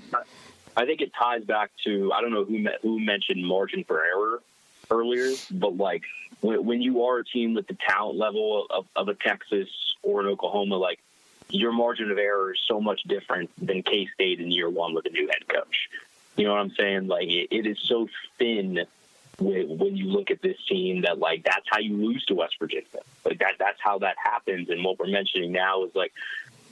I 0.77 0.85
think 0.85 1.01
it 1.01 1.11
ties 1.17 1.43
back 1.43 1.71
to 1.85 2.13
I 2.13 2.21
don't 2.21 2.31
know 2.31 2.45
who 2.45 2.65
who 2.81 2.99
mentioned 2.99 3.45
margin 3.45 3.83
for 3.83 4.03
error 4.03 4.41
earlier, 4.91 5.31
but 5.51 5.77
like 5.77 6.03
when, 6.41 6.63
when 6.63 6.81
you 6.81 7.03
are 7.05 7.17
a 7.17 7.25
team 7.25 7.53
with 7.53 7.67
the 7.67 7.77
talent 7.87 8.17
level 8.17 8.67
of, 8.69 8.85
of 8.95 9.07
a 9.07 9.13
Texas 9.13 9.67
or 10.03 10.21
an 10.21 10.27
Oklahoma, 10.27 10.77
like 10.77 10.99
your 11.49 11.71
margin 11.71 12.11
of 12.11 12.17
error 12.17 12.53
is 12.53 12.59
so 12.67 12.79
much 12.79 13.01
different 13.03 13.49
than 13.57 13.83
K 13.83 14.07
State 14.13 14.39
in 14.39 14.51
year 14.51 14.69
one 14.69 14.93
with 14.93 15.05
a 15.05 15.09
new 15.09 15.27
head 15.27 15.47
coach. 15.47 15.89
You 16.35 16.45
know 16.45 16.51
what 16.51 16.61
I'm 16.61 16.71
saying? 16.71 17.07
Like 17.07 17.27
it, 17.27 17.47
it 17.51 17.65
is 17.65 17.79
so 17.79 18.07
thin 18.37 18.85
when, 19.39 19.78
when 19.78 19.95
you 19.95 20.06
look 20.06 20.32
at 20.32 20.41
this 20.41 20.58
team 20.67 21.02
that 21.02 21.19
like 21.19 21.43
that's 21.43 21.65
how 21.69 21.80
you 21.80 21.95
lose 21.95 22.25
to 22.25 22.36
West 22.36 22.56
Virginia. 22.60 22.88
Like 23.25 23.39
that 23.39 23.56
that's 23.60 23.80
how 23.82 23.99
that 23.99 24.15
happens. 24.21 24.69
And 24.69 24.84
what 24.84 24.99
we're 24.99 25.08
mentioning 25.08 25.52
now 25.52 25.84
is 25.86 25.91
like 25.95 26.13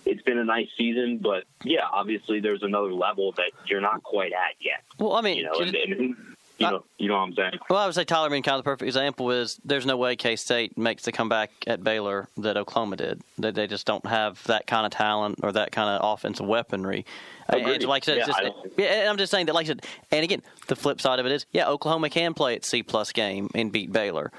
it's 0.06 0.22
been 0.22 0.38
a 0.38 0.46
nice 0.46 0.70
season, 0.78 1.18
but 1.18 1.44
yeah, 1.64 1.86
obviously 1.92 2.40
there's 2.40 2.64
another 2.64 2.94
level 2.94 3.34
that 3.34 3.52
you're 3.66 3.82
not 3.82 4.04
quite 4.04 4.32
at 4.32 4.56
yet. 4.60 4.84
Well, 5.00 5.14
I 5.14 5.22
mean, 5.22 5.38
you 5.38 5.44
know, 5.44 5.60
and, 5.60 5.76
and, 5.76 6.16
you 6.58 6.67
uh, 6.67 6.72
know, 6.72 6.84
you 6.98 7.08
know 7.08 7.15
what 7.15 7.22
I'm 7.22 7.34
saying. 7.34 7.60
Well, 7.70 7.80
I 7.80 7.86
would 7.86 7.96
say 7.96 8.04
Tyler. 8.04 8.30
Mean, 8.30 8.43
kind 8.43 8.58
of 8.58 8.63
the 8.63 8.70
perfect 8.70 8.88
example 8.88 9.32
is 9.32 9.60
there's 9.63 9.86
no 9.86 9.98
way 9.98 10.15
K 10.15 10.36
State 10.36 10.78
makes 10.78 11.04
the 11.04 11.12
comeback 11.12 11.52
at 11.65 11.84
Baylor 11.84 12.28
that 12.38 12.58
Oklahoma 12.58 12.98
did. 12.98 13.22
They, 13.38 13.52
they 13.52 13.67
just 13.67 13.86
don't 13.86 14.06
have 14.06 14.43
that 14.46 14.67
kind 14.67 14.86
of 14.86 14.91
talent 14.91 15.39
or 15.43 15.52
that 15.52 15.72
kind 15.72 15.89
of 15.89 16.13
offensive 16.13 16.46
weaponry. 16.46 17.06
And 17.50 17.84
like 17.84 18.04
I 18.04 18.06
said, 18.06 18.17
yeah, 18.17 18.26
just, 18.26 18.39
I 18.39 18.52
yeah, 18.78 19.10
I'm 19.10 19.17
just 19.17 19.32
saying 19.32 19.46
that, 19.46 19.56
like 19.56 19.65
I 19.65 19.67
said, 19.67 19.86
and 20.12 20.24
again, 20.24 20.41
the 20.67 20.76
flip 20.76 21.00
side 21.00 21.20
of 21.20 21.26
it 21.26 21.32
is, 21.32 21.46
yeah, 21.54 21.70
Oklahoma 21.70 22.10
can 22.10 22.34
play 22.34 22.56
its 22.56 22.67
C 22.67 22.84
plus 22.84 23.13
game 23.13 23.50
and 23.56 23.72
beat 23.72 23.91
Baylor. 23.91 24.32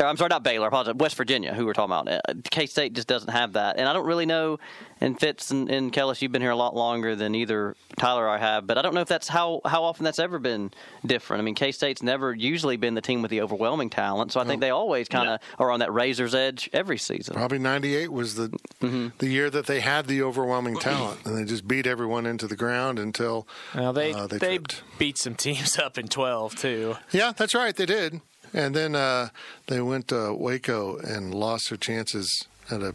I'm 0.00 0.16
sorry, 0.16 0.28
not 0.28 0.42
Baylor. 0.42 0.66
I 0.66 0.68
apologize. 0.68 0.94
West 0.94 1.16
Virginia, 1.16 1.54
who 1.54 1.66
we're 1.66 1.74
talking 1.74 1.92
about. 1.92 2.08
Uh, 2.08 2.34
K 2.50 2.66
State 2.66 2.94
just 2.94 3.08
doesn't 3.08 3.30
have 3.30 3.54
that, 3.54 3.78
and 3.78 3.88
I 3.88 3.92
don't 3.92 4.06
really 4.06 4.26
know. 4.26 4.58
And 5.00 5.18
Fitz 5.18 5.50
and, 5.50 5.68
and 5.68 5.92
Kellis, 5.92 6.22
you've 6.22 6.32
been 6.32 6.42
here 6.42 6.52
a 6.52 6.56
lot 6.56 6.76
longer 6.76 7.16
than 7.16 7.34
either 7.34 7.76
Tyler 7.98 8.24
or 8.24 8.28
I 8.28 8.38
have, 8.38 8.66
but 8.66 8.78
I 8.78 8.82
don't 8.82 8.94
know 8.94 9.00
if 9.00 9.08
that's 9.08 9.28
how 9.28 9.60
how 9.64 9.84
often 9.84 10.04
that's 10.04 10.18
ever 10.18 10.38
been 10.38 10.70
different. 11.04 11.40
I 11.40 11.44
mean, 11.44 11.54
K 11.54 11.72
State's 11.72 12.02
never 12.02 12.32
usually 12.32 12.76
been 12.76 12.94
the 12.94 13.00
team 13.00 13.22
with 13.22 13.30
the 13.30 13.42
overwhelming 13.42 13.90
talent, 13.90 14.32
so 14.32 14.40
I 14.40 14.44
think 14.44 14.60
they 14.60 14.70
always 14.70 15.08
kind 15.08 15.28
of 15.28 15.40
yeah. 15.40 15.64
are 15.64 15.70
on 15.70 15.80
that 15.80 15.92
razor's 15.92 16.34
edge 16.34 16.70
every 16.72 16.98
season. 16.98 17.34
Probably 17.34 17.58
'98 17.58 18.12
was 18.12 18.36
the 18.36 18.48
mm-hmm. 18.80 19.08
the 19.18 19.28
year 19.28 19.50
that 19.50 19.66
they 19.66 19.80
had 19.80 20.06
the 20.06 20.22
overwhelming 20.22 20.76
talent, 20.76 21.20
and 21.26 21.36
they 21.36 21.44
just 21.44 21.68
beat 21.68 21.86
everyone 21.86 22.26
into 22.26 22.46
the 22.46 22.56
ground 22.56 22.98
until 22.98 23.46
well, 23.74 23.92
they 23.92 24.12
uh, 24.12 24.26
they, 24.26 24.38
they 24.38 24.58
beat 24.98 25.18
some 25.18 25.34
teams 25.34 25.78
up 25.80 25.98
in 25.98 26.08
12 26.08 26.56
too. 26.56 26.96
Yeah, 27.10 27.32
that's 27.36 27.54
right, 27.54 27.74
they 27.74 27.86
did. 27.86 28.20
And 28.54 28.74
then 28.74 28.94
uh, 28.94 29.28
they 29.66 29.80
went 29.80 30.08
to 30.08 30.34
Waco 30.34 30.98
and 30.98 31.34
lost 31.34 31.70
their 31.70 31.78
chances 31.78 32.46
at 32.70 32.82
a 32.82 32.94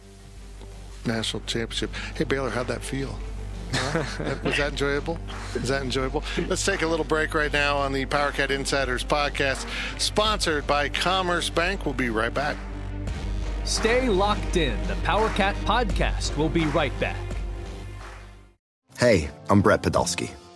national 1.04 1.42
championship. 1.46 1.90
Hey, 2.14 2.24
Baylor, 2.24 2.50
how'd 2.50 2.68
that 2.68 2.82
feel? 2.82 3.18
was 4.44 4.56
that 4.56 4.68
enjoyable? 4.70 5.18
Is 5.54 5.68
that 5.68 5.82
enjoyable? 5.82 6.24
Let's 6.46 6.64
take 6.64 6.82
a 6.82 6.86
little 6.86 7.04
break 7.04 7.34
right 7.34 7.52
now 7.52 7.76
on 7.76 7.92
the 7.92 8.06
PowerCat 8.06 8.50
Insiders 8.50 9.04
podcast, 9.04 9.66
sponsored 10.00 10.66
by 10.66 10.88
Commerce 10.88 11.50
Bank. 11.50 11.84
We'll 11.84 11.94
be 11.94 12.08
right 12.08 12.32
back. 12.32 12.56
Stay 13.64 14.08
locked 14.08 14.56
in. 14.56 14.80
The 14.86 14.94
PowerCat 14.94 15.54
podcast 15.64 16.34
will 16.36 16.48
be 16.48 16.64
right 16.66 16.98
back. 16.98 17.16
Hey, 18.98 19.30
I'm 19.50 19.60
Brett 19.60 19.82
Podolsky 19.82 20.30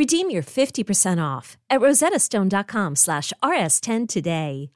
Redeem 0.00 0.30
your 0.30 0.42
50% 0.42 1.22
off 1.22 1.58
at 1.68 1.82
rosettastone.com 1.82 2.96
slash 2.96 3.34
rs10 3.42 4.08
today. 4.08 4.72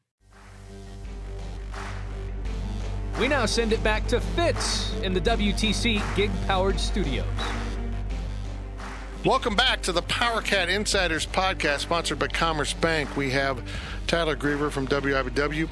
We 3.19 3.29
now 3.29 3.47
send 3.47 3.73
it 3.73 3.83
back 3.83 4.07
to 4.09 4.21
Fitz 4.21 4.93
in 4.97 5.15
the 5.15 5.23
WTC 5.23 6.15
Gig 6.15 6.31
Powered 6.47 6.79
Studios. 6.79 7.25
Welcome 9.25 9.57
back 9.57 9.81
to 9.85 9.93
the 9.93 10.03
PowerCat 10.03 10.69
Insiders 10.69 11.25
podcast, 11.25 11.79
sponsored 11.79 12.19
by 12.19 12.29
Commerce 12.29 12.75
Bank. 12.75 13.17
We 13.17 13.31
have 13.31 13.67
Tyler 14.07 14.37
Griever 14.37 14.71
from 14.71 14.87
WIBW, 14.87 15.71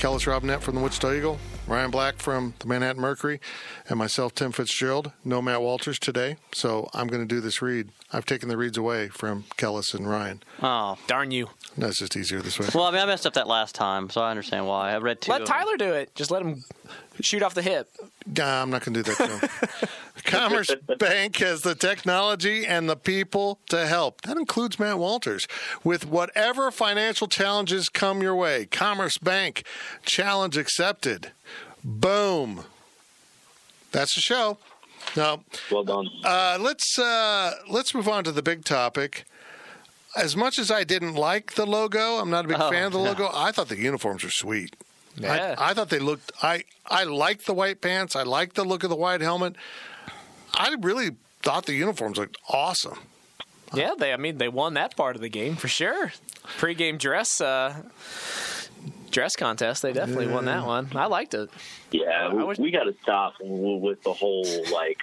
Kellis 0.00 0.24
Robinett 0.26 0.62
from 0.62 0.76
the 0.76 0.80
Wichita 0.80 1.12
Eagle, 1.12 1.38
Ryan 1.66 1.90
Black 1.90 2.16
from 2.16 2.54
the 2.60 2.66
Manhattan 2.66 3.02
Mercury, 3.02 3.38
and 3.86 3.98
myself, 3.98 4.34
Tim 4.34 4.50
Fitzgerald. 4.50 5.12
No 5.26 5.42
Matt 5.42 5.60
Walters 5.60 5.98
today, 5.98 6.38
so 6.54 6.88
I'm 6.94 7.06
going 7.06 7.20
to 7.20 7.28
do 7.28 7.42
this 7.42 7.60
read. 7.60 7.90
I've 8.10 8.24
taken 8.24 8.48
the 8.48 8.56
reads 8.56 8.78
away 8.78 9.08
from 9.08 9.44
Kellis 9.58 9.92
and 9.94 10.08
Ryan. 10.08 10.42
Oh, 10.62 10.96
darn 11.06 11.32
you! 11.32 11.50
That's 11.76 11.98
just 11.98 12.16
easier 12.16 12.40
this 12.40 12.58
way. 12.58 12.66
Well, 12.74 12.84
I 12.84 12.92
mean, 12.92 13.02
I 13.02 13.04
messed 13.04 13.26
up 13.26 13.34
that 13.34 13.46
last 13.46 13.74
time, 13.74 14.08
so 14.08 14.22
I 14.22 14.30
understand 14.30 14.66
why. 14.66 14.92
I 14.92 14.96
read 14.96 15.20
two. 15.20 15.32
Let 15.32 15.44
Tyler 15.44 15.76
do 15.76 15.92
it. 15.92 16.14
Just 16.14 16.30
let 16.30 16.40
him 16.40 16.64
shoot 17.20 17.42
off 17.42 17.52
the 17.52 17.60
hip. 17.60 17.90
Nah, 18.24 18.62
I'm 18.62 18.70
not 18.70 18.82
going 18.82 18.94
to 18.94 19.02
do 19.02 19.12
that 19.12 19.16
to 19.18 19.26
him. 19.28 19.88
Commerce 20.30 20.70
Bank 20.98 21.36
has 21.36 21.62
the 21.62 21.74
technology 21.74 22.66
and 22.66 22.88
the 22.88 22.96
people 22.96 23.58
to 23.68 23.86
help. 23.86 24.22
That 24.22 24.36
includes 24.36 24.78
Matt 24.78 24.98
Walters. 24.98 25.46
With 25.84 26.06
whatever 26.06 26.70
financial 26.70 27.26
challenges 27.28 27.88
come 27.88 28.22
your 28.22 28.34
way, 28.34 28.66
Commerce 28.66 29.18
Bank, 29.18 29.64
challenge 30.04 30.56
accepted. 30.56 31.32
Boom. 31.84 32.64
That's 33.92 34.14
the 34.14 34.20
show. 34.20 34.58
Now, 35.16 35.42
well 35.70 35.82
done. 35.84 36.08
Uh, 36.24 36.58
let's 36.60 36.98
uh, 36.98 37.54
let's 37.68 37.94
move 37.94 38.06
on 38.08 38.22
to 38.24 38.32
the 38.32 38.42
big 38.42 38.64
topic. 38.64 39.24
As 40.16 40.36
much 40.36 40.58
as 40.58 40.70
I 40.70 40.84
didn't 40.84 41.14
like 41.14 41.54
the 41.54 41.64
logo, 41.66 42.16
I'm 42.18 42.30
not 42.30 42.44
a 42.44 42.48
big 42.48 42.56
Oh, 42.60 42.70
fan 42.70 42.86
of 42.86 42.92
the 42.92 42.98
no. 42.98 43.04
logo. 43.04 43.30
I 43.32 43.50
thought 43.52 43.68
the 43.68 43.78
uniforms 43.78 44.22
were 44.24 44.30
sweet. 44.30 44.76
Yeah. 45.16 45.54
I, 45.58 45.70
I 45.70 45.74
thought 45.74 45.88
they 45.88 45.98
looked. 45.98 46.30
I 46.42 46.64
I 46.86 47.04
liked 47.04 47.46
the 47.46 47.54
white 47.54 47.80
pants. 47.80 48.14
I 48.14 48.22
liked 48.24 48.54
the 48.56 48.64
look 48.64 48.84
of 48.84 48.90
the 48.90 48.96
white 48.96 49.20
helmet. 49.20 49.56
I 50.54 50.74
really 50.80 51.10
thought 51.42 51.66
the 51.66 51.74
uniforms 51.74 52.18
looked 52.18 52.36
awesome. 52.48 52.98
Yeah, 53.72 53.94
they. 53.96 54.12
I 54.12 54.16
mean, 54.16 54.38
they 54.38 54.48
won 54.48 54.74
that 54.74 54.96
part 54.96 55.16
of 55.16 55.22
the 55.22 55.28
game 55.28 55.56
for 55.56 55.68
sure. 55.68 56.12
Pre-game 56.58 56.98
dress, 56.98 57.40
uh, 57.40 57.82
dress 59.10 59.36
contest. 59.36 59.82
They 59.82 59.92
definitely 59.92 60.26
won 60.26 60.46
that 60.46 60.66
one. 60.66 60.88
I 60.94 61.06
liked 61.06 61.34
it. 61.34 61.50
Yeah, 61.92 62.28
I 62.28 62.34
we, 62.34 62.42
wish- 62.42 62.58
we 62.58 62.70
got 62.70 62.84
to 62.84 62.94
stop 63.02 63.34
with 63.40 64.02
the 64.02 64.12
whole 64.12 64.44
like 64.72 64.98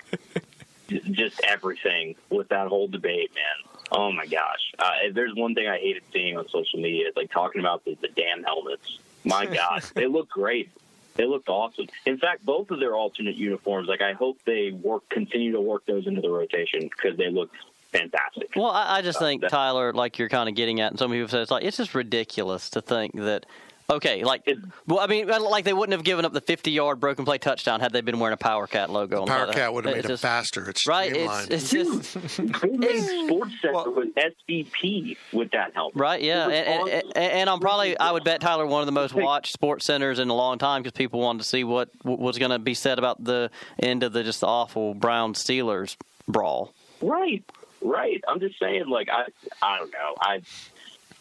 just 1.11 1.39
everything 1.43 2.15
with 2.29 2.49
that 2.49 2.67
whole 2.67 2.87
debate, 2.87 3.31
man. 3.33 3.79
Oh 3.89 4.11
my 4.11 4.25
gosh, 4.25 4.73
uh, 4.79 4.91
if 5.03 5.13
there's 5.15 5.33
one 5.33 5.55
thing 5.55 5.67
I 5.67 5.77
hated 5.77 6.03
seeing 6.11 6.37
on 6.37 6.47
social 6.49 6.79
media, 6.81 7.07
it's 7.07 7.15
like 7.15 7.31
talking 7.31 7.61
about 7.61 7.85
the, 7.85 7.97
the 8.01 8.09
damn 8.09 8.43
helmets. 8.43 8.99
My 9.23 9.45
God, 9.53 9.83
they 9.95 10.07
look 10.07 10.29
great. 10.29 10.69
They 11.17 11.25
looked 11.25 11.49
awesome. 11.49 11.87
In 12.05 12.17
fact, 12.17 12.45
both 12.45 12.71
of 12.71 12.79
their 12.79 12.95
alternate 12.95 13.35
uniforms, 13.35 13.87
like 13.87 14.01
I 14.01 14.13
hope 14.13 14.39
they 14.45 14.71
work, 14.71 15.09
continue 15.09 15.51
to 15.51 15.61
work 15.61 15.85
those 15.85 16.07
into 16.07 16.21
the 16.21 16.29
rotation 16.29 16.81
because 16.81 17.17
they 17.17 17.29
look 17.29 17.51
fantastic. 17.91 18.49
Well, 18.55 18.71
I, 18.71 18.97
I 18.97 19.01
just 19.01 19.17
uh, 19.17 19.25
think 19.25 19.47
Tyler, 19.47 19.93
like 19.93 20.19
you're 20.19 20.29
kind 20.29 20.47
of 20.47 20.55
getting 20.55 20.79
at, 20.79 20.91
and 20.91 20.99
some 20.99 21.11
people 21.11 21.27
say 21.27 21.41
it's 21.41 21.51
like 21.51 21.63
it's 21.63 21.77
just 21.77 21.95
ridiculous 21.95 22.69
to 22.71 22.81
think 22.81 23.15
that. 23.15 23.45
Okay, 23.89 24.25
like, 24.25 24.45
well, 24.85 24.99
I 24.99 25.07
mean, 25.07 25.27
like 25.29 25.63
they 25.63 25.71
wouldn't 25.71 25.93
have 25.93 26.03
given 26.03 26.25
up 26.25 26.33
the 26.33 26.41
50-yard 26.41 26.99
broken 26.99 27.23
play 27.23 27.37
touchdown 27.37 27.79
had 27.79 27.93
they 27.93 28.01
been 28.01 28.19
wearing 28.19 28.33
a 28.33 28.37
Power 28.37 28.67
Cat 28.67 28.89
logo. 28.89 29.21
on 29.21 29.25
the 29.27 29.31
Power. 29.31 29.53
Cat 29.53 29.73
would 29.73 29.85
have 29.85 29.95
It's 29.95 30.03
made 30.03 30.09
it 30.09 30.13
just- 30.13 30.21
faster. 30.23 30.69
It's 30.69 30.85
Right, 30.85 31.09
streamlined. 31.11 31.51
it's, 31.53 31.73
it's 31.73 32.13
just 32.13 32.37
They 32.61 32.67
made 32.77 33.27
Sports 33.27 33.51
Center 33.61 33.89
with 33.91 34.09
SVP 34.15 35.15
with 35.31 35.51
that 35.51 35.73
help. 35.73 35.93
Right, 35.95 36.21
yeah, 36.21 36.43
and, 36.49 36.53
and, 36.53 36.81
awesome. 36.81 37.11
and, 37.15 37.31
and 37.31 37.49
I'm 37.49 37.59
probably 37.61 37.97
I 37.97 38.11
would 38.11 38.25
bet 38.25 38.41
Tyler 38.41 38.65
one 38.65 38.81
of 38.81 38.87
the 38.87 38.91
most 38.91 39.13
watched 39.13 39.53
sports 39.53 39.85
centers 39.85 40.19
in 40.19 40.27
a 40.29 40.35
long 40.35 40.57
time 40.57 40.81
because 40.83 40.91
people 40.97 41.21
wanted 41.21 41.39
to 41.43 41.45
see 41.47 41.63
what, 41.63 41.89
what 42.01 42.19
was 42.19 42.37
going 42.37 42.51
to 42.51 42.59
be 42.59 42.73
said 42.73 42.99
about 42.99 43.23
the 43.23 43.49
end 43.79 44.03
of 44.03 44.11
the 44.11 44.21
just 44.23 44.43
awful 44.43 44.95
Brown 44.95 45.33
Steelers 45.33 45.95
brawl. 46.27 46.73
Right, 47.01 47.41
right. 47.81 48.21
I'm 48.27 48.41
just 48.41 48.59
saying, 48.59 48.89
like 48.89 49.07
I, 49.09 49.27
I 49.61 49.77
don't 49.79 49.91
know. 49.93 50.15
I, 50.19 50.41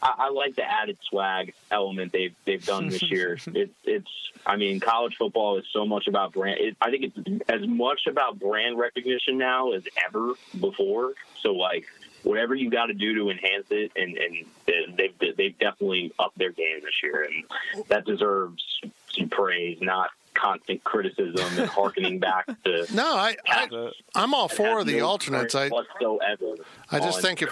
I, 0.02 0.14
I 0.18 0.28
like 0.30 0.56
the 0.56 0.64
added 0.64 0.98
swag 1.08 1.54
element 1.70 2.12
they've 2.12 2.34
they've 2.44 2.64
done 2.64 2.88
this 2.88 3.02
year. 3.10 3.38
It, 3.46 3.70
it's, 3.84 4.10
I 4.44 4.56
mean, 4.56 4.80
college 4.80 5.16
football 5.16 5.58
is 5.58 5.64
so 5.72 5.86
much 5.86 6.06
about 6.06 6.32
brand. 6.32 6.60
It, 6.60 6.76
I 6.80 6.90
think 6.90 7.12
it's 7.16 7.44
as 7.48 7.66
much 7.66 8.06
about 8.06 8.38
brand 8.38 8.78
recognition 8.78 9.38
now 9.38 9.72
as 9.72 9.84
ever 10.04 10.32
before. 10.58 11.12
So 11.40 11.52
like. 11.52 11.86
Whatever 12.22 12.56
you 12.56 12.70
got 12.70 12.86
to 12.86 12.92
do 12.92 13.14
to 13.14 13.30
enhance 13.30 13.66
it, 13.70 13.92
and, 13.94 14.16
and 14.16 14.96
they've 14.96 15.36
they've 15.36 15.56
definitely 15.60 16.12
upped 16.18 16.36
their 16.36 16.50
game 16.50 16.80
this 16.82 17.00
year, 17.00 17.22
and 17.22 17.84
that 17.86 18.04
deserves 18.04 18.80
some 19.16 19.28
praise, 19.28 19.78
not 19.80 20.10
constant 20.40 20.82
criticism 20.84 21.46
and 21.58 21.68
harkening 21.68 22.18
back 22.18 22.46
to 22.64 22.86
no, 22.94 23.14
I, 23.16 23.36
I 23.48 23.90
I'm 24.14 24.34
all 24.34 24.48
for 24.48 24.84
the 24.84 24.98
no 24.98 25.06
alternates. 25.06 25.54
I 25.54 25.68
whatsoever. 25.68 26.54
I 26.90 27.00
just 27.00 27.20
think 27.20 27.42
if- 27.42 27.50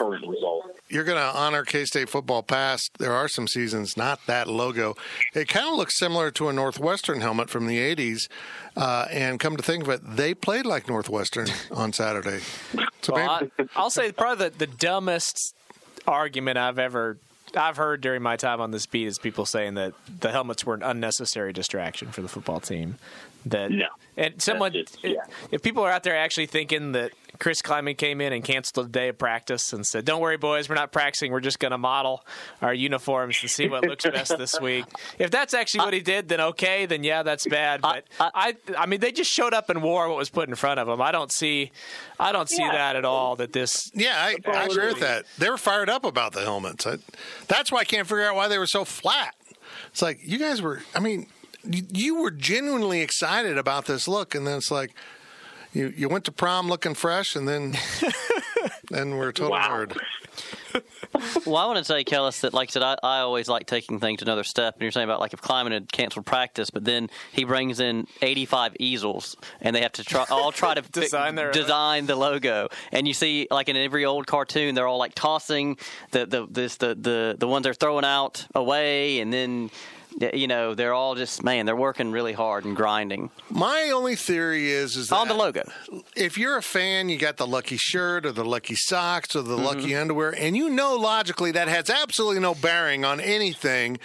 you're 0.89 1.05
going 1.05 1.19
to 1.19 1.39
honor 1.39 1.65
K 1.65 1.85
State 1.85 2.09
football 2.09 2.43
past, 2.43 2.91
there 2.99 3.13
are 3.13 3.29
some 3.29 3.49
seasons, 3.49 3.97
not 3.97 4.21
that 4.27 4.47
logo. 4.47 4.95
It 5.35 5.49
kind 5.49 5.69
of 5.69 5.75
looks 5.75 5.99
similar 5.99 6.31
to 6.33 6.49
a 6.49 6.53
Northwestern 6.53 7.21
helmet 7.21 7.51
from 7.51 7.67
the 7.67 7.79
80s. 7.79 8.29
Uh, 8.77 9.07
and 9.11 9.41
come 9.41 9.57
to 9.57 9.63
think 9.63 9.85
of 9.85 9.89
it, 9.91 10.01
they 10.17 10.35
played 10.35 10.67
like 10.67 10.89
Northwestern 10.89 11.49
on 11.71 11.93
Saturday. 11.93 12.41
So 13.03 13.15
Well, 13.15 13.41
maybe, 13.41 13.71
I, 13.77 13.81
I'll 13.81 13.91
say 13.91 14.13
probably 14.13 14.51
the, 14.51 14.59
the 14.59 14.67
dumbest 14.67 15.55
argument 16.07 16.59
I've 16.59 16.79
ever 16.79 17.17
I've 17.57 17.77
heard 17.77 18.01
during 18.01 18.23
my 18.23 18.37
time 18.37 18.61
on 18.61 18.71
this 18.71 18.87
beat 18.87 19.07
is 19.07 19.19
people 19.19 19.47
saying 19.47 19.75
that 19.75 19.95
the 20.21 20.31
helmets 20.31 20.65
were 20.65 20.75
an 20.75 20.83
unnecessary 20.83 21.53
distraction 21.53 22.09
for 22.09 22.23
the 22.23 22.29
football 22.29 22.61
team. 22.61 22.97
That 23.47 23.71
No. 23.71 23.89
and 24.17 24.41
someone 24.41 24.73
just, 24.73 24.99
yeah. 25.03 25.25
if 25.51 25.63
people 25.63 25.83
are 25.83 25.91
out 25.91 26.03
there 26.03 26.17
actually 26.17 26.47
thinking 26.47 26.93
that 26.93 27.13
Chris 27.39 27.61
Klieman 27.61 27.99
came 27.99 28.21
in 28.21 28.33
and 28.33 28.45
canceled 28.45 28.87
a 28.87 28.89
day 28.89 29.09
of 29.09 29.19
practice 29.19 29.73
and 29.73 29.85
said, 29.85 30.05
"Don't 30.05 30.21
worry, 30.21 30.37
boys, 30.37 30.69
we're 30.69 30.77
not 30.77 30.93
practicing. 30.93 31.33
We're 31.33 31.41
just 31.41 31.59
going 31.59 31.73
to 31.73 31.79
model 31.79 32.25
our 32.63 32.73
uniforms 32.73 33.37
and 33.43 33.51
see 33.51 33.69
what 33.69 33.85
looks 33.85 34.05
best 34.05 34.39
this 34.39 34.59
week." 34.61 34.85
If 35.19 35.31
that's 35.31 35.53
actually 35.53 35.85
what 35.85 35.95
he 35.95 36.01
did, 36.01 36.29
then 36.29 36.41
okay, 36.41 36.87
then 36.87 37.03
yeah, 37.03 37.23
that's 37.25 37.47
bad. 37.47 37.81
But 37.83 38.05
I, 38.21 38.55
I, 38.79 38.87
mean, 38.87 39.01
they 39.01 39.11
just 39.11 39.31
showed 39.33 39.53
up 39.53 39.69
and 39.69 39.83
wore 39.83 40.09
what 40.09 40.17
was 40.17 40.31
put 40.31 40.49
in 40.49 40.55
front 40.55 40.79
of 40.79 40.87
them. 40.87 41.03
I 41.03 41.11
don't 41.11 41.33
see, 41.33 41.73
I 42.21 42.31
don't 42.33 42.49
see 42.49 42.63
Yeah. 42.63 42.73
that 42.73 42.97
at 42.97 43.05
all. 43.05 43.35
That 43.37 43.53
this 43.53 43.91
yeah, 43.95 44.15
I, 44.17 44.37
I 44.49 44.65
agree 44.67 44.87
with 44.87 45.01
that. 45.01 45.25
They 45.37 45.51
were 45.51 45.59
fired 45.59 45.91
up 45.91 46.05
about 46.05 46.33
the 46.35 46.43
helmets. 46.43 46.87
I, 46.87 46.99
that's 47.49 47.73
why 47.73 47.81
I 47.81 47.85
can't 47.85 48.07
figure 48.07 48.25
out 48.25 48.37
why 48.37 48.47
they 48.49 48.59
were 48.59 48.67
so 48.67 48.85
flat. 48.85 49.35
It's 49.89 50.03
like, 50.03 50.21
you 50.23 50.39
guys 50.39 50.63
were, 50.63 50.83
I 50.95 51.01
mean, 51.01 51.27
you, 51.69 51.83
you 51.93 52.15
were 52.23 52.31
genuinely 52.31 53.01
excited 53.01 53.59
about 53.59 53.87
this 53.87 54.07
look. 54.09 54.35
And 54.35 54.47
then 54.47 54.59
it's 54.59 54.71
like, 54.71 54.95
you, 55.73 55.93
you 55.97 56.09
went 56.09 56.25
to 56.27 56.33
prom 56.33 56.69
looking 56.69 56.95
fresh, 56.95 57.35
and 57.35 57.49
then 57.49 57.77
then 58.91 59.17
we're 59.17 59.31
a 59.31 59.33
total 59.33 59.51
Wow. 59.53 59.69
nerd. 59.87 59.97
Well, 61.47 61.57
I 61.57 61.67
want 61.67 61.79
to 61.79 61.85
say, 61.85 62.03
Kellis, 62.05 62.41
that 62.41 62.55
like 62.55 62.71
I 62.71 62.73
said, 62.73 62.83
I, 62.83 62.97
I 63.03 63.19
always 63.21 63.49
like 63.49 63.67
taking 63.67 64.01
things 64.01 64.19
to 64.21 64.25
another 64.25 64.43
step. 64.45 64.75
And 64.75 64.83
you're 64.83 64.91
saying 64.91 65.05
about 65.05 65.21
like 65.21 65.33
if 65.33 65.41
Klieman 65.41 65.73
had 65.73 65.91
canceled 65.93 66.27
practice, 66.27 66.71
but 66.71 66.85
then 66.85 67.09
he 67.33 67.45
brings 67.45 67.79
in 67.81 68.07
85 68.23 68.77
easels, 68.81 69.37
and 69.61 69.75
they 69.75 69.83
have 69.83 69.93
to 69.93 70.05
try 70.05 70.25
all 70.31 70.51
try 70.53 70.75
to 70.75 70.83
fi- 70.93 71.01
Design 71.03 71.35
their 71.37 71.49
own. 71.49 71.53
design 71.53 72.07
the 72.07 72.17
logo. 72.17 72.69
And 72.93 73.07
you 73.07 73.15
see, 73.15 73.47
like 73.51 73.69
in 73.69 73.77
every 73.77 74.05
old 74.05 74.27
cartoon, 74.27 74.75
they're 74.75 74.89
all 74.89 74.99
like 74.99 75.15
tossing 75.15 75.77
the 76.13 76.27
the 76.27 76.47
this 76.51 76.77
the 76.77 76.95
the, 76.95 77.37
the 77.39 77.47
ones 77.49 77.65
they're 77.65 77.75
throwing 77.75 78.05
out 78.05 78.47
away, 78.55 79.21
and 79.21 79.33
then 79.33 79.71
You 80.33 80.47
know, 80.47 80.75
they're 80.75 80.95
all 80.95 81.15
just 81.17 81.43
man, 81.43 81.67
they're 81.67 81.75
working 81.75 82.13
really 82.13 82.33
hard 82.35 82.65
and 82.65 82.77
grinding 82.77 83.31
My 83.51 83.91
only 83.93 84.15
theory 84.17 84.71
is 84.71 84.97
is 84.97 85.11
on 85.11 85.27
the 85.29 85.35
logo. 85.35 85.63
if 86.15 86.39
you're 86.39 86.57
a 86.57 86.63
fan, 86.63 87.09
you 87.09 87.19
got 87.19 87.37
the 87.37 87.47
lucky 87.47 87.77
shirt 87.77 88.25
or 88.25 88.31
the 88.33 88.45
lucky 88.45 88.75
socks 88.77 89.35
or 89.35 89.43
the 89.43 89.55
Mm-hmm. 89.57 89.65
lucky 89.65 89.95
underwear, 89.97 90.35
and 90.39 90.57
you 90.57 90.69
know 90.71 90.95
logically 90.97 91.51
that 91.53 91.69
has 91.69 91.91
absolutely 91.91 92.41
no 92.41 92.55
bearing 92.55 93.05
on 93.05 93.19
anything, 93.21 93.99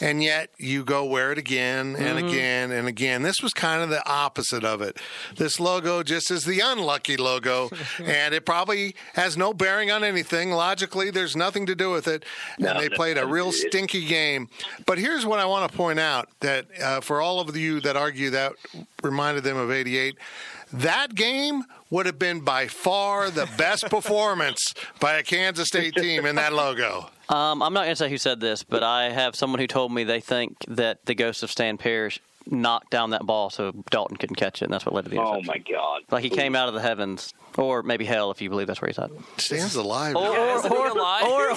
and 0.00 0.22
yet 0.22 0.50
you 0.58 0.84
go 0.84 1.04
wear 1.04 1.32
it 1.32 1.38
again 1.38 1.96
and 1.96 2.18
Mm-hmm. 2.18 2.28
again 2.28 2.70
and 2.70 2.86
again. 2.88 3.22
This 3.22 3.42
was 3.42 3.52
kind 3.52 3.82
of 3.82 3.88
the 3.88 4.06
opposite 4.08 4.62
of 4.64 4.82
it. 4.82 4.98
This 5.36 5.58
logo 5.58 6.02
just 6.02 6.30
is 6.30 6.44
the 6.44 6.60
unlucky 6.60 7.16
logo, 7.16 7.70
and 8.04 8.34
it 8.34 8.44
probably 8.46 8.94
has 9.14 9.36
no 9.36 9.52
bearing 9.52 9.90
on 9.90 10.04
anything. 10.04 10.50
Logically, 10.52 11.10
there's 11.10 11.34
nothing 11.34 11.66
to 11.66 11.74
do 11.74 11.90
with 11.90 12.06
it, 12.06 12.24
and 12.56 12.66
No, 12.66 12.80
they 12.80 12.88
no, 12.88 12.96
played 12.96 13.18
a 13.18 13.26
real 13.26 13.50
stinky 13.52 14.04
game. 14.06 14.48
But 14.86 14.98
here's 14.98 15.26
what 15.26 15.38
I 15.40 15.44
want 15.44 15.55
to 15.70 15.76
point 15.76 15.98
out 15.98 16.28
that 16.40 16.66
uh, 16.82 17.00
for 17.00 17.20
all 17.20 17.40
of 17.40 17.56
you 17.56 17.80
that 17.80 17.96
argue 17.96 18.30
that 18.30 18.52
reminded 19.02 19.44
them 19.44 19.56
of 19.56 19.70
88, 19.70 20.16
that 20.72 21.14
game 21.14 21.64
would 21.90 22.06
have 22.06 22.18
been 22.18 22.40
by 22.40 22.66
far 22.66 23.30
the 23.30 23.48
best 23.56 23.84
performance 23.90 24.74
by 25.00 25.14
a 25.14 25.22
Kansas 25.22 25.68
State 25.68 25.94
team 25.94 26.26
in 26.26 26.36
that 26.36 26.52
logo. 26.52 27.08
Um, 27.28 27.62
I'm 27.62 27.72
not 27.72 27.84
going 27.84 27.92
to 27.92 27.96
say 27.96 28.08
who 28.08 28.18
said 28.18 28.40
this, 28.40 28.62
but 28.62 28.82
I 28.82 29.10
have 29.10 29.34
someone 29.34 29.60
who 29.60 29.66
told 29.66 29.92
me 29.92 30.04
they 30.04 30.20
think 30.20 30.56
that 30.68 31.04
the 31.06 31.14
ghost 31.14 31.42
of 31.42 31.50
Stan 31.50 31.76
Parrish 31.76 32.20
knocked 32.48 32.90
down 32.90 33.10
that 33.10 33.26
ball 33.26 33.50
so 33.50 33.72
Dalton 33.90 34.16
couldn't 34.16 34.36
catch 34.36 34.62
it, 34.62 34.66
and 34.66 34.74
that's 34.74 34.86
what 34.86 34.94
led 34.94 35.04
to 35.04 35.10
the 35.10 35.20
Oh 35.20 35.42
my 35.42 35.58
God! 35.58 36.02
Like 36.10 36.22
he 36.22 36.30
came 36.30 36.54
out 36.54 36.68
of 36.68 36.74
the 36.74 36.80
heavens, 36.80 37.34
or 37.56 37.82
maybe 37.82 38.04
hell, 38.04 38.30
if 38.30 38.40
you 38.42 38.50
believe 38.50 38.66
that's 38.66 38.80
where 38.80 38.88
he's 38.88 38.98
at. 38.98 39.10
Stan's 39.38 39.74
alive. 39.76 40.14
Or, 40.16 40.22
Yeah, 40.32 40.56
is 40.58 40.62
he 40.62 40.68
or, 40.68 40.88
alive? 40.88 41.24
or, 41.26 41.54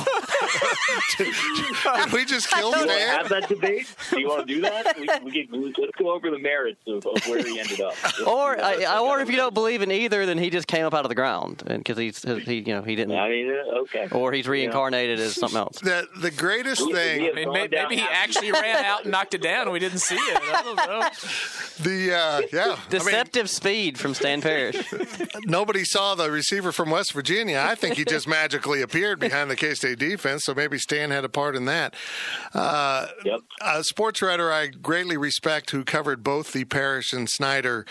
Did 1.18 2.14
we 2.14 2.26
just 2.26 2.50
kill 2.50 2.72
You 2.72 2.78
want 2.78 2.90
to 2.90 2.96
Stan? 2.96 3.18
have 3.20 3.30
that 3.30 3.48
debate? 3.50 3.94
Do 4.12 4.20
you 4.20 4.28
want 4.28 4.48
to 4.48 4.54
do 4.54 4.62
that? 4.62 4.98
We, 5.00 5.08
we 5.24 5.32
can, 5.48 5.74
let's 5.78 5.96
go 5.98 6.14
over 6.14 6.30
the 6.32 6.40
merits 6.40 6.80
of, 6.88 7.06
of 7.06 7.26
where 7.28 7.44
he 7.44 7.60
ended 7.60 7.82
up. 7.82 7.94
Let's 8.04 8.20
or, 8.28 8.56
do 8.56 8.62
that. 8.62 8.66
I, 8.66 8.76
Let's 8.78 8.86
I, 8.90 9.00
or 9.00 9.20
if 9.20 9.30
you 9.30 9.36
don't 9.38 9.54
believe 9.54 9.82
in 9.82 9.92
either, 9.92 10.26
then 10.26 10.38
he 10.38 10.50
just 10.50 10.68
came 10.68 10.86
up 10.86 10.94
out 10.94 11.06
of 11.06 11.10
the 11.10 11.16
ground, 11.16 11.64
because 11.68 11.98
he's 11.98 12.22
he 12.24 12.60
you 12.60 12.76
know 12.76 12.82
he 12.82 12.96
didn't, 12.96 13.16
I 13.18 13.30
mean, 13.30 13.50
uh, 13.52 13.80
okay. 13.82 14.08
or 14.12 14.32
he's 14.32 14.48
reincarnated 14.48 15.20
as 15.20 15.36
something 15.36 15.58
else. 15.60 15.80
The, 15.80 16.08
the 16.22 16.32
greatest 16.32 16.86
We- 16.86 16.94
thing. 16.94 17.22
we 17.24 17.32
I 17.32 17.34
mean, 17.34 17.52
may- 17.54 17.68
maybe 17.68 17.96
he 17.98 18.06
actually 18.10 18.52
ran 18.52 18.84
out 18.86 19.04
and 19.04 19.12
knocked 19.12 19.34
it 19.34 19.42
down 19.42 19.64
and 19.64 19.72
we 19.72 19.80
didn't 19.80 20.00
see 20.00 20.16
it. 20.16 20.38
I 20.54 20.62
don't 20.64 20.76
know. 20.76 21.10
The 21.84 22.14
uh, 22.16 22.42
yeah, 22.54 22.64
I 22.64 22.68
mean, 22.70 22.78
Deceptive 22.90 23.50
speed 23.50 23.98
from 23.98 24.14
Stan 24.14 24.42
Parrish. 24.42 24.78
nobody 25.46 25.84
saw 25.90 26.16
the 26.16 26.32
receiver 26.32 26.72
from 26.72 26.90
West 26.90 27.14
Virginia. 27.14 27.64
I 27.66 27.76
think 27.76 27.96
he 27.96 28.06
just 28.06 28.28
magically 28.40 28.82
appeared 28.82 29.20
behind 29.20 29.50
the 29.50 29.56
K 29.56 29.74
State 29.74 30.00
defense, 30.00 30.44
so 30.46 30.54
maybe 30.54 30.78
Stan 30.78 31.12
had 31.12 31.26
a 31.26 31.30
part 31.30 31.56
in 31.56 31.66
that. 31.66 31.94
Uh, 32.54 33.08
Yep. 33.26 33.40
a 33.62 33.84
sports 33.84 34.22
writer 34.22 34.52
I 34.52 34.68
greatly 34.68 35.18
respect 35.18 35.72
who 35.72 35.84
covered 35.84 36.24
both 36.24 36.54
the 36.54 36.66
Parrish 36.66 37.14
and 37.14 37.30
Snyder 37.30 37.86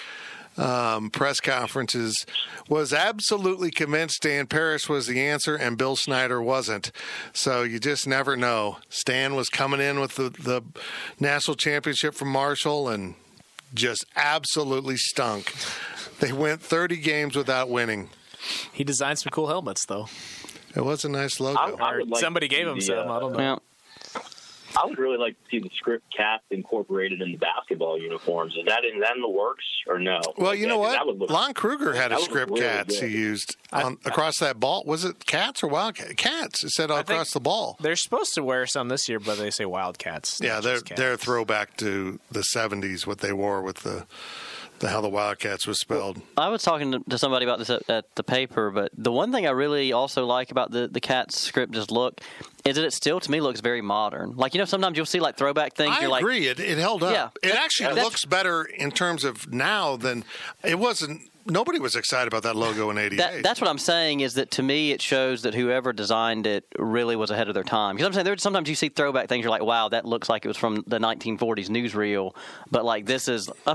um, 0.57 1.11
press 1.11 1.39
conferences 1.41 2.27
was 2.69 2.93
absolutely 2.93 3.71
convinced 3.71 4.23
Dan 4.23 4.47
Parrish 4.47 4.89
was 4.89 5.07
the 5.07 5.21
answer 5.21 5.55
and 5.55 5.79
Bill 5.79 5.95
Snyder 5.95 6.43
wasn't. 6.43 6.91
So 7.33 7.63
you 7.63 7.79
just 7.79 8.07
never 8.09 8.37
know. 8.37 8.79
Stan 8.89 9.37
was 9.37 9.49
coming 9.49 9.81
in 9.81 10.01
with 10.01 10.17
the, 10.17 10.31
the 10.31 10.63
national 11.21 11.57
championship 11.57 12.15
from 12.15 12.29
Marshall 12.29 12.89
and 12.89 13.15
just 13.75 14.05
absolutely 14.17 14.97
stunk. 14.97 15.53
They 16.21 16.33
went 16.33 16.61
30 16.61 16.97
games 16.97 17.37
without 17.37 17.69
winning. 17.69 18.11
He 18.73 18.85
designed 18.85 19.19
some 19.19 19.31
cool 19.31 19.49
helmets, 19.49 19.85
though. 19.87 20.09
It 20.75 20.85
was 20.85 21.05
a 21.05 21.09
nice 21.09 21.41
logo. 21.41 21.59
I, 21.59 21.71
I 21.71 21.99
like 22.07 22.21
Somebody 22.21 22.49
gave 22.49 22.67
him 22.67 22.77
the, 22.77 22.81
some. 22.83 22.99
uh, 23.09 23.17
I 23.17 23.21
don't 23.21 23.33
know. 23.33 23.39
Yeah. 23.39 23.57
I 24.77 24.85
would 24.87 24.99
really 24.99 25.17
like 25.17 25.35
to 25.35 25.51
see 25.51 25.59
the 25.61 25.71
script 25.77 26.05
cast 26.15 26.45
incorporated 26.51 27.21
in 27.23 27.33
the 27.33 27.39
basketball 27.39 27.99
uniforms. 28.01 28.55
Is 28.59 28.65
that 28.67 28.85
in, 28.85 29.01
that 29.01 29.17
in 29.17 29.23
the 29.23 29.29
works 29.29 29.65
or 29.87 29.99
no? 29.99 30.21
Well, 30.37 30.49
Like, 30.51 30.59
you 30.59 30.67
know 30.67 30.83
that- 30.85 30.93
that 30.93 31.07
what? 31.07 31.19
look- 31.19 31.31
Lon 31.31 31.55
Kruger 31.55 31.95
had 31.95 32.07
a 32.07 32.09
that 32.11 32.15
would 32.17 32.21
look 32.21 32.31
script 32.31 32.51
really 32.53 32.63
cats 32.63 33.01
good. 33.01 33.11
he 33.11 33.17
used 33.17 33.57
on, 33.73 33.99
across 34.05 34.39
that 34.39 34.61
ball. 34.61 34.83
Was 34.87 35.05
it 35.05 35.25
cats 35.27 35.63
or 35.63 35.69
wildcat? 35.69 36.17
Cats. 36.17 36.65
It 36.65 36.71
said 36.71 36.89
think- 36.89 37.01
across 37.11 37.33
the 37.33 37.41
ball. 37.41 37.77
They're 37.81 37.97
supposed 37.97 38.35
to 38.35 38.43
wear 38.45 38.67
some 38.67 38.89
this 38.89 39.09
year, 39.09 39.19
but 39.21 39.39
they 39.39 39.51
say 39.51 39.65
Wildcats. 39.65 40.41
Yeah, 40.43 40.61
they're 40.61 40.81
they're 40.81 41.13
a 41.15 41.19
throwback 41.19 41.77
to 41.79 42.21
the 42.31 42.41
'70s. 42.55 43.07
What 43.07 43.19
they 43.19 43.33
wore 43.33 43.63
with 43.63 43.79
the, 43.79 43.91
the 43.91 44.07
how 44.83 45.01
the 45.01 45.09
Wildcats 45.09 45.67
was 45.67 45.81
spelled. 45.81 46.21
I 46.37 46.49
was 46.49 46.63
talking 46.63 46.93
to- 46.93 47.03
to 47.09 47.19
somebody 47.19 47.45
about 47.45 47.59
this 47.59 47.71
at, 47.71 47.89
at 47.91 48.15
the 48.15 48.23
paper, 48.23 48.71
but 48.71 48.93
the 48.97 49.11
one 49.11 49.33
thing 49.33 49.47
I 49.47 49.51
really 49.51 49.93
also 49.93 50.27
like 50.27 50.51
about 50.51 50.71
the 50.71 50.87
the 50.87 51.01
Cats 51.01 51.41
script 51.41 51.75
is 51.75 51.91
look 51.91 52.21
is 52.65 52.77
that 52.77 52.85
it 52.85 52.93
still 52.93 53.19
to 53.19 53.31
me 53.31 53.41
looks 53.41 53.61
very 53.61 53.81
modern. 53.81 54.37
Like 54.37 54.55
you 54.55 54.59
know, 54.59 54.65
sometimes 54.67 54.97
you'll 54.97 55.07
see 55.07 55.21
like 55.21 55.37
throwback 55.37 55.75
things. 55.75 55.97
I 55.97 56.03
you're 56.03 56.11
like, 56.11 56.23
agree. 56.23 56.47
it, 56.47 56.61
it 56.61 56.79
held 56.79 57.03
up. 57.03 57.13
Yeah. 57.13 57.49
It 57.49 57.55
actually 57.55 57.95
looks 58.01 58.25
better 58.25 58.65
in 58.65 58.91
terms 58.91 59.25
of 59.25 59.53
now 59.53 59.97
than 59.97 60.25
it 60.63 60.79
wasn't. 60.79 61.23
Nobody 61.49 61.79
was 61.79 61.97
excited 61.97 62.29
about 62.29 62.43
that 62.43 62.57
logo 62.57 62.91
in 62.91 62.99
'88. 62.99 63.17
That, 63.17 63.43
that's 63.43 63.61
what 63.61 63.71
I'm 63.71 63.79
saying 63.79 64.21
is 64.21 64.35
that 64.35 64.51
to 64.53 64.63
me 64.63 64.93
it 64.93 65.01
shows 65.01 65.43
that 65.43 65.55
whoever 65.55 65.93
designed 65.93 66.47
it 66.47 66.65
really 66.79 67.17
was 67.17 67.31
ahead 67.31 67.49
of 67.49 67.55
their 67.55 67.65
time. 67.65 67.97
Because 67.97 68.07
I'm 68.07 68.13
saying 68.13 68.25
there's 68.25 68.43
sometimes 68.43 68.69
you 68.69 68.75
see 68.75 68.89
throwback 68.89 69.29
things, 69.29 69.43
you're 69.45 69.51
like, 69.51 69.63
wow, 69.63 69.89
that 69.89 70.05
looks 70.05 70.29
like 70.29 70.45
it 70.45 70.49
was 70.49 70.57
from 70.57 70.85
the 70.87 70.99
1940s 70.99 71.69
newsreel, 71.69 72.35
but 72.71 72.85
like 72.85 73.07
this 73.07 73.29
is, 73.29 73.49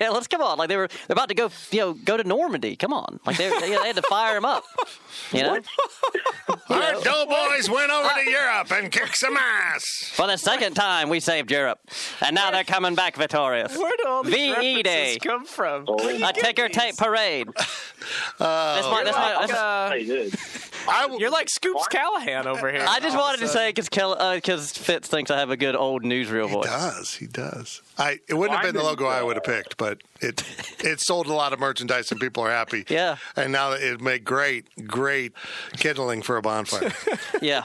yeah, 0.00 0.10
let's 0.10 0.26
come 0.28 0.42
on, 0.42 0.58
like 0.58 0.68
they 0.68 0.76
were 0.76 0.88
they're 0.88 1.14
about 1.14 1.28
to 1.28 1.34
go, 1.34 1.50
you 1.70 1.80
know, 1.80 1.92
go 1.94 2.16
to 2.16 2.24
Normandy. 2.24 2.76
Come 2.76 2.92
on, 2.92 3.18
like 3.26 3.36
they 3.36 3.48
they, 3.48 3.70
they 3.70 3.86
had 3.86 3.96
to 3.96 4.02
fire 4.02 4.36
him 4.36 4.44
up, 4.44 4.64
you 5.32 5.42
know. 5.42 5.60
Our 6.68 7.00
Doughboys 7.02 7.68
went 7.68 7.90
over 7.90 8.08
to 8.08 8.14
uh, 8.14 8.30
Europe 8.30 8.72
and 8.72 8.90
kicked 8.92 9.16
some 9.16 9.36
ass. 9.36 9.84
For 10.14 10.26
the 10.26 10.36
second 10.36 10.74
time, 10.74 11.08
we 11.08 11.20
saved 11.20 11.50
Europe, 11.50 11.80
and 12.20 12.34
now 12.34 12.50
they're 12.50 12.64
coming 12.64 12.94
back 12.94 13.16
victorious. 13.16 13.76
Where 13.76 13.92
do 14.02 14.08
all 14.08 14.22
these 14.22 14.34
VE 14.34 14.50
references 14.50 14.82
Day. 14.82 15.18
come 15.22 15.44
from? 15.44 15.84
Oh, 15.88 16.08
A 16.28 16.32
ticker 16.32 16.68
tape 16.68 16.89
parade. 16.96 17.48
that's 18.38 18.86
my, 18.86 19.02
that's 19.04 19.16
my, 19.16 19.36
that's, 19.46 19.52
Uh, 19.52 19.90
I 19.92 20.02
did. 20.02 20.34
You're 21.20 21.30
like 21.30 21.48
Scoops 21.48 21.86
Callahan 21.88 22.46
over 22.46 22.70
here. 22.70 22.84
I 22.88 23.00
just 23.00 23.16
wanted 23.16 23.40
to 23.40 23.48
say 23.48 23.70
because 23.72 23.88
because 23.88 24.72
Fitz 24.72 25.08
thinks 25.08 25.30
I 25.30 25.38
have 25.38 25.50
a 25.50 25.56
good 25.56 25.76
old 25.76 26.02
newsreel 26.02 26.48
voice. 26.50 26.64
He 26.66 26.70
does. 26.70 27.14
He 27.14 27.26
does. 27.26 27.82
I 27.98 28.18
it 28.28 28.34
wouldn't 28.34 28.58
have 28.58 28.66
been 28.66 28.76
the 28.76 28.82
logo 28.82 29.06
I 29.06 29.22
would 29.22 29.36
have 29.36 29.44
picked, 29.44 29.76
but 29.76 30.02
it 30.20 30.42
it 30.80 31.00
sold 31.00 31.26
a 31.26 31.32
lot 31.34 31.52
of 31.52 31.60
merchandise 31.60 32.10
and 32.10 32.20
people 32.20 32.42
are 32.44 32.50
happy. 32.50 32.84
Yeah. 32.90 33.16
And 33.36 33.52
now 33.52 33.72
it 33.72 34.00
made 34.00 34.24
great, 34.24 34.66
great 34.86 35.32
kindling 35.76 36.22
for 36.22 36.36
a 36.36 36.42
bonfire. 36.42 36.92
Yeah, 37.42 37.64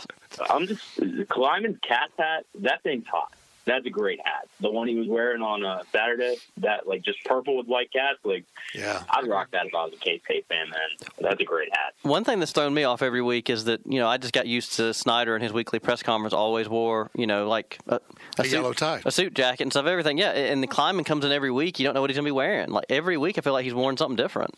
I'm 0.49 0.67
just 0.67 0.81
climbing 1.29 1.79
cat 1.81 2.11
hat. 2.17 2.45
That 2.55 2.83
thing's 2.83 3.07
hot. 3.07 3.31
That's 3.65 3.85
a 3.85 3.89
great 3.89 4.19
hat. 4.23 4.47
The 4.59 4.69
one 4.69 4.87
he 4.87 4.95
was 4.95 5.07
wearing 5.07 5.41
on 5.41 5.65
uh, 5.65 5.81
Saturday, 5.91 6.37
that 6.57 6.87
like 6.87 7.01
just 7.01 7.23
purple 7.25 7.57
with 7.57 7.65
white 7.67 7.91
cats. 7.91 8.19
Like, 8.23 8.43
yeah. 8.75 9.01
I'd 9.09 9.27
rock 9.27 9.49
that 9.51 9.65
if 9.65 9.73
I 9.73 9.85
was 9.85 9.93
a 9.93 9.97
K 9.97 10.21
State 10.23 10.45
fan, 10.47 10.69
man. 10.69 11.09
That's 11.19 11.41
a 11.41 11.43
great 11.45 11.69
hat. 11.75 11.93
One 12.03 12.23
thing 12.23 12.39
that's 12.39 12.51
thrown 12.51 12.73
me 12.73 12.83
off 12.83 13.01
every 13.01 13.21
week 13.23 13.49
is 13.49 13.65
that 13.65 13.81
you 13.85 13.99
know 13.99 14.07
I 14.07 14.17
just 14.17 14.33
got 14.33 14.45
used 14.47 14.73
to 14.73 14.93
Snyder 14.93 15.33
and 15.35 15.43
his 15.43 15.51
weekly 15.51 15.79
press 15.79 16.03
conference 16.03 16.33
always 16.33 16.69
wore 16.69 17.09
you 17.15 17.25
know 17.27 17.47
like 17.49 17.79
a, 17.87 17.99
A 18.37 18.43
suit, 18.43 18.51
yellow 18.51 18.73
tie. 18.73 19.01
a 19.03 19.11
suit 19.11 19.33
jacket 19.33 19.63
and 19.63 19.73
stuff 19.73 19.87
everything. 19.87 20.17
Yeah, 20.19 20.31
and 20.31 20.61
the 20.61 20.67
Klieman 20.67 21.05
comes 21.05 21.25
in 21.25 21.31
every 21.31 21.51
week. 21.51 21.79
You 21.79 21.85
don't 21.85 21.95
know 21.95 22.01
what 22.01 22.11
he's 22.11 22.17
gonna 22.17 22.27
be 22.27 22.31
wearing. 22.31 22.69
Like 22.69 22.85
every 22.89 23.17
week, 23.17 23.37
I 23.37 23.41
feel 23.41 23.53
like 23.53 23.63
he's 23.65 23.73
worn 23.73 23.97
something 23.97 24.15
different. 24.15 24.53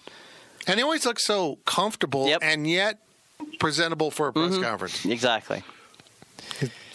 And 0.67 0.77
he 0.77 0.83
always 0.83 1.05
looks 1.05 1.23
so 1.23 1.59
comfortable 1.65 2.27
Yep. 2.27 2.39
and 2.41 2.69
yet 2.69 2.99
presentable 3.59 4.11
for 4.11 4.27
a 4.27 4.33
press 4.33 4.51
Mm-hmm. 4.51 4.63
conference. 4.63 5.05
Exactly. 5.05 5.63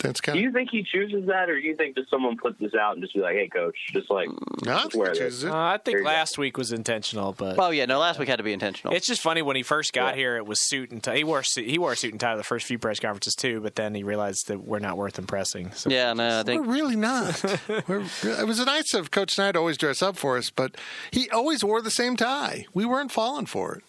That's 0.02 0.20
Do 0.20 0.36
you 0.38 0.50
think 0.50 0.70
he 0.70 0.82
chooses 0.82 1.26
that, 1.26 1.48
or 1.48 1.60
do 1.60 1.64
you 1.64 1.76
think 1.76 1.94
that 1.94 2.08
someone 2.10 2.36
puts 2.36 2.58
this 2.58 2.74
out 2.74 2.94
and 2.94 3.02
just 3.02 3.14
be 3.14 3.20
like, 3.20 3.34
"Hey, 3.34 3.46
coach, 3.48 3.76
just 3.92 4.10
like 4.10 4.28
no, 4.64 4.72
I 4.74 4.82
just 4.82 4.92
think 4.92 5.04
this"? 5.04 5.18
chooses 5.18 5.44
it. 5.44 5.50
Uh, 5.52 5.54
I 5.56 5.78
think 5.78 5.98
you 5.98 6.02
go. 6.02 6.08
last 6.08 6.38
week 6.38 6.58
was 6.58 6.72
intentional, 6.72 7.32
but 7.32 7.56
Oh 7.56 7.70
yeah, 7.70 7.84
no. 7.84 8.00
Last 8.00 8.18
week 8.18 8.28
had 8.28 8.38
to 8.38 8.42
be 8.42 8.52
intentional. 8.52 8.94
it's 8.96 9.06
just 9.06 9.20
funny 9.20 9.42
when 9.42 9.54
he 9.54 9.62
first 9.62 9.92
got 9.92 10.14
Yeah. 10.14 10.20
here. 10.20 10.36
It 10.36 10.46
was 10.46 10.58
suit 10.60 10.90
and 10.90 11.00
tie. 11.00 11.16
He 11.16 11.22
wore 11.24 11.40
a 11.40 11.44
suit, 11.44 11.68
he 11.68 11.78
wore 11.78 11.92
a 11.92 11.96
suit 11.96 12.10
and 12.10 12.18
tie 12.20 12.32
to 12.32 12.36
the 12.36 12.42
first 12.42 12.66
few 12.66 12.80
press 12.80 12.98
conferences 12.98 13.36
too, 13.36 13.60
but 13.60 13.76
then 13.76 13.94
he 13.94 14.02
realized 14.02 14.48
that 14.48 14.64
we're 14.64 14.80
not 14.80 14.96
worth 14.96 15.20
impressing. 15.20 15.70
So 15.70 15.88
yeah, 15.88 16.12
no. 16.14 16.40
I 16.40 16.42
We're 16.42 16.62
really 16.62 16.96
not. 16.96 17.40
We're, 17.86 18.00
it 18.24 18.46
was 18.46 18.58
nice 18.66 18.94
of 18.94 19.12
Coach 19.12 19.32
Snyder 19.34 19.52
to 19.52 19.58
always 19.60 19.78
dress 19.78 20.02
up 20.02 20.16
for 20.16 20.36
us, 20.36 20.50
but 20.50 20.76
he 21.12 21.30
always 21.30 21.62
wore 21.62 21.80
the 21.80 21.90
same 21.92 22.16
tie. 22.16 22.66
We 22.74 22.84
weren't 22.84 23.12
falling 23.12 23.46
for 23.46 23.74
it. 23.76 23.84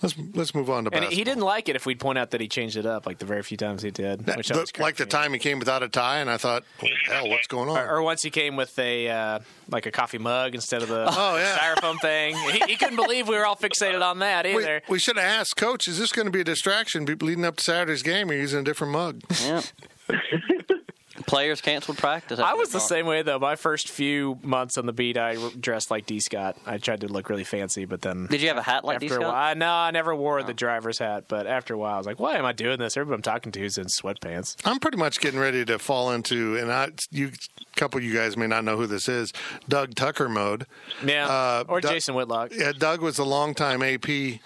Let's 0.00 0.14
let's 0.34 0.54
move 0.54 0.70
on 0.70 0.84
to 0.84 0.88
and 0.88 0.92
basketball. 0.92 1.16
he 1.16 1.24
didn't 1.24 1.42
like 1.42 1.68
it 1.68 1.74
if 1.74 1.84
we'd 1.84 1.98
point 1.98 2.18
out 2.18 2.30
that 2.30 2.40
he 2.40 2.46
changed 2.46 2.76
it 2.76 2.86
up, 2.86 3.04
like 3.04 3.18
the 3.18 3.26
very 3.26 3.42
few 3.42 3.56
times 3.56 3.82
he 3.82 3.90
did. 3.90 4.26
That- 4.26 4.36
Which 4.36 4.48
the- 4.48 4.54
like 4.58 4.66
the 4.66 4.72
cracking 4.72 4.98
me 4.98 5.02
up. 5.04 5.08
time 5.10 5.32
he 5.32 5.38
came 5.40 5.58
without 5.58 5.82
a 5.82 5.88
tie, 5.88 6.18
and 6.18 6.30
I 6.30 6.36
thought, 6.36 6.62
oh, 6.82 6.86
hell, 7.06 7.28
what's 7.28 7.48
going 7.48 7.68
on? 7.68 7.76
Or, 7.78 7.96
or 7.96 8.02
once 8.02 8.22
he 8.22 8.30
came 8.30 8.54
with 8.54 8.78
a 8.78 9.08
uh, 9.08 9.38
like 9.70 9.86
a 9.86 9.90
coffee 9.90 10.18
mug 10.18 10.54
instead 10.54 10.82
of 10.82 10.88
the 10.88 11.04
Oh, 11.08 11.36
yeah. 11.36 11.56
styrofoam 11.58 11.98
thing. 12.00 12.36
He, 12.36 12.60
he 12.72 12.76
couldn't 12.76 12.96
believe 12.96 13.26
we 13.28 13.36
were 13.36 13.44
all 13.46 13.56
fixated 13.56 14.00
on 14.02 14.20
that 14.20 14.44
we, 14.44 14.52
either. 14.52 14.82
we 14.88 14.98
should 15.00 15.16
have 15.16 15.26
asked 15.40 15.56
Coach, 15.56 15.88
is 15.88 15.98
this 15.98 16.12
going 16.12 16.26
to 16.26 16.32
be 16.32 16.40
a 16.40 16.44
distraction 16.44 17.04
be- 17.04 17.14
leading 17.16 17.44
up 17.44 17.56
to 17.56 17.64
Saturday's 17.64 18.02
game? 18.04 18.28
Or 18.28 18.32
are 18.32 18.36
you 18.36 18.42
using 18.42 18.60
a 18.60 18.64
different 18.64 18.92
mug? 18.92 19.20
yeah. 19.42 19.62
players 21.26 21.60
canceled 21.60 21.98
practice. 21.98 22.38
I 22.38 22.54
was 22.54 22.70
the 22.70 22.80
same 22.80 23.06
way 23.06 23.22
though. 23.22 23.38
My 23.38 23.56
first 23.56 23.88
few 23.90 24.38
months 24.42 24.78
on 24.78 24.86
the 24.86 24.92
beat, 24.92 25.16
I 25.18 25.36
dressed 25.60 25.90
like 25.90 26.06
D. 26.06 26.20
Scott. 26.20 26.56
I 26.66 26.78
tried 26.78 27.00
to 27.02 27.08
look 27.08 27.28
really 27.30 27.44
fancy, 27.44 27.84
but 27.84 28.02
then 28.02 28.26
Did 28.30 28.40
you 28.42 28.48
have 28.48 28.56
a 28.56 28.62
hat 28.62 28.84
like 28.84 29.00
D. 29.00 29.06
after 29.06 29.18
a 29.18 29.22
Scott? 29.22 29.32
while, 29.32 29.54
no, 29.56 29.70
I 29.72 29.90
never 29.90 30.14
wore 30.14 30.42
the 30.42 30.54
driver's 30.54 30.98
hat. 30.98 31.24
But 31.28 31.46
after 31.46 31.74
a 31.74 31.78
while, 31.78 31.94
I 31.94 31.98
was 31.98 32.06
like, 32.06 32.18
"Why 32.20 32.36
am 32.36 32.44
I 32.44 32.52
doing 32.52 32.78
this?" 32.78 32.96
Everybody 32.96 33.18
I'm 33.18 33.22
talking 33.22 33.52
to 33.52 33.64
is 33.64 33.78
in 33.78 33.86
sweatpants. 33.86 34.56
I'm 34.64 34.78
pretty 34.78 34.96
much 34.98 35.20
getting 35.20 35.40
ready 35.40 35.64
to 35.64 35.78
fall 35.78 36.10
into, 36.12 36.56
and 36.56 36.72
I, 36.72 36.90
you, 37.10 37.28
a 37.28 37.76
couple 37.78 37.98
of 37.98 38.04
you 38.04 38.12
guys 38.14 38.36
may 38.36 38.46
not 38.46 38.64
know 38.64 38.76
who 38.76 38.86
this 38.86 39.08
is, 39.08 39.32
Doug 39.68 39.94
Tucker 39.94 40.28
mode. 40.28 40.66
Yeah, 41.04 41.26
Uh, 41.28 41.64
or 41.68 41.80
Doug- 41.80 41.92
Jason 41.92 42.14
Whitlock. 42.14 42.50
Yeah, 42.54 42.72
Doug 42.72 43.00
was 43.00 43.18
a 43.18 43.24
longtime 43.24 43.82
AP 43.82 44.40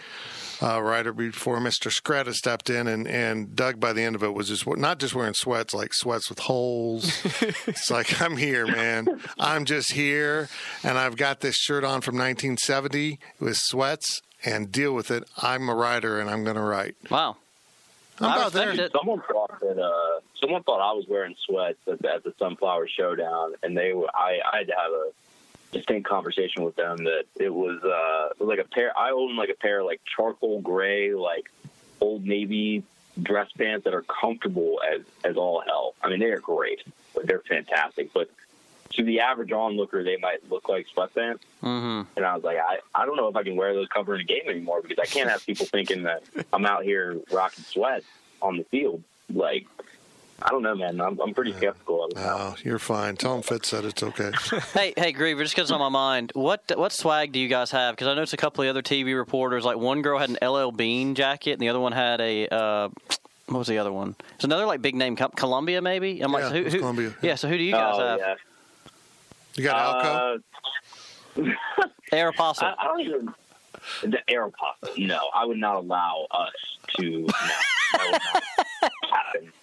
uh, 0.62 0.80
writer 0.80 1.12
before 1.12 1.58
Mr. 1.58 1.90
Skretta 1.90 2.32
stepped 2.32 2.70
in, 2.70 2.86
and, 2.86 3.08
and 3.08 3.56
Doug 3.56 3.80
by 3.80 3.92
the 3.92 4.02
end 4.02 4.14
of 4.14 4.22
it 4.22 4.32
was 4.32 4.48
just 4.48 4.66
not 4.66 4.98
just 4.98 5.14
wearing 5.14 5.34
sweats, 5.34 5.74
like 5.74 5.92
sweats 5.92 6.28
with 6.28 6.38
holes. 6.38 7.24
it's 7.66 7.90
like 7.90 8.20
I'm 8.20 8.36
here, 8.36 8.66
man. 8.66 9.20
I'm 9.38 9.64
just 9.64 9.92
here, 9.92 10.48
and 10.84 10.98
I've 10.98 11.16
got 11.16 11.40
this 11.40 11.56
shirt 11.56 11.84
on 11.84 12.00
from 12.00 12.14
1970 12.14 13.18
with 13.40 13.56
sweats, 13.56 14.22
and 14.44 14.70
deal 14.70 14.94
with 14.94 15.10
it. 15.10 15.24
I'm 15.38 15.68
a 15.68 15.74
writer, 15.74 16.20
and 16.20 16.30
I'm 16.30 16.44
going 16.44 16.56
to 16.56 16.62
write. 16.62 16.96
Wow. 17.10 17.36
I'm 18.20 18.38
about 18.38 18.52
there. 18.52 18.70
it. 18.70 18.92
Someone 18.92 19.22
thought 19.30 19.58
that 19.60 19.82
uh, 19.82 20.20
someone 20.40 20.62
thought 20.62 20.80
I 20.80 20.92
was 20.92 21.06
wearing 21.08 21.34
sweats 21.44 21.78
at, 21.88 22.04
at 22.04 22.22
the 22.22 22.32
Sunflower 22.38 22.88
Showdown, 22.96 23.54
and 23.64 23.76
they 23.76 23.92
were, 23.94 24.08
I, 24.14 24.38
I 24.52 24.58
had 24.58 24.66
to 24.68 24.74
have 24.74 24.92
a 24.92 25.10
distinct 25.72 26.08
conversation 26.08 26.62
with 26.62 26.76
them 26.76 26.98
that 26.98 27.24
it 27.36 27.52
was 27.52 27.82
uh, 27.82 28.28
it 28.30 28.40
was 28.40 28.48
like 28.48 28.64
a 28.64 28.68
pair. 28.68 28.96
I 28.96 29.10
own 29.10 29.36
like 29.36 29.50
a 29.50 29.54
pair 29.54 29.80
of 29.80 29.86
like 29.86 30.00
charcoal 30.04 30.60
gray, 30.60 31.14
like 31.14 31.50
old 32.00 32.24
navy 32.24 32.84
dress 33.20 33.50
pants 33.52 33.84
that 33.84 33.94
are 33.94 34.02
comfortable 34.02 34.80
as 34.92 35.02
as 35.24 35.36
all 35.36 35.62
hell. 35.66 35.94
I 36.02 36.08
mean, 36.10 36.20
they 36.20 36.30
are 36.30 36.40
great. 36.40 36.82
They're 37.24 37.40
fantastic, 37.40 38.12
but 38.12 38.30
to 38.94 39.04
the 39.04 39.20
average 39.20 39.52
onlooker, 39.52 40.04
they 40.04 40.16
might 40.18 40.48
look 40.50 40.68
like 40.68 40.86
sweatpants. 40.94 41.40
Mm-hmm. 41.62 42.02
And 42.16 42.26
I 42.26 42.34
was 42.34 42.44
like, 42.44 42.58
I, 42.58 42.78
I 42.94 43.06
don't 43.06 43.16
know 43.16 43.28
if 43.28 43.36
I 43.36 43.42
can 43.42 43.56
wear 43.56 43.74
those 43.74 43.88
covering 43.88 44.20
a 44.20 44.24
game 44.24 44.42
anymore 44.46 44.82
because 44.82 44.98
I 44.98 45.06
can't 45.06 45.30
have 45.30 45.44
people 45.44 45.66
thinking 45.66 46.02
that 46.02 46.22
I'm 46.52 46.66
out 46.66 46.84
here 46.84 47.18
rocking 47.30 47.64
sweat 47.64 48.04
on 48.40 48.58
the 48.58 48.64
field. 48.64 49.02
Like, 49.32 49.66
I 50.45 50.51
don't 50.51 50.62
know, 50.62 50.74
man. 50.74 51.01
I'm, 51.01 51.20
I'm 51.20 51.34
pretty 51.34 51.53
skeptical 51.53 52.05
of 52.05 52.11
it. 52.11 52.16
now. 52.16 52.36
Oh, 52.38 52.55
you're 52.64 52.78
fine. 52.78 53.16
Tell 53.16 53.36
him 53.36 53.43
Fitz 53.43 53.68
said 53.68 53.84
it's 53.84 54.03
okay. 54.03 54.32
Hey, 54.74 54.93
hey, 54.97 55.12
Griever, 55.12 55.40
just 55.43 55.55
because 55.55 55.70
it's 55.70 55.72
on 55.72 55.80
my 55.80 55.88
mind, 55.88 56.32
what 56.34 56.62
what 56.76 56.93
swag 56.93 57.32
do 57.32 57.38
you 57.38 57.49
guys 57.49 57.70
have? 57.70 57.95
Because 57.95 58.09
I 58.09 58.14
noticed 58.14 58.32
a 58.32 58.36
couple 58.38 58.64
of 58.64 58.70
other 58.70 58.82
TV 58.82 59.16
reporters, 59.16 59.64
like 59.64 59.76
one 59.76 60.03
girl 60.03 60.18
had 60.18 60.30
an 60.30 60.38
LL 60.47 60.70
Bean 60.70 61.14
jacket, 61.14 61.53
and 61.53 61.61
the 61.61 61.68
other 61.68 61.80
one 61.80 61.93
had 61.93 62.20
a. 62.20 62.49
Uh, 62.49 62.88
what 63.47 63.59
was 63.59 63.68
the 63.68 63.78
other 63.78 63.93
one? 63.93 64.14
It's 64.34 64.45
another 64.45 64.66
like 64.66 64.80
big 64.82 64.95
name, 64.95 65.16
Columbia 65.16 65.82
maybe. 65.82 66.20
I'm 66.20 66.32
like, 66.32 66.43
Yeah, 66.45 66.49
so 66.49 66.55
who, 66.55 66.64
who- 66.70 66.78
Columbia. 66.78 67.14
Yeah, 67.22 67.34
so 67.34 67.49
who 67.49 67.59
do 67.59 67.62
you 67.62 67.72
guys 67.72 67.95
oh, 67.97 68.07
have? 68.07 68.18
yeah. 68.18 68.34
You 69.55 69.64
got 69.64 70.05
Alco? 70.05 70.43
Uh, 71.36 71.82
Aeropostale. 72.12 72.62
I, 72.62 72.74
I 72.78 72.84
don't 72.86 73.01
even. 73.01 73.34
The 74.03 74.18
Aeropostale. 74.30 75.07
No, 75.07 75.20
I 75.34 75.45
would 75.45 75.59
not 75.59 75.76
allow 75.76 76.26
us 76.30 76.53
to. 76.99 77.26
No, 77.26 78.18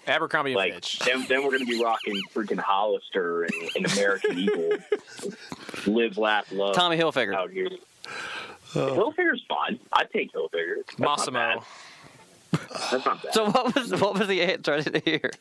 that 0.09 0.21
would 0.21 0.33
not 0.33 0.45
happen. 0.45 0.53
Abercrombie 0.53 0.53
and 0.53 0.73
Fitch. 0.73 0.99
then, 0.99 1.25
then 1.27 1.43
we're 1.43 1.51
going 1.51 1.65
to 1.65 1.71
be 1.71 1.83
rocking 1.83 2.21
freaking 2.33 2.59
Hollister 2.59 3.43
and, 3.43 3.53
and 3.75 3.93
American 3.93 4.37
Eagle. 4.37 4.71
Live, 5.85 6.17
laugh, 6.17 6.51
love. 6.51 6.75
Tommy 6.75 6.97
Hilfiger. 6.97 7.33
out 7.33 7.51
here. 7.51 7.69
Hilfiger's 8.73 9.43
fine. 9.47 9.79
I'd 9.93 10.11
take 10.11 10.31
Hilfiger. 10.33 10.77
That's 10.97 11.25
Mossimo. 11.25 11.63
That's 12.91 13.05
not 13.05 13.23
bad. 13.23 13.33
So 13.33 13.49
what 13.49 13.75
was 13.75 13.91
what 14.01 14.17
was 14.17 14.27
the 14.27 14.41
answer 14.41 14.81
to 14.81 14.99
hear? 14.99 15.31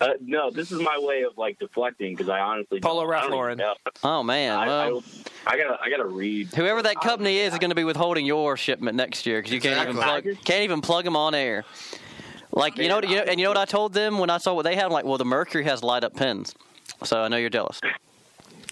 Uh, 0.00 0.10
no, 0.20 0.50
this 0.50 0.70
is 0.70 0.80
my 0.80 0.98
way 0.98 1.22
of 1.22 1.36
like 1.36 1.58
deflecting 1.58 2.14
because 2.14 2.28
I 2.28 2.38
honestly 2.40 2.80
Polo 2.80 3.04
I 3.04 3.08
Ralph 3.08 3.30
Lauren. 3.30 3.60
Oh 4.04 4.22
man, 4.22 4.56
I, 4.56 4.66
well, 4.66 5.02
I, 5.46 5.54
I 5.54 5.56
gotta 5.56 5.78
I 5.82 5.90
gotta 5.90 6.06
read. 6.06 6.48
whoever 6.48 6.82
that 6.82 7.00
company 7.00 7.38
is 7.38 7.52
is 7.54 7.58
going 7.58 7.70
to 7.70 7.76
be 7.76 7.84
withholding 7.84 8.24
your 8.24 8.56
shipment 8.56 8.96
next 8.96 9.26
year 9.26 9.38
because 9.38 9.52
you 9.52 9.60
can't 9.60 9.88
even 9.88 10.00
plug 10.00 10.24
can't 10.44 10.62
even 10.62 10.80
plug 10.80 11.04
them 11.04 11.16
on 11.16 11.34
air. 11.34 11.64
Like 12.56 12.78
you 12.78 12.88
know, 12.88 13.02
you 13.02 13.16
know, 13.16 13.22
and 13.22 13.38
you 13.38 13.44
know 13.44 13.50
what 13.50 13.58
I 13.58 13.66
told 13.66 13.92
them 13.92 14.18
when 14.18 14.30
I 14.30 14.38
saw 14.38 14.54
what 14.54 14.62
they 14.62 14.74
had. 14.74 14.86
I'm 14.86 14.90
like, 14.90 15.04
well, 15.04 15.18
the 15.18 15.26
Mercury 15.26 15.64
has 15.64 15.82
light 15.82 16.02
up 16.04 16.16
pins, 16.16 16.54
so 17.04 17.20
I 17.22 17.28
know 17.28 17.36
you're 17.36 17.50
jealous. 17.50 17.82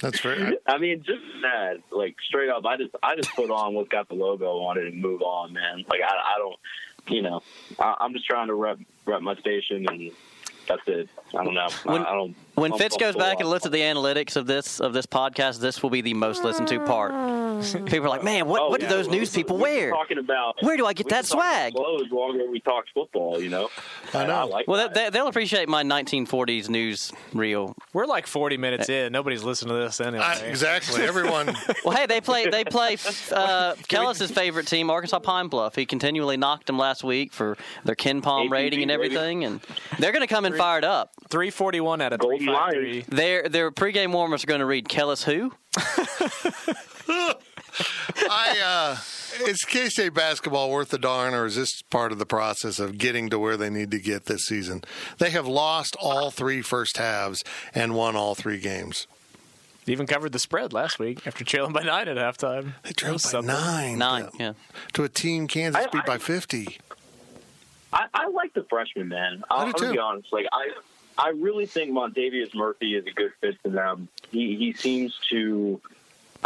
That's 0.00 0.18
very. 0.20 0.56
I 0.66 0.78
mean, 0.78 1.02
just 1.04 1.20
that, 1.42 1.80
like 1.90 2.16
straight 2.26 2.48
up, 2.48 2.64
I 2.64 2.78
just 2.78 2.94
I 3.02 3.14
just 3.14 3.30
put 3.36 3.50
on 3.50 3.74
what's 3.74 3.90
got 3.90 4.08
the 4.08 4.14
logo 4.14 4.60
on 4.62 4.78
it 4.78 4.86
and 4.86 5.02
move 5.02 5.20
on, 5.20 5.52
man. 5.52 5.84
Like 5.86 6.00
I, 6.00 6.14
I 6.14 6.38
don't, 6.38 6.56
you 7.14 7.20
know, 7.20 7.42
I, 7.78 7.96
I'm 8.00 8.14
just 8.14 8.24
trying 8.26 8.46
to 8.46 8.54
rep 8.54 8.78
rep 9.04 9.20
my 9.20 9.34
station 9.36 9.86
and 9.86 10.10
that's 10.66 10.82
it. 10.86 11.10
I 11.38 11.44
don't 11.44 11.52
know. 11.54 11.68
When- 11.84 12.06
I, 12.06 12.10
I 12.10 12.14
don't. 12.14 12.34
When 12.54 12.72
I'm 12.72 12.78
Fitz 12.78 12.96
goes 12.96 13.16
back 13.16 13.40
and 13.40 13.48
looks 13.48 13.66
at 13.66 13.72
the 13.72 13.80
analytics 13.80 14.36
of 14.36 14.46
this 14.46 14.80
of 14.80 14.92
this 14.92 15.06
podcast, 15.06 15.60
this 15.60 15.82
will 15.82 15.90
be 15.90 16.00
the 16.02 16.14
most 16.14 16.44
listened 16.44 16.68
to 16.68 16.78
part. 16.80 17.12
People 17.86 18.06
are 18.06 18.08
like, 18.08 18.24
man, 18.24 18.46
what 18.48 18.60
Oh, 18.62 18.68
what 18.68 18.80
do 18.80 18.86
those 18.86 19.08
we- 19.08 19.18
news 19.18 19.32
people 19.34 19.58
wear? 19.58 19.90
Talking 19.90 20.18
about 20.18 20.56
Where 20.60 20.76
do 20.76 20.86
I 20.86 20.92
get 20.92 21.08
that 21.08 21.24
could 21.24 21.30
talk 21.30 21.38
about 21.40 21.52
swag? 21.70 21.74
Clothes 21.74 22.10
longer 22.10 22.50
we 22.50 22.60
talked 22.60 22.90
football, 22.92 23.40
you 23.40 23.48
know. 23.48 23.68
I 24.12 24.26
know. 24.26 24.46
like 24.46 24.66
Well, 24.68 24.78
that. 24.88 24.94
they, 24.94 25.10
they'll 25.10 25.28
appreciate 25.28 25.68
my 25.68 25.82
1940s 25.84 26.68
news 26.68 27.12
reel. 27.32 27.74
We're 27.92 28.06
like 28.06 28.26
40 28.26 28.56
minutes 28.56 28.88
in. 28.88 29.12
Nobody's 29.12 29.44
listening 29.44 29.74
to 29.74 29.80
this 29.80 30.00
anyway. 30.00 30.24
I, 30.24 30.34
exactly. 30.40 31.02
Everyone. 31.02 31.54
Well, 31.84 31.94
hey, 31.96 32.06
they 32.06 32.20
play 32.22 32.48
they 32.48 32.64
play 32.64 32.94
uh, 33.32 33.74
Kellis's 33.88 34.30
favorite 34.30 34.66
team, 34.66 34.88
Arkansas 34.90 35.18
Pine 35.18 35.48
Bluff. 35.48 35.74
He 35.74 35.84
continually 35.86 36.36
knocked 36.38 36.66
them 36.66 36.78
last 36.78 37.04
week 37.04 37.32
for 37.32 37.58
their 37.84 37.94
KenPom 37.94 38.22
APB 38.46 38.50
rating 38.50 38.82
and 38.82 38.90
rating. 38.90 38.90
everything, 38.90 39.44
and 39.44 39.60
they're 39.98 40.12
going 40.12 40.22
to 40.26 40.32
come 40.32 40.46
in 40.46 40.54
fired 40.56 40.84
up. 40.84 41.12
341 41.28 42.00
out 42.00 42.12
of 42.14 42.20
Golden 42.20 42.43
353. 42.44 43.16
Their 43.16 43.48
their 43.48 43.70
pregame 43.70 44.12
warmers 44.12 44.44
are 44.44 44.46
going 44.46 44.60
to 44.60 44.66
read 44.66 44.86
Kellis 44.88 45.24
who? 45.24 45.52
I 48.30 48.60
uh, 48.64 48.96
is 49.48 49.62
K 49.64 49.88
State 49.88 50.14
basketball 50.14 50.70
worth 50.70 50.90
the 50.90 50.98
darn, 50.98 51.34
or 51.34 51.46
is 51.46 51.56
this 51.56 51.82
part 51.82 52.12
of 52.12 52.18
the 52.18 52.26
process 52.26 52.78
of 52.78 52.98
getting 52.98 53.30
to 53.30 53.38
where 53.38 53.56
they 53.56 53.68
need 53.70 53.90
to 53.90 53.98
get 53.98 54.26
this 54.26 54.44
season? 54.44 54.82
They 55.18 55.30
have 55.30 55.46
lost 55.46 55.96
all 56.00 56.30
three 56.30 56.62
first 56.62 56.96
halves 56.98 57.42
and 57.74 57.94
won 57.94 58.14
all 58.16 58.34
three 58.34 58.58
games. 58.60 59.06
They 59.84 59.92
Even 59.92 60.06
covered 60.06 60.32
the 60.32 60.38
spread 60.38 60.72
last 60.72 60.98
week 60.98 61.26
after 61.26 61.44
trailing 61.44 61.72
by 61.72 61.82
nine 61.82 62.08
at 62.08 62.16
halftime. 62.16 62.74
They 62.84 62.92
trailed 62.92 63.22
by 63.22 63.28
Something. 63.28 63.48
nine, 63.54 63.98
Nine. 63.98 64.22
to, 64.30 64.30
Yeah. 64.38 64.52
to 64.94 65.04
a 65.04 65.08
team 65.08 65.46
Kansas 65.48 65.84
I- 65.84 65.88
beat 65.90 66.02
I- 66.04 66.06
by 66.06 66.18
fifty. 66.18 66.78
I, 67.92 68.06
I 68.12 68.26
like 68.28 68.52
the 68.54 68.64
freshman 68.70 69.08
man. 69.08 69.44
I 69.50 69.54
I'll, 69.54 69.66
I'm 69.66 69.72
gonna 69.72 69.86
too. 69.88 69.92
be 69.92 69.98
honest. 69.98 70.32
Like 70.32 70.46
I, 70.52 70.68
I 71.16 71.30
really 71.30 71.66
think 71.66 71.92
Montavious 71.92 72.54
Murphy 72.54 72.94
is 72.96 73.06
a 73.06 73.10
good 73.10 73.32
fit 73.40 73.56
for 73.62 73.68
them. 73.68 74.08
He 74.30 74.56
he 74.56 74.72
seems 74.72 75.18
to. 75.30 75.80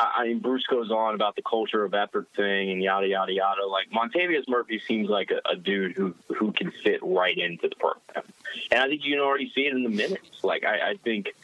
I 0.01 0.29
mean, 0.29 0.39
Bruce 0.39 0.65
goes 0.67 0.93
on 0.93 1.17
about 1.17 1.35
the 1.35 1.43
culture 1.43 1.83
of 1.83 1.93
effort 1.93 2.29
thing 2.37 2.71
and 2.71 2.81
yada 2.81 3.09
yada 3.09 3.33
yada. 3.33 3.67
Like 3.67 3.91
Montavious 3.91 4.47
Murphy 4.47 4.81
seems 4.87 5.09
like 5.09 5.33
a, 5.33 5.41
a 5.49 5.57
dude 5.57 5.93
who 5.97 6.15
who 6.29 6.53
can 6.53 6.71
fit 6.71 7.01
right 7.03 7.37
into 7.37 7.69
the 7.69 7.75
program, 7.75 8.25
and 8.71 8.81
I 8.81 8.89
think 8.89 9.05
you 9.05 9.15
can 9.15 9.21
already 9.21 9.51
see 9.55 9.63
it 9.63 9.73
in 9.73 9.83
the 9.83 9.91
minutes. 9.91 10.45
Like 10.45 10.65
I, 10.65 10.91
I 10.91 10.95
think 11.03 11.35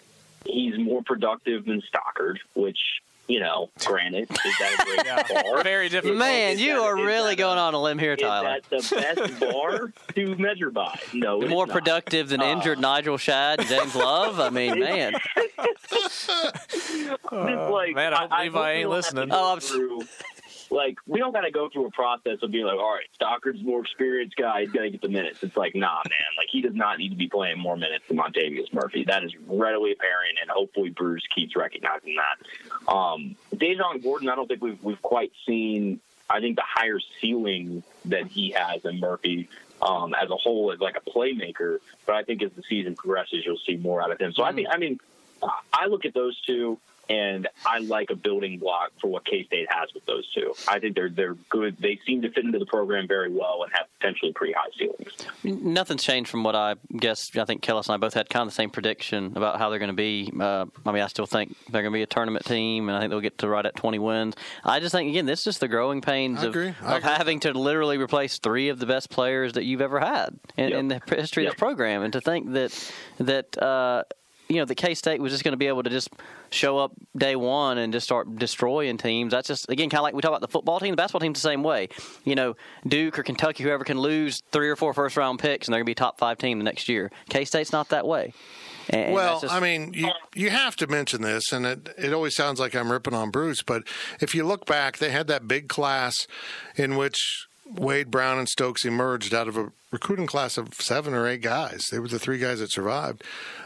he's 0.45 0.79
more 0.79 1.03
productive 1.03 1.65
than 1.65 1.83
Stockard, 1.83 2.41
which 2.55 2.79
you 3.27 3.41
know, 3.41 3.71
granted, 3.85 4.31
is 4.31 4.55
that 4.59 4.81
a 4.81 4.85
great 4.85 5.01
Yeah. 5.07 5.43
bar? 5.43 5.63
Very 5.63 5.89
different. 5.89 6.17
Man, 6.19 6.53
Is 6.55 6.61
you 6.61 6.75
that- 6.75 6.83
are 6.83 6.97
really 6.97 7.31
that 7.31 7.33
a- 7.33 7.37
going 7.37 7.59
on 7.59 7.75
a 7.75 7.81
limb 7.81 7.99
here, 7.99 8.17
Tyler. 8.17 8.61
that 8.61 8.65
the 8.71 8.97
best 8.97 9.41
bar 9.53 9.93
to 10.15 10.37
measure 10.37 10.71
by? 10.71 10.99
No, 11.13 11.41
it's 11.41 11.51
More 11.51 11.67
not. 11.67 11.73
productive 11.73 12.29
than 12.29 12.41
Uh, 12.43 12.47
injured 12.47 12.79
Nigel 12.81 13.17
Shadd 13.17 13.61
and 13.61 13.69
James 13.69 13.95
Love. 13.95 14.41
I 14.41 14.51
mean, 14.51 14.79
man. 14.81 15.15
It's 15.93 16.29
like, 17.71 17.95
man, 17.95 18.15
I 18.15 18.27
hope 18.27 18.31
Levi 18.41 18.45
hope 18.59 18.65
we 18.65 18.71
ain't 18.81 18.91
listening. 18.91 19.29
Oh, 19.33 19.53
I'm 19.53 19.59
s- 19.59 19.69
through- 19.69 20.03
like, 20.75 20.99
we 21.07 21.21
don't 21.21 21.33
got 21.33 21.43
to 21.43 21.51
go 21.51 21.69
through 21.69 21.87
a 21.87 21.91
process 21.91 22.39
of 22.43 22.51
being 22.51 22.67
like, 22.67 22.79
all 22.79 22.93
right, 22.93 23.07
Stockard's 23.15 23.63
more 23.63 23.81
experienced 23.81 24.37
guy. 24.37 24.63
He's 24.63 24.73
to 24.73 24.91
get 24.91 25.01
the 25.01 25.09
minutes. 25.09 25.43
It's 25.43 25.57
like, 25.57 25.75
nah, 25.75 26.03
man. 26.05 26.37
Like, 26.37 26.49
he 26.51 26.61
does 26.61 26.75
not 26.75 26.99
need 26.99 27.11
to 27.11 27.17
be 27.17 27.29
playing 27.29 27.59
more 27.59 27.77
minutes 27.77 28.05
than 28.09 28.19
Montavious 28.19 28.73
Murphy. 28.73 29.05
That 29.05 29.25
is 29.25 29.33
readily 29.47 29.93
apparent, 29.93 30.39
and 30.43 30.51
hopefully 30.51 30.91
Bruce 30.91 31.23
keeps 31.35 31.57
recognizing 31.57 32.17
that. 32.17 32.93
Um, 32.93 33.37
DaJuan 33.55 34.03
Gordon, 34.03 34.29
I 34.29 34.35
don't 34.35 34.49
think 34.49 34.63
we've 34.63 34.83
we've 34.83 35.03
quite 35.03 35.33
seen. 35.47 36.01
I 36.29 36.41
think 36.41 36.57
the 36.57 36.65
higher 36.67 36.99
ceiling 37.21 37.83
that 38.07 38.27
he 38.27 38.51
has 38.53 38.83
than 38.83 38.99
Murphy 38.99 39.49
um, 39.81 40.15
as 40.15 40.31
a 40.31 40.37
whole 40.37 40.73
as 40.73 40.81
like 40.81 40.97
a 40.97 41.11
playmaker. 41.11 41.79
But 42.07 42.17
I 42.17 42.23
think 42.23 42.43
as 42.43 42.51
the 42.53 42.63
season 42.69 42.97
progresses, 42.97 43.45
you'll 43.45 43.59
see 43.59 43.77
more 43.77 44.03
out 44.03 44.11
of 44.11 44.19
him. 44.19 44.33
So 44.33 44.43
I 44.43 44.53
think, 44.53 44.69
I 44.71 44.79
mean, 44.79 44.99
I 45.73 45.87
look 45.87 46.05
at 46.05 46.15
those 46.15 46.41
two. 46.41 46.79
And 47.09 47.49
I 47.67 47.79
like 47.79 48.11
a 48.11 48.15
building 48.17 48.59
block 48.59 48.93
for 49.01 49.09
what 49.09 49.25
K 49.25 49.45
State 49.45 49.67
has 49.71 49.89
with 49.95 50.05
those 50.07 50.31
two. 50.33 50.55
I 50.69 50.79
think 50.79 50.95
they're 50.95 51.09
they're 51.11 51.35
good. 51.51 51.77
They 51.79 51.99
seem 52.07 52.23
to 52.23 52.31
fit 52.31 52.45
into 52.45 52.59
the 52.59 52.67
program 52.67 53.07
very 53.09 53.31
well 53.31 53.63
and 53.63 53.73
have 53.75 53.87
potentially 54.01 54.33
pretty 54.33 54.55
high 54.55 54.71
ceilings. 54.79 55.13
Nothing's 55.63 56.03
changed 56.03 56.31
from 56.31 56.45
what 56.45 56.55
I 56.55 56.75
guess. 56.97 57.31
I 57.37 57.45
think 57.45 57.63
Kellis 57.63 57.87
and 57.87 57.95
I 57.95 57.97
both 57.99 58.15
had 58.15 58.29
kind 58.29 58.43
of 58.43 58.49
the 58.49 58.55
same 58.55 58.71
prediction 58.71 59.33
about 59.37 59.59
how 59.59 59.71
they're 59.71 59.79
going 59.79 59.89
to 59.91 59.95
be. 59.95 60.33
Uh, 60.39 60.67
I 60.87 60.93
mean, 60.93 61.03
I 61.03 61.07
still 61.09 61.27
think 61.27 61.57
they're 61.71 61.83
going 61.83 61.93
to 61.93 61.97
be 61.99 62.03
a 62.03 62.07
tournament 62.07 62.45
team, 62.45 62.89
and 62.89 62.97
I 62.97 63.01
think 63.01 63.11
they'll 63.11 63.21
get 63.21 63.39
to 63.39 63.49
right 63.49 63.65
at 63.65 63.77
20 63.77 63.99
wins. 63.99 64.35
I 64.65 64.81
just 64.81 64.93
think 64.93 65.11
again, 65.11 65.27
this 65.27 65.41
is 65.41 65.45
just 65.45 65.61
the 65.61 65.69
growing 65.69 66.01
pains 66.01 66.43
of, 66.43 66.55
of 66.57 67.03
having 67.03 67.41
to 67.41 67.53
literally 67.53 67.99
replace 67.99 68.39
three 68.39 68.69
of 68.69 68.79
the 68.79 68.87
best 68.87 69.11
players 69.11 69.55
that 69.55 69.65
you've 69.65 69.81
ever 69.81 70.01
had 70.01 70.39
in, 70.57 70.71
Yep. 70.71 70.79
in 70.79 70.89
the 70.89 71.01
history 71.17 71.45
of 71.45 71.49
Yep. 71.51 71.57
the 71.57 71.59
program, 71.59 72.03
and 72.03 72.13
to 72.13 72.21
think 72.21 72.53
that 72.53 72.93
that. 73.19 73.63
Uh, 73.63 74.05
you 74.55 74.61
know, 74.61 74.65
the 74.65 74.75
K 74.75 74.95
State 74.95 75.21
was 75.21 75.33
just 75.33 75.45
going 75.45 75.53
to 75.53 75.57
be 75.59 75.67
able 75.67 75.83
to 75.83 75.91
just 75.91 76.09
show 76.51 76.79
up 76.79 76.93
day 77.17 77.37
one 77.37 77.79
and 77.79 77.93
just 77.93 78.05
start 78.05 78.35
destroying 78.37 78.97
teams. 78.97 79.33
That's 79.33 79.49
just 79.49 79.69
again 79.69 79.91
kind 79.91 79.99
of 79.99 80.03
like 80.05 80.15
we 80.15 80.23
talk 80.23 80.31
about 80.31 80.41
the 80.41 80.49
football 80.49 80.81
team, 80.81 80.91
the 80.93 80.97
basketball 80.97 81.21
team's 81.21 81.41
the 81.43 81.49
same 81.49 81.63
way. 81.63 81.89
You 82.25 82.35
know, 82.35 82.57
Duke 82.87 83.19
or 83.19 83.23
Kentucky, 83.23 83.63
whoever 83.65 83.85
can 83.85 83.99
lose 83.99 84.41
three 84.53 84.69
or 84.71 84.77
four 84.77 84.95
first 84.95 85.17
round 85.17 85.39
picks 85.39 85.67
and 85.67 85.73
they're 85.75 85.81
going 85.81 85.87
to 85.87 85.91
be 85.91 85.95
top 85.95 86.19
five 86.19 86.39
team 86.39 86.59
the 86.59 86.65
next 86.65 86.89
year. 86.89 87.11
K 87.29 87.45
State's 87.45 87.73
not 87.73 87.89
that 87.91 88.07
way. 88.07 88.33
And- 88.91 89.13
Well, 89.15 89.41
just- 89.41 89.53
I 89.53 89.61
mean, 89.61 89.93
you 89.95 90.11
you 90.35 90.51
have 90.51 90.77
to 90.77 90.87
mention 90.87 91.23
this, 91.23 91.53
and 91.53 91.65
it 91.67 91.89
it 91.99 92.13
always 92.13 92.37
sounds 92.37 92.61
like 92.61 92.75
I'm 92.75 92.93
ripping 92.93 93.15
on 93.15 93.31
Bruce, 93.31 93.63
but 93.63 93.83
if 94.21 94.35
you 94.35 94.45
look 94.45 94.67
back, 94.67 94.99
they 94.99 95.11
had 95.11 95.27
that 95.29 95.49
big 95.49 95.69
class 95.69 96.27
in 96.77 96.97
which 96.97 97.47
Wade 97.67 98.11
Brown 98.11 98.39
and 98.39 98.49
Stokes 98.49 98.85
emerged 98.85 99.33
out 99.33 99.49
of 99.49 99.57
a 99.57 99.73
recruiting 99.91 100.27
class 100.27 100.59
of 100.59 100.75
seven 100.75 101.15
or 101.15 101.27
eight 101.27 101.41
guys. 101.41 101.87
They 101.91 101.99
were 101.99 102.09
the 102.09 102.19
three 102.19 102.37
guys 102.37 102.59
that 102.61 102.71
survived. 102.71 103.23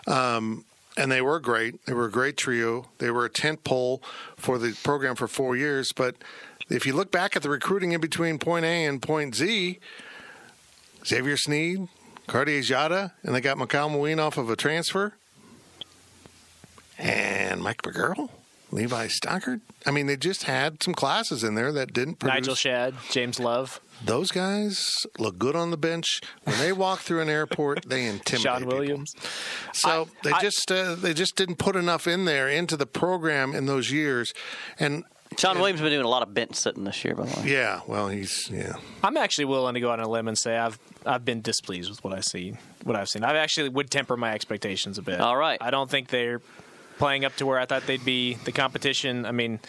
Um, 0.07 0.64
and 0.99 1.12
they 1.12 1.22
were 1.22 1.38
great. 1.38 1.84
They 1.86 1.94
were 1.94 2.07
a 2.07 2.11
great 2.11 2.36
trio. 2.36 2.86
They 2.99 3.11
were 3.11 3.24
a 3.24 3.30
tent 3.30 3.62
pole 3.62 4.03
for 4.36 4.59
the 4.59 4.76
program 4.82 5.14
for 5.14 5.28
four 5.28 5.57
years. 5.57 5.92
But 5.92 6.16
if 6.68 6.84
you 6.84 6.92
look 6.92 7.12
back 7.12 7.36
at 7.36 7.42
the 7.42 7.49
recruiting 7.49 7.92
in 7.92 8.01
between 8.01 8.38
point 8.38 8.64
A 8.64 8.84
and 8.84 9.01
point 9.01 9.36
Z, 9.36 9.78
Xavier 11.07 11.36
Sneed, 11.36 11.88
Cartier 12.26 12.61
Diarra, 12.61 13.12
and 13.22 13.34
they 13.34 13.40
got 13.40 13.57
Mawien 13.57 14.18
off 14.18 14.36
of 14.36 14.51
a 14.51 14.57
transfer 14.57 15.14
and 16.99 17.62
Mike 17.62 17.82
McGuirl, 17.82 18.28
Levi 18.71 19.07
Stockard. 19.09 19.61
I 19.87 19.91
mean, 19.91 20.07
they 20.07 20.16
just 20.16 20.45
had 20.45 20.83
some 20.83 20.95
classes 20.95 21.43
in 21.45 21.55
there 21.55 21.73
that 21.73 21.93
didn't 21.93 22.16
produce. 22.16 22.35
Nigel 22.35 22.55
Shadd, 22.55 22.95
James 23.11 23.41
Love, 23.41 23.81
Those 24.05 24.31
guys 24.31 24.85
look 25.19 25.39
good 25.39 25.57
on 25.57 25.71
the 25.71 25.77
bench. 25.77 26.21
When 26.45 26.59
they 26.59 26.73
walk 26.73 27.01
through 27.01 27.21
an 27.23 27.29
airport, 27.29 27.89
they 27.89 28.05
intimidate. 28.07 28.41
Sean 28.43 28.59
people. 28.61 28.79
Williams. 28.79 29.12
So 29.73 30.09
they 30.23 30.33
I- 30.33 30.41
just 30.41 30.71
uh, 30.71 30.95
they 30.97 31.14
just 31.14 31.35
didn't 31.37 31.57
put 31.57 31.77
enough 31.77 32.07
in 32.07 32.25
there 32.27 32.49
into 32.49 32.77
the 32.77 32.87
program 32.87 33.55
in 33.55 33.66
those 33.66 33.91
years, 33.91 34.33
and 34.79 35.05
Sean 35.37 35.59
Williams 35.59 35.81
has 35.81 35.85
been 35.87 35.93
doing 35.97 36.05
a 36.07 36.09
lot 36.09 36.23
of 36.23 36.33
bench 36.35 36.55
sitting 36.55 36.85
this 36.85 37.05
year, 37.05 37.14
by 37.14 37.25
the 37.27 37.41
way. 37.41 37.51
yeah, 37.53 37.81
well, 37.87 38.09
he's 38.09 38.51
yeah. 38.51 38.75
I'm 39.05 39.16
actually 39.16 39.45
willing 39.47 39.75
to 39.75 39.81
go 39.81 39.91
out 39.91 39.99
on 40.01 40.07
a 40.07 40.09
limb 40.11 40.29
and 40.29 40.37
say 40.39 40.57
I've 40.57 40.79
I've 41.07 41.25
been 41.25 41.41
displeased 41.43 41.89
with 41.91 42.03
what 42.05 42.12
I 42.12 42.21
see, 42.21 42.55
what 42.85 42.97
I've 42.97 43.09
seen. 43.09 43.25
I 43.25 43.37
actually 43.39 43.69
would 43.71 43.91
temper 43.91 44.16
my 44.16 44.33
expectations 44.33 44.99
a 44.99 45.03
bit. 45.03 45.21
All 45.21 45.37
right. 45.37 45.59
I 45.61 45.71
don't 45.71 45.89
think 45.91 46.09
they're 46.09 46.41
playing 46.99 47.24
up 47.24 47.36
to 47.36 47.46
where 47.46 47.59
I 47.59 47.66
thought 47.66 47.86
they'd 47.86 48.05
be. 48.05 48.34
The 48.34 48.53
competition. 48.53 49.24
I 49.24 49.32
mean, 49.32 49.61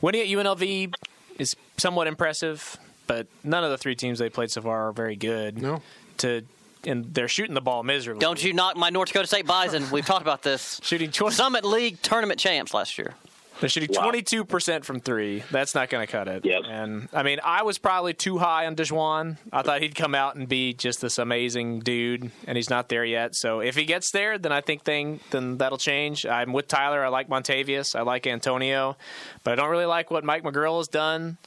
winning 0.00 0.20
at 0.22 0.28
UNLV 0.28 0.94
is 1.38 1.56
somewhat 1.76 2.06
impressive, 2.06 2.76
but 3.06 3.26
none 3.42 3.64
of 3.64 3.70
the 3.70 3.78
three 3.78 3.96
teams 3.96 4.18
they 4.18 4.30
played 4.30 4.50
so 4.50 4.62
far 4.62 4.88
are 4.88 4.92
very 4.92 5.16
good. 5.16 5.60
No. 5.60 5.82
To 6.18 6.42
and 6.86 7.14
they're 7.14 7.28
shooting 7.28 7.54
the 7.54 7.60
ball 7.60 7.82
miserably. 7.82 8.20
Don't 8.20 8.42
you 8.42 8.52
knock 8.52 8.76
my 8.76 8.90
North 8.90 9.08
Dakota 9.08 9.26
State 9.26 9.46
Bison. 9.46 9.90
We've 9.90 10.04
talked 10.04 10.22
about 10.22 10.42
this. 10.42 10.80
Shooting 10.84 11.10
20, 11.10 11.34
Summit 11.34 11.64
League 11.64 12.00
tournament 12.02 12.38
champs 12.38 12.74
last 12.74 12.98
year. 12.98 13.14
They're 13.60 13.68
shooting 13.68 13.90
Wow. 13.94 14.02
twenty 14.02 14.22
two 14.22 14.44
percent 14.44 14.84
from 14.84 15.00
three. 15.00 15.42
That's 15.50 15.74
not 15.74 15.88
going 15.88 16.04
to 16.04 16.10
cut 16.10 16.26
it. 16.28 16.44
Yep. 16.44 16.62
And 16.68 17.08
I 17.12 17.22
mean, 17.22 17.38
I 17.44 17.62
was 17.62 17.78
probably 17.78 18.12
too 18.12 18.38
high 18.38 18.66
on 18.66 18.74
DaJuan. 18.74 19.36
I 19.52 19.62
thought 19.62 19.80
he'd 19.80 19.94
come 19.94 20.14
out 20.14 20.34
and 20.34 20.48
be 20.48 20.72
just 20.74 21.00
this 21.00 21.18
amazing 21.18 21.80
dude, 21.80 22.30
and 22.46 22.56
he's 22.56 22.68
not 22.68 22.88
there 22.88 23.04
yet. 23.04 23.34
So 23.36 23.60
if 23.60 23.76
he 23.76 23.84
gets 23.84 24.10
there, 24.10 24.38
then 24.38 24.50
I 24.52 24.60
think 24.60 24.82
thing 24.82 25.20
then 25.30 25.58
that'll 25.58 25.78
change. 25.78 26.26
I'm 26.26 26.52
with 26.52 26.66
Tyler. 26.68 27.04
I 27.04 27.08
like 27.08 27.28
Montavious. 27.28 27.94
I 27.94 28.02
like 28.02 28.26
Antonio, 28.26 28.96
but 29.44 29.52
I 29.52 29.54
don't 29.54 29.70
really 29.70 29.86
like 29.86 30.10
what 30.10 30.24
Mike 30.24 30.42
McGuirl 30.42 30.78
has 30.78 30.88
done. 30.88 31.38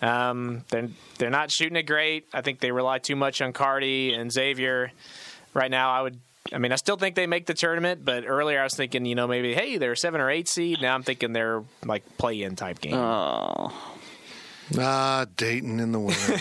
Um, 0.00 0.64
they're 0.70 0.88
they're 1.18 1.30
not 1.30 1.50
shooting 1.52 1.76
it 1.76 1.84
great. 1.84 2.26
I 2.32 2.40
think 2.40 2.60
they 2.60 2.72
rely 2.72 2.98
too 2.98 3.14
much 3.14 3.40
on 3.42 3.52
Cardi 3.52 4.14
and 4.14 4.32
Xavier. 4.32 4.90
Right 5.54 5.70
now, 5.70 5.90
I 5.92 6.02
would. 6.02 6.18
I 6.54 6.58
mean, 6.58 6.72
I 6.72 6.76
still 6.76 6.96
think 6.96 7.14
they 7.16 7.26
make 7.26 7.46
the 7.46 7.54
tournament, 7.54 8.04
but 8.04 8.24
earlier 8.26 8.60
I 8.60 8.64
was 8.64 8.74
thinking, 8.74 9.06
you 9.06 9.14
know, 9.14 9.26
maybe 9.26 9.54
hey, 9.54 9.78
they're 9.78 9.92
a 9.92 9.96
seven 9.96 10.20
or 10.20 10.30
eight 10.30 10.48
seed. 10.48 10.80
Now 10.82 10.94
I'm 10.94 11.02
thinking 11.02 11.32
they're 11.32 11.62
like 11.84 12.04
play-in 12.18 12.56
type 12.56 12.80
game. 12.80 12.94
Oh, 12.94 13.72
Ah, 14.78 15.26
Dayton 15.36 15.80
in 15.80 15.92
the 15.92 16.00
winter. 16.00 16.38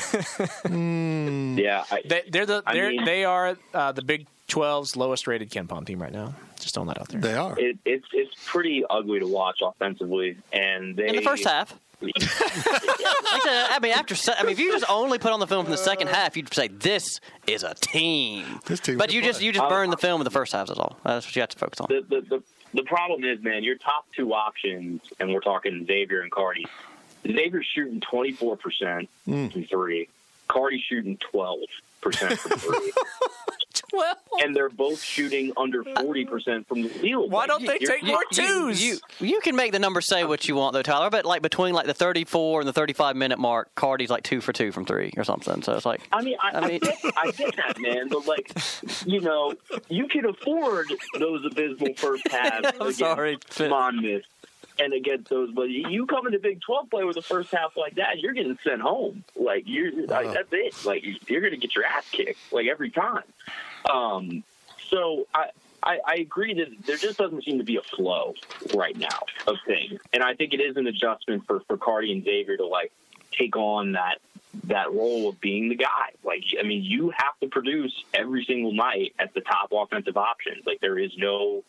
Yeah, 1.61 1.83
I, 1.91 2.01
they, 2.07 2.23
they're 2.29 2.45
the 2.45 2.63
they're, 2.71 2.89
mean- 2.89 3.03
they 3.05 3.25
are 3.25 3.57
uh, 3.73 3.91
the 3.91 4.01
Big 4.01 4.25
12's 4.47 4.95
lowest 4.95 5.27
rated 5.27 5.49
KenPom 5.49 5.85
team 5.85 6.01
right 6.01 6.11
now. 6.11 6.33
Just 6.59 6.75
throwing 6.75 6.87
that 6.89 6.99
out 7.01 7.09
there. 7.09 7.19
they 7.21 7.33
are. 7.33 7.57
it, 7.59 7.77
it's 7.85 8.05
it's 8.13 8.31
pretty 8.45 8.83
ugly 8.89 9.19
to 9.19 9.27
watch 9.27 9.59
offensively, 9.63 10.37
and 10.53 10.95
they 10.95 11.07
in 11.07 11.15
the 11.15 11.21
first 11.23 11.43
half. 11.45 11.73
Like 12.11 13.45
I 13.45 13.67
I 13.75 13.79
mean, 13.81 13.91
after 13.93 14.15
I 14.37 14.43
mean, 14.43 14.51
if 14.51 14.59
you 14.59 14.71
just 14.71 14.89
only 14.89 15.17
put 15.17 15.31
on 15.31 15.39
the 15.39 15.47
film 15.47 15.65
from 15.65 15.71
the 15.71 15.77
second 15.77 16.07
half, 16.09 16.35
you'd 16.35 16.53
say 16.53 16.67
this 16.67 17.19
is 17.47 17.63
a 17.63 17.73
team. 17.75 18.59
This 18.65 18.79
team 18.79 18.97
but 18.97 19.09
can 19.09 19.15
you 19.17 19.21
just 19.23 19.39
play. 19.39 19.47
you 19.47 19.53
just 19.53 19.69
burned 19.69 19.91
the 19.93 19.97
film 19.97 20.19
in 20.21 20.25
the 20.25 20.31
first 20.31 20.51
half. 20.53 20.67
That's 20.67 20.79
all. 20.79 20.97
That's 21.05 21.25
what 21.25 21.35
you 21.35 21.41
have 21.41 21.49
to 21.49 21.57
focus 21.57 21.79
on. 21.81 21.87
the, 21.89 22.01
the 22.09 22.21
the 22.21 22.43
the 22.73 22.83
problem 22.83 23.23
is, 23.23 23.41
man, 23.41 23.63
your 23.63 23.75
top 23.77 24.05
two 24.15 24.33
options, 24.33 25.01
and 25.19 25.33
we're 25.33 25.39
talking 25.41 25.85
Xavier 25.85 26.21
and 26.21 26.31
Cardi. 26.31 26.65
Xavier's 27.25 27.65
shooting 27.73 28.01
twenty 28.01 28.31
four 28.31 28.57
percent 28.57 29.09
Mm. 29.27 29.51
from 29.51 29.63
three. 29.65 30.09
Cardi's 30.47 30.81
shooting 30.81 31.17
twelve 31.17 31.59
percent 32.01 32.39
from 32.39 32.51
three, 32.59 32.91
Well, 33.93 34.15
and 34.41 34.55
they're 34.55 34.69
both 34.69 35.01
shooting 35.01 35.51
under 35.57 35.87
uh, 35.87 36.01
forty 36.01 36.25
percent 36.25 36.67
from 36.67 36.81
the 36.81 36.89
field. 36.89 37.31
why 37.31 37.41
Like, 37.41 37.47
don't 37.49 37.65
they 37.65 37.77
you're- 37.81 37.97
take 37.99 38.03
more 38.03 38.23
twos? 38.31 38.81
You 38.83 38.97
you 39.19 39.39
can 39.41 39.55
make 39.55 39.71
the 39.73 39.79
number 39.79 40.01
say 40.01 40.23
what 40.23 40.47
you 40.47 40.55
want 40.55 40.73
though, 40.73 40.81
Tyler. 40.81 41.09
But 41.09 41.25
like 41.25 41.41
between 41.41 41.73
like 41.73 41.87
the 41.87 41.93
34 41.93 42.61
and 42.61 42.67
the 42.67 42.73
35 42.73 43.15
minute 43.15 43.39
mark, 43.39 43.73
Cardi's 43.75 44.09
like 44.09 44.23
two 44.23 44.41
for 44.41 44.53
two 44.53 44.71
from 44.71 44.85
three 44.85 45.11
or 45.17 45.23
something. 45.23 45.61
So 45.61 45.73
it's 45.75 45.85
like 45.85 46.01
I 46.11 46.21
mean, 46.21 46.37
I, 46.41 46.49
I 46.51 46.59
I, 46.59 46.67
mean- 46.67 46.79
get, 46.79 46.97
I 47.17 47.31
get 47.31 47.55
that, 47.57 47.79
man, 47.79 48.07
but 48.09 48.25
like, 48.25 48.51
you 49.05 49.19
know, 49.21 49.53
you 49.89 50.07
can 50.07 50.25
afford 50.25 50.87
those 51.19 51.43
abysmal 51.45 51.93
first 51.95 52.27
halves. 52.29 52.69
I'm 52.79 52.93
sorry. 52.93 53.37
Monmouth 53.59 54.23
and 54.81 54.93
against 54.93 55.29
those, 55.29 55.51
but 55.51 55.69
you 55.69 56.05
come 56.05 56.25
into 56.27 56.39
Big 56.39 56.61
Twelve 56.61 56.89
play 56.89 57.03
with 57.03 57.15
the 57.15 57.21
first 57.21 57.51
half 57.51 57.77
like 57.77 57.95
that, 57.95 58.19
you're 58.19 58.33
getting 58.33 58.57
sent 58.63 58.81
home. 58.81 59.23
Like 59.35 59.63
you're, 59.67 59.91
like, 60.07 60.33
that's 60.33 60.51
it. 60.51 60.85
Like 60.85 61.03
you're 61.29 61.41
going 61.41 61.51
to 61.51 61.57
get 61.57 61.75
your 61.75 61.85
ass 61.85 62.07
kicked 62.11 62.39
like 62.51 62.67
every 62.67 62.91
time. 62.91 63.23
Um, 63.89 64.43
so 64.89 65.27
I. 65.33 65.45
I, 65.83 65.97
I 66.05 66.15
agree 66.17 66.53
that 66.53 66.67
there 66.85 66.95
just 66.95 67.17
doesn't 67.17 67.43
seem 67.43 67.57
to 67.57 67.63
be 67.63 67.77
a 67.77 67.81
flow 67.81 68.35
right 68.75 68.95
now 68.95 69.21
of 69.47 69.55
things, 69.65 69.99
and 70.13 70.21
I 70.21 70.35
think 70.35 70.53
it 70.53 70.61
is 70.61 70.77
an 70.77 70.85
adjustment 70.85 71.47
for 71.47 71.61
for 71.61 71.75
Cardi 71.75 72.11
and 72.11 72.23
Xavier 72.23 72.55
to 72.57 72.67
like 72.67 72.91
take 73.31 73.57
on 73.57 73.93
that 73.93 74.19
that 74.65 74.93
role 74.93 75.29
of 75.29 75.41
being 75.41 75.69
the 75.69 75.75
guy. 75.75 76.09
Like, 76.23 76.43
I 76.59 76.63
mean, 76.63 76.83
you 76.83 77.09
have 77.09 77.33
to 77.41 77.47
produce 77.47 78.03
every 78.13 78.45
single 78.45 78.73
night 78.73 79.15
at 79.17 79.33
the 79.33 79.41
top 79.41 79.71
offensive 79.71 80.17
options. 80.17 80.67
Like, 80.67 80.81
there 80.81 80.99
is 80.99 81.17
no, 81.17 81.63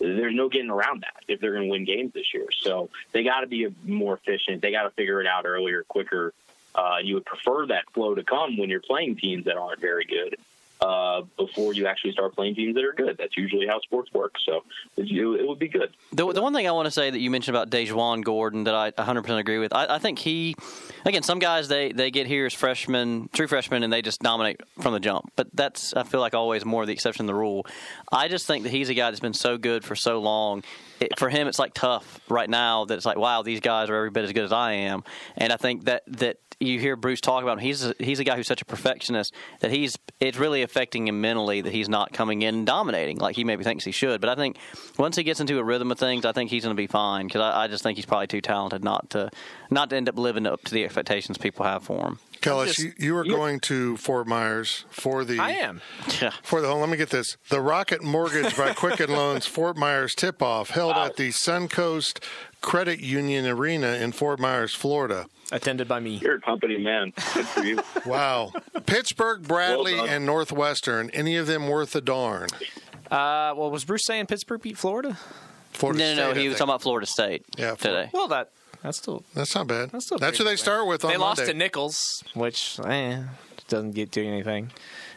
there's 0.00 0.34
no 0.34 0.48
getting 0.48 0.70
around 0.70 1.02
that 1.02 1.22
if 1.28 1.40
they're 1.40 1.52
going 1.52 1.64
to 1.64 1.70
win 1.70 1.84
games 1.84 2.12
this 2.12 2.32
year. 2.32 2.46
So 2.62 2.88
they 3.12 3.22
got 3.22 3.40
to 3.40 3.46
be 3.46 3.68
more 3.84 4.14
efficient. 4.14 4.62
They 4.62 4.72
got 4.72 4.84
to 4.84 4.90
figure 4.90 5.20
it 5.20 5.26
out 5.26 5.44
earlier, 5.46 5.84
quicker. 5.84 6.32
Uh, 6.74 6.96
you 7.02 7.14
would 7.14 7.26
prefer 7.26 7.66
that 7.66 7.90
flow 7.92 8.14
to 8.14 8.24
come 8.24 8.56
when 8.56 8.70
you're 8.70 8.80
playing 8.80 9.16
teams 9.16 9.44
that 9.44 9.56
aren't 9.56 9.80
very 9.80 10.04
good. 10.04 10.36
Uh, 10.80 11.22
before 11.36 11.74
you 11.74 11.86
actually 11.86 12.10
start 12.12 12.34
playing 12.34 12.54
teams 12.54 12.74
that 12.74 12.82
are 12.82 12.94
good, 12.94 13.16
that's 13.18 13.36
usually 13.36 13.66
how 13.66 13.78
sports 13.80 14.10
work. 14.14 14.34
So 14.46 14.64
it, 14.96 15.10
it 15.10 15.46
would 15.46 15.58
be 15.58 15.68
good. 15.68 15.94
The, 16.12 16.32
the 16.32 16.40
one 16.40 16.54
thing 16.54 16.66
I 16.66 16.70
want 16.72 16.86
to 16.86 16.90
say 16.90 17.10
that 17.10 17.18
you 17.18 17.30
mentioned 17.30 17.54
about 17.54 17.68
DaJuan 17.68 18.24
Gordon 18.24 18.64
that 18.64 18.74
I 18.74 18.90
100% 18.92 19.38
agree 19.38 19.58
with, 19.58 19.74
I, 19.74 19.96
I 19.96 19.98
think 19.98 20.18
he, 20.18 20.56
again, 21.04 21.22
some 21.22 21.38
guys 21.38 21.68
they, 21.68 21.92
they 21.92 22.10
get 22.10 22.26
here 22.26 22.46
as 22.46 22.54
freshmen, 22.54 23.28
true 23.32 23.46
freshmen, 23.46 23.82
and 23.82 23.92
they 23.92 24.00
just 24.00 24.20
dominate 24.20 24.60
from 24.80 24.94
the 24.94 25.00
jump. 25.00 25.30
But 25.36 25.48
that's 25.52 25.92
I 25.92 26.04
feel 26.04 26.20
like 26.20 26.34
always 26.34 26.64
more 26.64 26.86
the 26.86 26.92
exception 26.92 27.26
than 27.26 27.34
the 27.34 27.38
rule. 27.38 27.66
I 28.10 28.28
just 28.28 28.46
think 28.46 28.64
that 28.64 28.70
he's 28.70 28.88
a 28.88 28.94
guy 28.94 29.10
that's 29.10 29.20
been 29.20 29.34
so 29.34 29.58
good 29.58 29.84
for 29.84 29.94
so 29.94 30.18
long. 30.20 30.62
It, 30.98 31.18
for 31.18 31.28
him, 31.28 31.46
it's 31.46 31.58
like 31.58 31.74
tough 31.74 32.20
right 32.28 32.48
now 32.48 32.86
that 32.86 32.94
it's 32.94 33.06
like, 33.06 33.18
wow, 33.18 33.42
these 33.42 33.60
guys 33.60 33.90
are 33.90 33.96
every 33.96 34.10
bit 34.10 34.24
as 34.24 34.32
good 34.32 34.44
as 34.44 34.52
I 34.52 34.72
am. 34.72 35.04
And 35.36 35.52
I 35.52 35.56
think 35.56 35.84
that 35.84 36.04
that 36.06 36.38
you 36.60 36.78
hear 36.78 36.94
Bruce 36.94 37.20
talk 37.20 37.42
about 37.42 37.54
him, 37.54 37.64
he's 37.64 37.84
a, 37.84 37.94
he's 37.98 38.20
a 38.20 38.24
guy 38.24 38.36
who's 38.36 38.46
such 38.46 38.60
a 38.62 38.66
perfectionist 38.66 39.34
that 39.60 39.70
he's 39.70 39.98
it's 40.20 40.36
really 40.38 40.62
affecting 40.62 41.08
him 41.08 41.20
mentally 41.20 41.62
that 41.62 41.72
he's 41.72 41.88
not 41.88 42.12
coming 42.12 42.42
in 42.42 42.54
and 42.54 42.66
dominating 42.66 43.16
like 43.18 43.34
he 43.34 43.44
maybe 43.44 43.64
thinks 43.64 43.84
he 43.84 43.92
should. 43.92 44.20
But 44.20 44.28
I 44.30 44.34
think 44.34 44.58
once 44.98 45.16
he 45.16 45.22
gets 45.22 45.40
into 45.40 45.58
a 45.58 45.64
rhythm 45.64 45.90
of 45.90 45.98
things, 45.98 46.24
I 46.26 46.32
think 46.32 46.50
he's 46.50 46.62
going 46.64 46.76
to 46.76 46.80
be 46.80 46.86
fine 46.86 47.26
because 47.26 47.40
I, 47.40 47.64
I 47.64 47.68
just 47.68 47.82
think 47.82 47.96
he's 47.96 48.06
probably 48.06 48.26
too 48.26 48.40
talented 48.42 48.84
not 48.84 49.10
to 49.10 49.30
not 49.70 49.90
to 49.90 49.96
end 49.96 50.08
up 50.08 50.18
living 50.18 50.46
up 50.46 50.62
to 50.64 50.74
the 50.74 50.84
expectations 50.84 51.38
people 51.38 51.64
have 51.64 51.82
for 51.82 52.06
him. 52.06 52.18
Kellis, 52.42 52.66
just- 52.68 52.78
you, 52.80 52.92
you 52.98 53.16
are 53.16 53.24
going 53.24 53.60
to 53.60 53.96
Fort 53.98 54.26
Myers 54.26 54.84
for 54.90 55.24
the 55.26 55.38
I 55.38 55.50
am. 55.50 55.82
Yeah. 56.22 56.32
for 56.42 56.60
the 56.62 56.68
home. 56.68 56.80
Let 56.80 56.88
me 56.88 56.96
get 56.96 57.10
this: 57.10 57.36
the 57.50 57.60
Rocket 57.60 58.02
Mortgage 58.02 58.56
by 58.56 58.72
Quicken 58.72 59.10
Loans 59.10 59.46
Fort 59.46 59.76
Myers 59.76 60.14
tip-off 60.14 60.70
held 60.70 60.96
at 60.96 61.16
the 61.16 61.30
Suncoast 61.30 62.22
Credit 62.60 63.00
Union 63.00 63.46
Arena 63.46 63.92
in 63.94 64.12
Fort 64.12 64.38
Myers, 64.38 64.74
Florida. 64.74 65.26
Attended 65.52 65.88
by 65.88 65.98
me. 66.00 66.16
You're 66.16 66.36
a 66.36 66.40
company 66.40 66.78
man. 66.78 67.12
Good 67.34 67.46
for 67.46 67.64
you. 67.64 67.80
Wow, 68.06 68.52
Pittsburgh, 68.86 69.42
Bradley, 69.46 69.94
Well 69.94 70.06
and 70.08 70.24
Northwestern. 70.26 71.10
Any 71.10 71.36
of 71.36 71.46
them 71.46 71.68
worth 71.68 71.94
a 71.96 72.00
darn? 72.00 72.48
Uh, 73.10 73.52
well, 73.56 73.70
was 73.70 73.84
Bruce 73.84 74.04
saying 74.06 74.26
Pittsburgh 74.26 74.62
beat 74.62 74.78
Florida? 74.78 75.18
Florida 75.72 75.98
No, 75.98 76.04
no, 76.04 76.14
no. 76.14 76.14
State, 76.30 76.36
I 76.38 76.40
He 76.42 76.48
was 76.48 76.52
think. 76.54 76.58
talking 76.58 76.70
about 76.70 76.82
Florida 76.82 77.06
State 77.06 77.44
Yeah, 77.58 77.74
today. 77.74 78.10
Well, 78.12 78.28
that 78.28 78.50
that's 78.82 78.98
still 78.98 79.24
That's 79.34 79.54
not 79.54 79.66
bad. 79.66 79.90
that's 79.90 80.06
still 80.06 80.18
That's 80.18 80.38
who 80.38 80.44
they 80.44 80.52
good. 80.52 80.58
start 80.60 80.86
with 80.86 81.04
on 81.04 81.10
They 81.10 81.16
lost 81.16 81.38
Monday. 81.40 81.52
to 81.52 81.58
Nicholls, 81.58 82.22
which 82.34 82.78
eh, 82.86 83.22
doesn't 83.68 83.92
get 83.92 84.10
do 84.10 84.24
anything. 84.26 84.70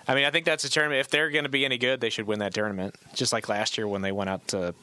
I 0.07 0.15
mean, 0.15 0.25
I 0.25 0.31
think 0.31 0.45
that's 0.45 0.63
a 0.65 0.69
tournament. 0.69 0.99
If 0.99 1.09
they're 1.09 1.29
going 1.29 1.45
to 1.45 1.49
be 1.49 1.63
any 1.63 1.77
good, 1.77 2.01
they 2.01 2.09
should 2.09 2.27
win 2.27 2.39
that 2.39 2.53
tournament. 2.53 2.95
Just 3.13 3.31
like 3.31 3.47
last 3.47 3.77
year 3.77 3.87
when 3.87 4.01
they 4.01 4.11
went 4.11 4.29
out 4.29 4.47
to 4.49 4.73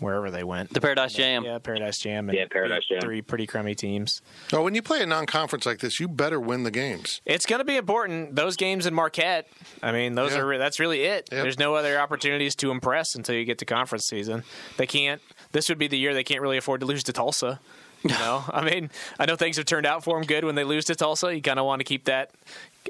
wherever 0.00 0.30
they 0.30 0.44
went. 0.44 0.72
The 0.72 0.80
Paradise 0.80 1.12
Jam. 1.14 1.44
Yeah, 1.44 1.58
Paradise 1.58 1.98
Jam. 1.98 2.28
And 2.28 2.38
Yeah, 2.38 2.46
Paradise 2.50 2.82
Jam. 2.88 3.00
Three 3.00 3.22
pretty 3.22 3.46
crummy 3.46 3.74
teams. 3.74 4.22
Oh, 4.52 4.62
when 4.62 4.74
you 4.74 4.82
play 4.82 5.02
a 5.02 5.06
non-conference 5.06 5.66
like 5.66 5.78
this, 5.80 5.98
you 6.00 6.08
better 6.08 6.40
win 6.40 6.62
the 6.64 6.70
games. 6.70 7.20
It's 7.24 7.46
going 7.46 7.58
to 7.60 7.64
be 7.64 7.76
important. 7.76 8.34
Those 8.36 8.56
games 8.56 8.86
in 8.86 8.94
Marquette. 8.94 9.48
I 9.82 9.92
mean, 9.92 10.14
those 10.14 10.32
Yeah. 10.32 10.40
are 10.42 10.58
that's 10.58 10.78
really 10.80 11.02
it. 11.04 11.28
Yep. 11.32 11.42
There's 11.42 11.58
no 11.58 11.74
other 11.74 11.98
opportunities 11.98 12.54
to 12.56 12.70
impress 12.70 13.14
until 13.14 13.34
you 13.34 13.44
get 13.44 13.58
to 13.58 13.64
conference 13.64 14.06
season. 14.06 14.44
They 14.76 14.86
can't. 14.86 15.20
This 15.52 15.68
would 15.68 15.78
be 15.78 15.86
the 15.88 15.98
year 15.98 16.14
they 16.14 16.24
can't 16.24 16.40
really 16.42 16.58
afford 16.58 16.80
to 16.80 16.86
lose 16.86 17.02
to 17.04 17.12
Tulsa. 17.12 17.60
You 18.04 18.10
know, 18.20 18.44
I 18.48 18.62
mean, 18.64 18.90
I 19.18 19.26
know 19.26 19.34
things 19.34 19.56
have 19.56 19.66
turned 19.66 19.84
out 19.86 20.04
for 20.04 20.16
them 20.16 20.24
good 20.24 20.44
when 20.44 20.54
they 20.54 20.62
lose 20.62 20.84
to 20.84 20.94
Tulsa. 20.94 21.34
You 21.34 21.42
kind 21.42 21.58
of 21.58 21.66
want 21.66 21.80
to 21.80 21.84
keep 21.84 22.04
that 22.04 22.30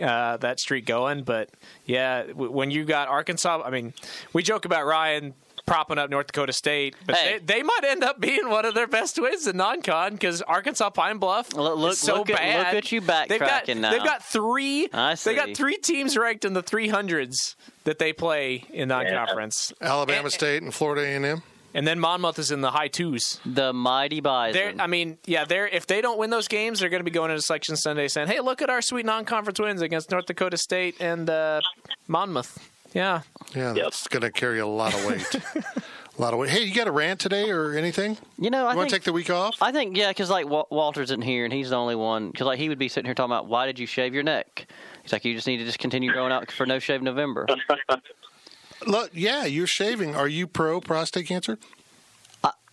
uh, 0.02 0.36
that 0.36 0.60
streak 0.60 0.84
going, 0.84 1.22
but 1.22 1.48
yeah, 1.86 2.24
w- 2.24 2.52
when 2.52 2.70
you 2.70 2.84
got 2.84 3.08
Arkansas, 3.08 3.62
I 3.64 3.70
mean, 3.70 3.94
we 4.34 4.42
joke 4.42 4.66
about 4.66 4.84
Ryan 4.84 5.32
propping 5.68 5.98
up 5.98 6.10
North 6.10 6.26
Dakota 6.28 6.52
State, 6.52 6.96
but 7.06 7.14
Hey. 7.16 7.38
they, 7.38 7.56
they 7.58 7.62
might 7.62 7.84
end 7.84 8.02
up 8.02 8.20
being 8.20 8.48
one 8.48 8.64
of 8.64 8.74
their 8.74 8.86
best 8.86 9.18
wins 9.20 9.46
in 9.46 9.56
non-con 9.56 10.14
because 10.14 10.42
Arkansas 10.42 10.90
Pine 10.90 11.18
Bluff 11.18 11.52
Look- 11.54 11.78
look- 11.78 11.92
is 11.92 11.98
so 12.00 12.16
look 12.18 12.30
at- 12.30 12.36
bad. 12.38 12.58
look 12.74 12.84
at 12.84 12.92
you 12.92 13.00
They've 13.00 13.38
got, 13.38 13.64
backtracking 13.66 13.76
now. 13.78 13.90
They've 13.90 14.02
got 14.04 14.24
three. 14.24 14.88
I 14.92 15.14
They 15.14 15.34
got 15.34 15.54
three 15.54 15.76
teams 15.76 16.16
ranked 16.16 16.44
in 16.44 16.54
the 16.54 16.62
300s 16.62 17.54
that 17.84 17.98
they 17.98 18.12
play 18.12 18.64
in 18.72 18.88
non-conference, 18.88 19.72
Alabama 19.80 20.24
And- 20.24 20.32
State 20.32 20.62
and 20.62 20.74
Florida 20.74 21.02
A&M. 21.02 21.42
and 21.74 21.86
then 21.86 22.00
Monmouth 22.00 22.38
is 22.38 22.50
in 22.50 22.60
the 22.62 22.70
high 22.70 22.88
twos. 22.88 23.38
The 23.44 23.72
mighty 23.72 24.16
They're, 24.20 24.22
Bison. 24.22 24.80
I 24.80 24.86
mean, 24.86 25.18
yeah, 25.26 25.44
they're 25.44 25.68
if 25.68 25.86
they 25.86 26.00
don't 26.00 26.18
win 26.18 26.30
those 26.30 26.48
games, 26.48 26.80
they're 26.80 26.88
going 26.88 27.00
to 27.00 27.04
be 27.04 27.10
going 27.10 27.30
into 27.30 27.42
Selection 27.42 27.76
Sunday 27.76 28.08
saying, 28.08 28.28
"Hey, 28.28 28.40
look 28.40 28.62
at 28.62 28.70
our 28.70 28.80
sweet 28.82 29.04
non-conference 29.06 29.60
wins 29.60 29.82
against 29.82 30.10
North 30.10 30.26
Dakota 30.26 30.56
State 30.56 30.96
and 31.00 31.28
uh, 31.28 31.60
Monmouth." 32.06 32.67
Yeah, 32.94 33.22
Yeah, 33.54 33.72
that's 33.74 34.08
going 34.08 34.22
to 34.22 34.30
carry 34.30 34.58
a 34.60 34.66
lot 34.66 34.94
of 34.94 35.04
weight. 35.06 35.34
a 36.18 36.20
lot 36.22 36.32
of 36.32 36.38
weight. 36.40 36.50
Hey, 36.50 36.62
you 36.64 36.74
got 36.74 36.88
a 36.88 36.92
rant 36.92 37.20
today 37.20 37.50
or 37.50 37.74
anything? 37.76 38.16
you 38.38 38.50
know, 38.50 38.66
I 38.66 38.74
want 38.74 38.88
to 38.88 38.96
take 38.96 39.04
the 39.04 39.12
week 39.12 39.30
off? 39.30 39.56
I 39.60 39.72
think 39.72 39.96
yeah, 39.96 40.08
because 40.08 40.30
like 40.30 40.48
Wa- 40.48 40.64
Walter's 40.70 41.10
in 41.10 41.20
here 41.22 41.44
and 41.44 41.52
he's 41.52 41.70
the 41.70 41.76
only 41.76 41.94
one. 41.94 42.30
Because 42.30 42.46
like 42.46 42.58
he 42.58 42.68
would 42.68 42.78
be 42.78 42.88
sitting 42.88 43.06
here 43.06 43.14
talking 43.14 43.32
about 43.32 43.46
why 43.46 43.66
did 43.66 43.78
you 43.78 43.86
shave 43.86 44.14
your 44.14 44.22
neck? 44.22 44.66
He's 45.02 45.12
like 45.12 45.24
you 45.24 45.34
just 45.34 45.46
need 45.46 45.58
to 45.58 45.64
just 45.64 45.78
continue 45.78 46.12
growing 46.12 46.32
out 46.32 46.50
for 46.50 46.66
no 46.66 46.78
shave 46.78 47.02
November. 47.02 47.46
Look, 48.86 49.10
yeah, 49.12 49.44
you're 49.44 49.66
shaving. 49.66 50.14
Are 50.14 50.28
you 50.28 50.46
pro 50.46 50.80
prostate 50.80 51.26
cancer? 51.26 51.58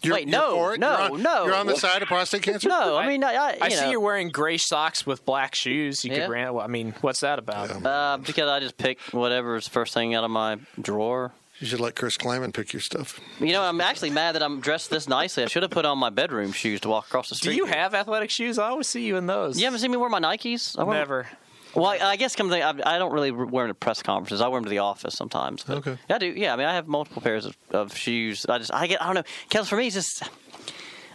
You're, 0.01 0.13
wait, 0.15 0.27
you're 0.27 0.31
no, 0.39 0.69
it? 0.71 0.79
no, 0.79 0.91
You're 0.91 1.11
on, 1.15 1.23
no. 1.23 1.45
You're 1.45 1.55
on 1.55 1.65
the 1.65 1.75
side 1.77 2.01
of 2.03 2.07
prostate 2.07 2.43
cancer? 2.43 2.69
no, 2.69 2.95
I 2.95 3.07
mean 3.07 3.23
I, 3.23 3.33
I, 3.33 3.51
you 3.53 3.57
I 3.61 3.69
see 3.69 3.89
you're 3.89 3.99
wearing 3.99 4.29
gray 4.29 4.57
socks 4.57 5.03
with 5.05 5.25
black 5.25 5.55
shoes. 5.55 6.05
You 6.05 6.11
Yeah. 6.11 6.25
could 6.27 6.31
rant. 6.31 6.55
I 6.57 6.67
mean, 6.67 6.93
what's 7.01 7.21
that 7.21 7.39
about? 7.39 7.83
uh, 7.83 8.17
because 8.23 8.47
I 8.47 8.59
just 8.59 8.77
pick 8.77 8.99
whatever's 9.11 9.67
first 9.67 9.93
thing 9.95 10.13
out 10.13 10.23
of 10.23 10.29
my 10.29 10.57
drawer. 10.79 11.31
You 11.59 11.67
should 11.67 11.79
let 11.79 11.95
Chris 11.95 12.17
Klieman 12.17 12.53
pick 12.53 12.73
your 12.73 12.81
stuff. 12.81 13.19
You 13.39 13.53
know, 13.53 13.63
I'm 13.63 13.79
actually 13.81 14.09
mad 14.11 14.35
that 14.35 14.43
I'm 14.43 14.59
dressed 14.59 14.89
this 14.89 15.07
nicely. 15.07 15.43
I 15.43 15.47
should 15.47 15.63
have 15.63 15.71
put 15.71 15.85
on 15.85 15.97
my 15.97 16.09
bedroom 16.09 16.51
shoes 16.51 16.81
to 16.81 16.89
walk 16.89 17.07
across 17.07 17.29
the 17.29 17.35
street. 17.35 17.51
Do 17.53 17.55
street. 17.61 17.69
you 17.69 17.73
have 17.73 17.95
athletic 17.95 18.29
shoes? 18.29 18.59
I 18.59 18.67
always 18.67 18.87
see 18.87 19.05
you 19.05 19.15
in 19.15 19.25
those. 19.25 19.57
You 19.57 19.63
haven't 19.65 19.79
seen 19.79 19.89
me 19.89 19.95
wear 19.97 20.09
my 20.09 20.19
Nikes? 20.19 20.77
I 20.77 20.83
wear, 20.83 20.99
Never. 20.99 21.27
Well, 21.75 21.85
I, 21.85 21.97
I 21.97 22.15
guess 22.15 22.35
come 22.35 22.47
to 22.49 22.53
think, 22.53 22.63
I, 22.85 22.95
I 22.95 22.97
don't 22.97 23.11
really 23.11 23.31
wear 23.31 23.65
them 23.65 23.71
to 23.71 23.73
press 23.73 24.01
conferences. 24.01 24.39
I 24.41 24.47
wear 24.47 24.59
them 24.59 24.65
to 24.65 24.69
the 24.69 24.79
office 24.79 25.15
sometimes. 25.15 25.63
But 25.63 25.77
Okay. 25.79 25.97
I 26.09 26.17
do. 26.17 26.27
Yeah, 26.27 26.53
I 26.53 26.55
mean, 26.55 26.67
I 26.67 26.73
have 26.75 26.87
multiple 26.87 27.21
pairs 27.21 27.45
of, 27.45 27.57
of 27.71 27.95
shoes. 27.97 28.45
I 28.47 28.57
just, 28.59 28.73
I 28.73 28.87
get, 28.87 29.01
I 29.01 29.05
don't 29.07 29.15
know. 29.15 29.23
Kels, 29.49 29.67
for 29.67 29.75
me, 29.75 29.87
it's 29.87 29.95
just, 29.95 30.23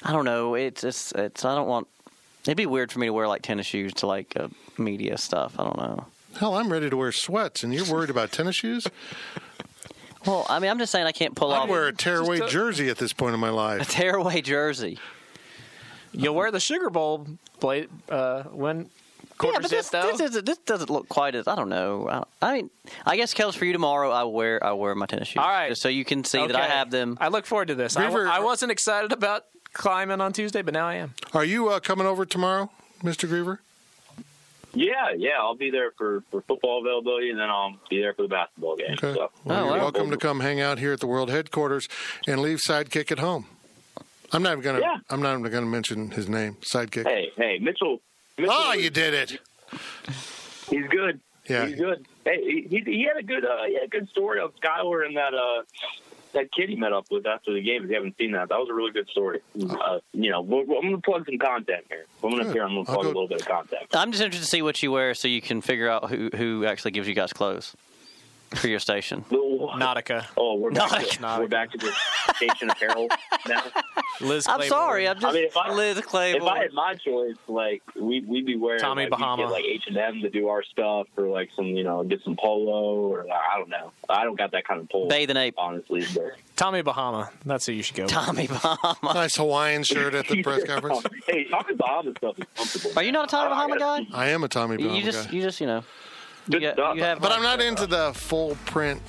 I 0.02 0.12
don't 0.12 0.24
know. 0.26 0.54
It's, 0.54 0.84
it's, 0.84 1.12
it's, 1.12 1.44
I 1.44 1.54
don't 1.54 1.66
want. 1.68 1.88
It'd 2.44 2.56
be 2.56 2.66
weird 2.66 2.92
for 2.92 2.98
me 2.98 3.06
to 3.06 3.12
wear 3.12 3.26
like 3.28 3.42
tennis 3.42 3.66
shoes 3.66 3.92
to 3.94 4.06
like 4.06 4.34
uh, 4.36 4.48
media 4.78 5.16
stuff. 5.18 5.54
I 5.58 5.64
don't 5.64 5.76
know. 5.78 6.06
Hell, 6.38 6.54
I'm 6.54 6.70
ready 6.72 6.88
to 6.90 6.96
wear 6.96 7.10
sweats, 7.12 7.62
and 7.64 7.74
you're 7.74 7.84
worried 7.90 8.10
about 8.10 8.30
tennis 8.32 8.56
shoes? 8.56 8.86
Well, 10.26 10.44
I 10.50 10.58
mean, 10.58 10.70
I'm 10.70 10.78
just 10.78 10.92
saying 10.92 11.06
I 11.06 11.12
can't 11.12 11.34
pull 11.34 11.50
off 11.50 11.60
I'd 11.60 11.62
off 11.62 11.68
wear 11.70 11.86
a 11.88 11.92
tearaway 11.94 12.46
jersey 12.46 12.90
at 12.90 12.98
this 12.98 13.14
point 13.14 13.32
in 13.32 13.40
my 13.40 13.48
life. 13.48 13.80
a 13.80 13.84
tearaway 13.86 14.42
jersey. 14.42 14.98
You'll 16.12 16.34
wear 16.34 16.50
the 16.50 16.60
Sugar 16.60 16.90
Bowl 16.90 17.26
blade 17.58 17.88
uh, 18.10 18.42
when 18.44 18.90
quarter 19.40 19.56
yeah, 19.56 19.60
but 19.62 19.70
zip 19.70 19.78
this, 19.78 19.88
though. 19.90 20.02
this, 20.12 20.20
isn't- 20.20 20.46
this 20.46 20.58
doesn't 20.58 20.90
look 20.90 21.08
quite 21.08 21.34
as 21.34 21.48
I 21.48 21.54
don't 21.56 21.68
know. 21.68 22.08
I, 22.08 22.24
I 22.50 22.54
mean, 22.54 22.70
I 23.06 23.16
guess 23.16 23.34
Kels 23.34 23.54
for 23.56 23.64
you 23.64 23.72
tomorrow. 23.72 24.10
I 24.10 24.24
wear 24.24 24.62
I 24.64 24.72
wear 24.72 24.94
my 24.94 25.06
tennis 25.06 25.28
shoes. 25.28 25.38
All 25.42 25.48
right. 25.48 25.68
just 25.70 25.82
so 25.82 25.88
you 25.88 26.04
can 26.04 26.24
see 26.24 26.46
that 26.46 26.56
I 26.56 26.66
have 26.66 26.90
them. 26.90 27.16
I 27.20 27.28
look 27.28 27.46
forward 27.46 27.68
to 27.68 27.74
this. 27.74 27.96
I, 27.96 28.06
I 28.10 28.40
wasn't 28.40 28.70
excited 28.72 29.12
about 29.12 29.46
Klieman 29.74 30.20
on 30.20 30.32
Tuesday, 30.32 30.62
but 30.62 30.74
now 30.74 30.86
I 30.86 30.94
am. 30.96 31.14
Are 31.32 31.44
you 31.44 31.68
uh, 31.68 31.80
coming 31.80 32.06
over 32.06 32.24
tomorrow, 32.26 32.70
Mr. 33.02 33.28
Griever? 33.28 33.58
Yeah, 34.72 35.10
yeah, 35.16 35.30
I'll 35.40 35.56
be 35.56 35.70
there 35.72 35.90
for, 35.98 36.22
for 36.30 36.42
football 36.42 36.80
availability, 36.80 37.30
and 37.30 37.40
then 37.40 37.50
I'll 37.50 37.74
be 37.88 38.00
there 38.00 38.14
for 38.14 38.22
the 38.22 38.28
basketball 38.28 38.76
game. 38.76 38.92
Okay. 38.92 39.14
So, 39.14 39.30
Well, 39.44 39.60
Oh, 39.60 39.64
you're 39.64 39.72
wow. 39.78 39.82
welcome 39.82 40.10
to 40.12 40.16
come 40.16 40.38
hang 40.40 40.60
out 40.60 40.78
here 40.78 40.92
at 40.92 41.00
the 41.00 41.08
World 41.08 41.28
Headquarters 41.28 41.88
and 42.28 42.40
leave 42.40 42.58
Sidekick 42.58 43.10
at 43.10 43.18
home. 43.18 43.46
I'm 44.32 44.44
not 44.44 44.52
even 44.52 44.62
gonna. 44.62 44.78
Yeah. 44.78 44.98
I'm 45.10 45.20
not 45.22 45.36
even 45.36 45.50
gonna 45.50 45.66
mention 45.66 46.10
his 46.12 46.28
name. 46.28 46.54
Sidekick. 46.60 47.04
Hey, 47.08 47.32
hey, 47.36 47.58
Mitchell. 47.60 48.00
Mitchell 48.40 48.56
oh, 48.56 48.72
is- 48.72 48.84
you 48.84 48.90
did 48.90 49.14
it. 49.14 49.38
He's 50.68 50.86
good. 50.88 51.20
Yeah. 51.48 51.66
he's 51.66 51.76
good. 51.76 52.06
Hey, 52.24 52.66
he, 52.68 52.82
he 52.84 53.02
had 53.08 53.16
a 53.16 53.26
good 53.26 53.44
uh, 53.44 53.64
he 53.66 53.74
had 53.74 53.84
a 53.84 53.88
good 53.88 54.08
story 54.10 54.40
of 54.40 54.54
Skylar 54.56 55.04
and 55.04 55.16
that 55.16 55.34
uh 55.34 55.62
that 56.32 56.52
kid 56.52 56.68
he 56.68 56.76
met 56.76 56.92
up 56.92 57.06
with 57.10 57.26
after 57.26 57.52
the 57.52 57.60
game. 57.60 57.82
If 57.82 57.88
you 57.90 57.96
haven't 57.96 58.16
seen 58.16 58.32
that, 58.32 58.50
that 58.50 58.58
was 58.58 58.68
a 58.70 58.74
really 58.74 58.92
good 58.92 59.08
story. 59.08 59.40
Uh, 59.68 59.98
you 60.12 60.30
know, 60.30 60.40
we're, 60.42 60.60
I'm 60.60 60.66
going 60.68 60.94
to 60.94 61.02
plug 61.02 61.26
some 61.26 61.38
content 61.38 61.86
here. 61.88 62.04
I'm 62.22 62.30
going 62.30 62.38
to 62.38 62.44
Good. 62.44 62.54
here. 62.54 62.62
I'm 62.62 62.74
going 62.74 62.86
to 62.86 62.92
plug 62.92 63.02
go- 63.02 63.08
a 63.08 63.12
little 63.12 63.26
bit 63.26 63.40
of 63.40 63.48
content. 63.48 63.86
I'm 63.92 64.12
just 64.12 64.22
interested 64.22 64.44
to 64.44 64.48
see 64.48 64.62
what 64.62 64.80
you 64.80 64.92
wear 64.92 65.14
so 65.14 65.26
you 65.26 65.40
can 65.40 65.60
figure 65.60 65.88
out 65.88 66.08
who 66.08 66.30
who 66.36 66.64
actually 66.66 66.92
gives 66.92 67.08
you 67.08 67.14
guys 67.14 67.32
clothes 67.32 67.74
for 68.54 68.68
your 68.68 68.78
station. 68.80 69.24
Nautica. 69.30 70.26
Oh, 70.36 70.54
we're 70.56 70.70
back, 70.70 70.90
Nautica. 70.90 71.34
to, 71.36 71.40
we're 71.40 71.48
back 71.48 71.70
to 71.72 71.78
the 71.78 71.92
station 72.34 72.70
apparel 72.70 73.08
now. 73.48 73.62
Liz 74.20 74.46
I'm 74.48 74.62
sorry, 74.64 75.06
I'm 75.08 75.16
just 75.18 75.26
I 75.26 75.32
mean, 75.32 75.44
if 75.44 75.56
I- 75.56 75.72
Liz 75.72 75.98
If 75.98 76.06
Claiborne. 76.06 76.48
I 76.48 76.58
had 76.62 76.72
my 76.72 76.94
choice, 76.94 77.36
like 77.48 77.82
we 77.98 78.20
we'd 78.20 78.44
be 78.46 78.56
wearing 78.56 78.80
Tommy 78.80 79.04
like, 79.04 79.10
Bahama. 79.10 79.44
get, 79.44 79.50
like 79.52 79.64
H 79.64 79.84
and 79.86 79.96
M 79.96 80.20
to 80.22 80.30
do 80.30 80.48
our 80.48 80.62
stuff, 80.64 81.06
or 81.16 81.28
like 81.28 81.50
some 81.56 81.66
you 81.66 81.84
know 81.84 82.02
get 82.04 82.20
some 82.24 82.36
polo, 82.36 82.94
or 83.08 83.26
I 83.30 83.58
don't 83.58 83.68
know. 83.70 83.92
I 84.08 84.24
don't 84.24 84.36
got 84.36 84.52
that 84.52 84.66
kind 84.66 84.80
of 84.80 84.88
pull, 84.88 85.08
Bathing 85.08 85.36
ape. 85.36 85.54
honestly. 85.56 86.04
But 86.14 86.32
Tommy 86.56 86.82
Bahama. 86.82 87.30
That's 87.46 87.66
who 87.66 87.72
you 87.72 87.82
should 87.82 87.96
go. 87.96 88.02
with. 88.04 88.12
Tommy 88.12 88.46
Bahama. 88.48 88.96
Nice 89.02 89.36
Hawaiian 89.36 89.84
shirt 89.84 90.14
at 90.14 90.26
the 90.28 90.42
press 90.42 90.64
conference. 90.64 91.02
hey, 91.26 91.44
Tommy 91.44 91.74
Bahama 91.74 92.12
stuff 92.18 92.38
is 92.38 92.44
comfortable. 92.56 92.98
Are 92.98 93.02
you 93.02 93.12
not 93.12 93.24
a 93.24 93.28
Tommy 93.28 93.50
I- 93.50 93.52
I 93.52 93.66
Bahama 93.68 93.78
guy? 93.78 94.06
I 94.12 94.26
am 94.30 94.44
a 94.44 94.48
Tommy 94.48 94.76
Bahama 94.76 94.96
You 94.98 95.02
just 95.04 95.28
guy, 95.30 95.36
you 95.36 95.42
just 95.42 95.60
you 95.60 95.66
know. 95.66 95.82
Good 96.50 96.62
you, 96.62 96.72
got- 96.74 96.96
you 96.96 97.02
have 97.04 97.20
but 97.20 97.32
I'm 97.32 97.42
not 97.42 97.60
into 97.60 97.86
the 97.86 98.12
full 98.14 98.56
print 98.66 99.00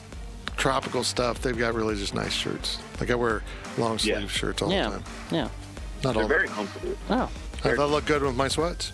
tropical 0.58 1.04
stuff. 1.04 1.42
They've 1.42 1.58
got 1.58 1.74
really 1.74 1.96
just 1.96 2.14
nice 2.14 2.34
shirts. 2.34 2.78
Like 3.00 3.10
I 3.12 3.16
wear 3.16 3.44
long 3.78 3.98
sleeve 3.98 4.22
Yeah. 4.22 4.28
shirts 4.28 4.62
all 4.62 4.72
yeah 4.72 4.90
the 4.90 4.96
time. 4.98 5.04
yeah. 5.32 5.50
Not 6.04 6.14
They're 6.14 6.24
all. 6.24 6.30
very 6.30 6.48
comfortable. 6.48 6.96
Oh, 7.10 7.30
I 7.64 7.76
thought 7.76 7.80
I 7.80 7.86
look 7.86 8.06
good 8.06 8.22
with 8.24 8.36
my 8.36 8.48
sweats. 8.48 8.92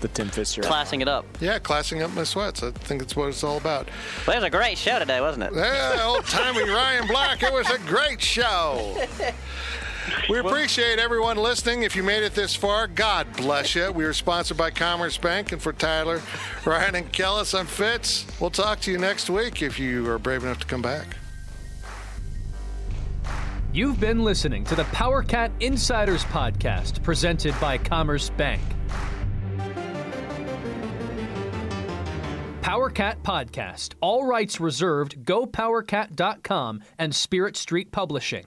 The 0.00 0.08
Tim 0.08 0.28
Fitzgerald. 0.28 0.68
classing 0.70 1.00
it 1.00 1.08
up. 1.08 1.24
Yeah, 1.40 1.58
classing 1.58 2.02
up 2.02 2.10
my 2.12 2.24
sweats. 2.24 2.62
I 2.62 2.72
think 2.72 3.00
that's 3.00 3.16
what 3.16 3.28
it's 3.28 3.42
all 3.42 3.56
about. 3.56 3.88
Well, 4.26 4.36
it 4.36 4.40
was 4.40 4.44
a 4.44 4.50
great 4.50 4.76
show 4.76 4.98
today, 4.98 5.20
wasn't 5.22 5.44
it? 5.44 5.52
Yeah, 5.54 5.98
old 6.04 6.26
timey 6.26 6.62
Ryan 6.68 7.06
Black. 7.06 7.42
It 7.42 7.52
was 7.52 7.70
a 7.70 7.78
great 7.86 8.20
show. 8.20 8.98
We 10.28 10.38
appreciate 10.38 10.98
everyone 10.98 11.36
listening. 11.36 11.82
If 11.82 11.96
you 11.96 12.02
made 12.02 12.22
it 12.22 12.34
this 12.34 12.54
far, 12.54 12.86
God 12.86 13.26
bless 13.36 13.74
you. 13.74 13.90
We 13.92 14.04
are 14.04 14.12
sponsored 14.12 14.56
by 14.56 14.70
Commerce 14.70 15.16
Bank, 15.16 15.52
and 15.52 15.60
for 15.60 15.72
Tyler, 15.72 16.20
Ryan, 16.64 16.96
and 16.96 17.12
Kellis, 17.12 17.58
I'm 17.58 17.66
Fitz. 17.66 18.26
We'll 18.40 18.50
talk 18.50 18.80
to 18.80 18.92
you 18.92 18.98
next 18.98 19.30
week 19.30 19.62
if 19.62 19.78
you 19.78 20.08
are 20.08 20.18
brave 20.18 20.44
enough 20.44 20.60
to 20.60 20.66
come 20.66 20.82
back. 20.82 21.16
You've 23.72 23.98
been 23.98 24.22
listening 24.22 24.62
to 24.64 24.76
the 24.76 24.84
PowerCat 24.84 25.50
Insiders 25.60 26.24
Podcast 26.26 27.02
presented 27.02 27.58
by 27.60 27.76
Commerce 27.76 28.30
Bank. 28.30 28.62
PowerCat 32.62 33.16
Podcast. 33.22 33.94
All 34.00 34.24
rights 34.24 34.58
reserved. 34.60 35.24
GoPowerCat.com 35.24 36.82
and 36.98 37.14
Spirit 37.14 37.56
Street 37.56 37.92
Publishing. 37.92 38.46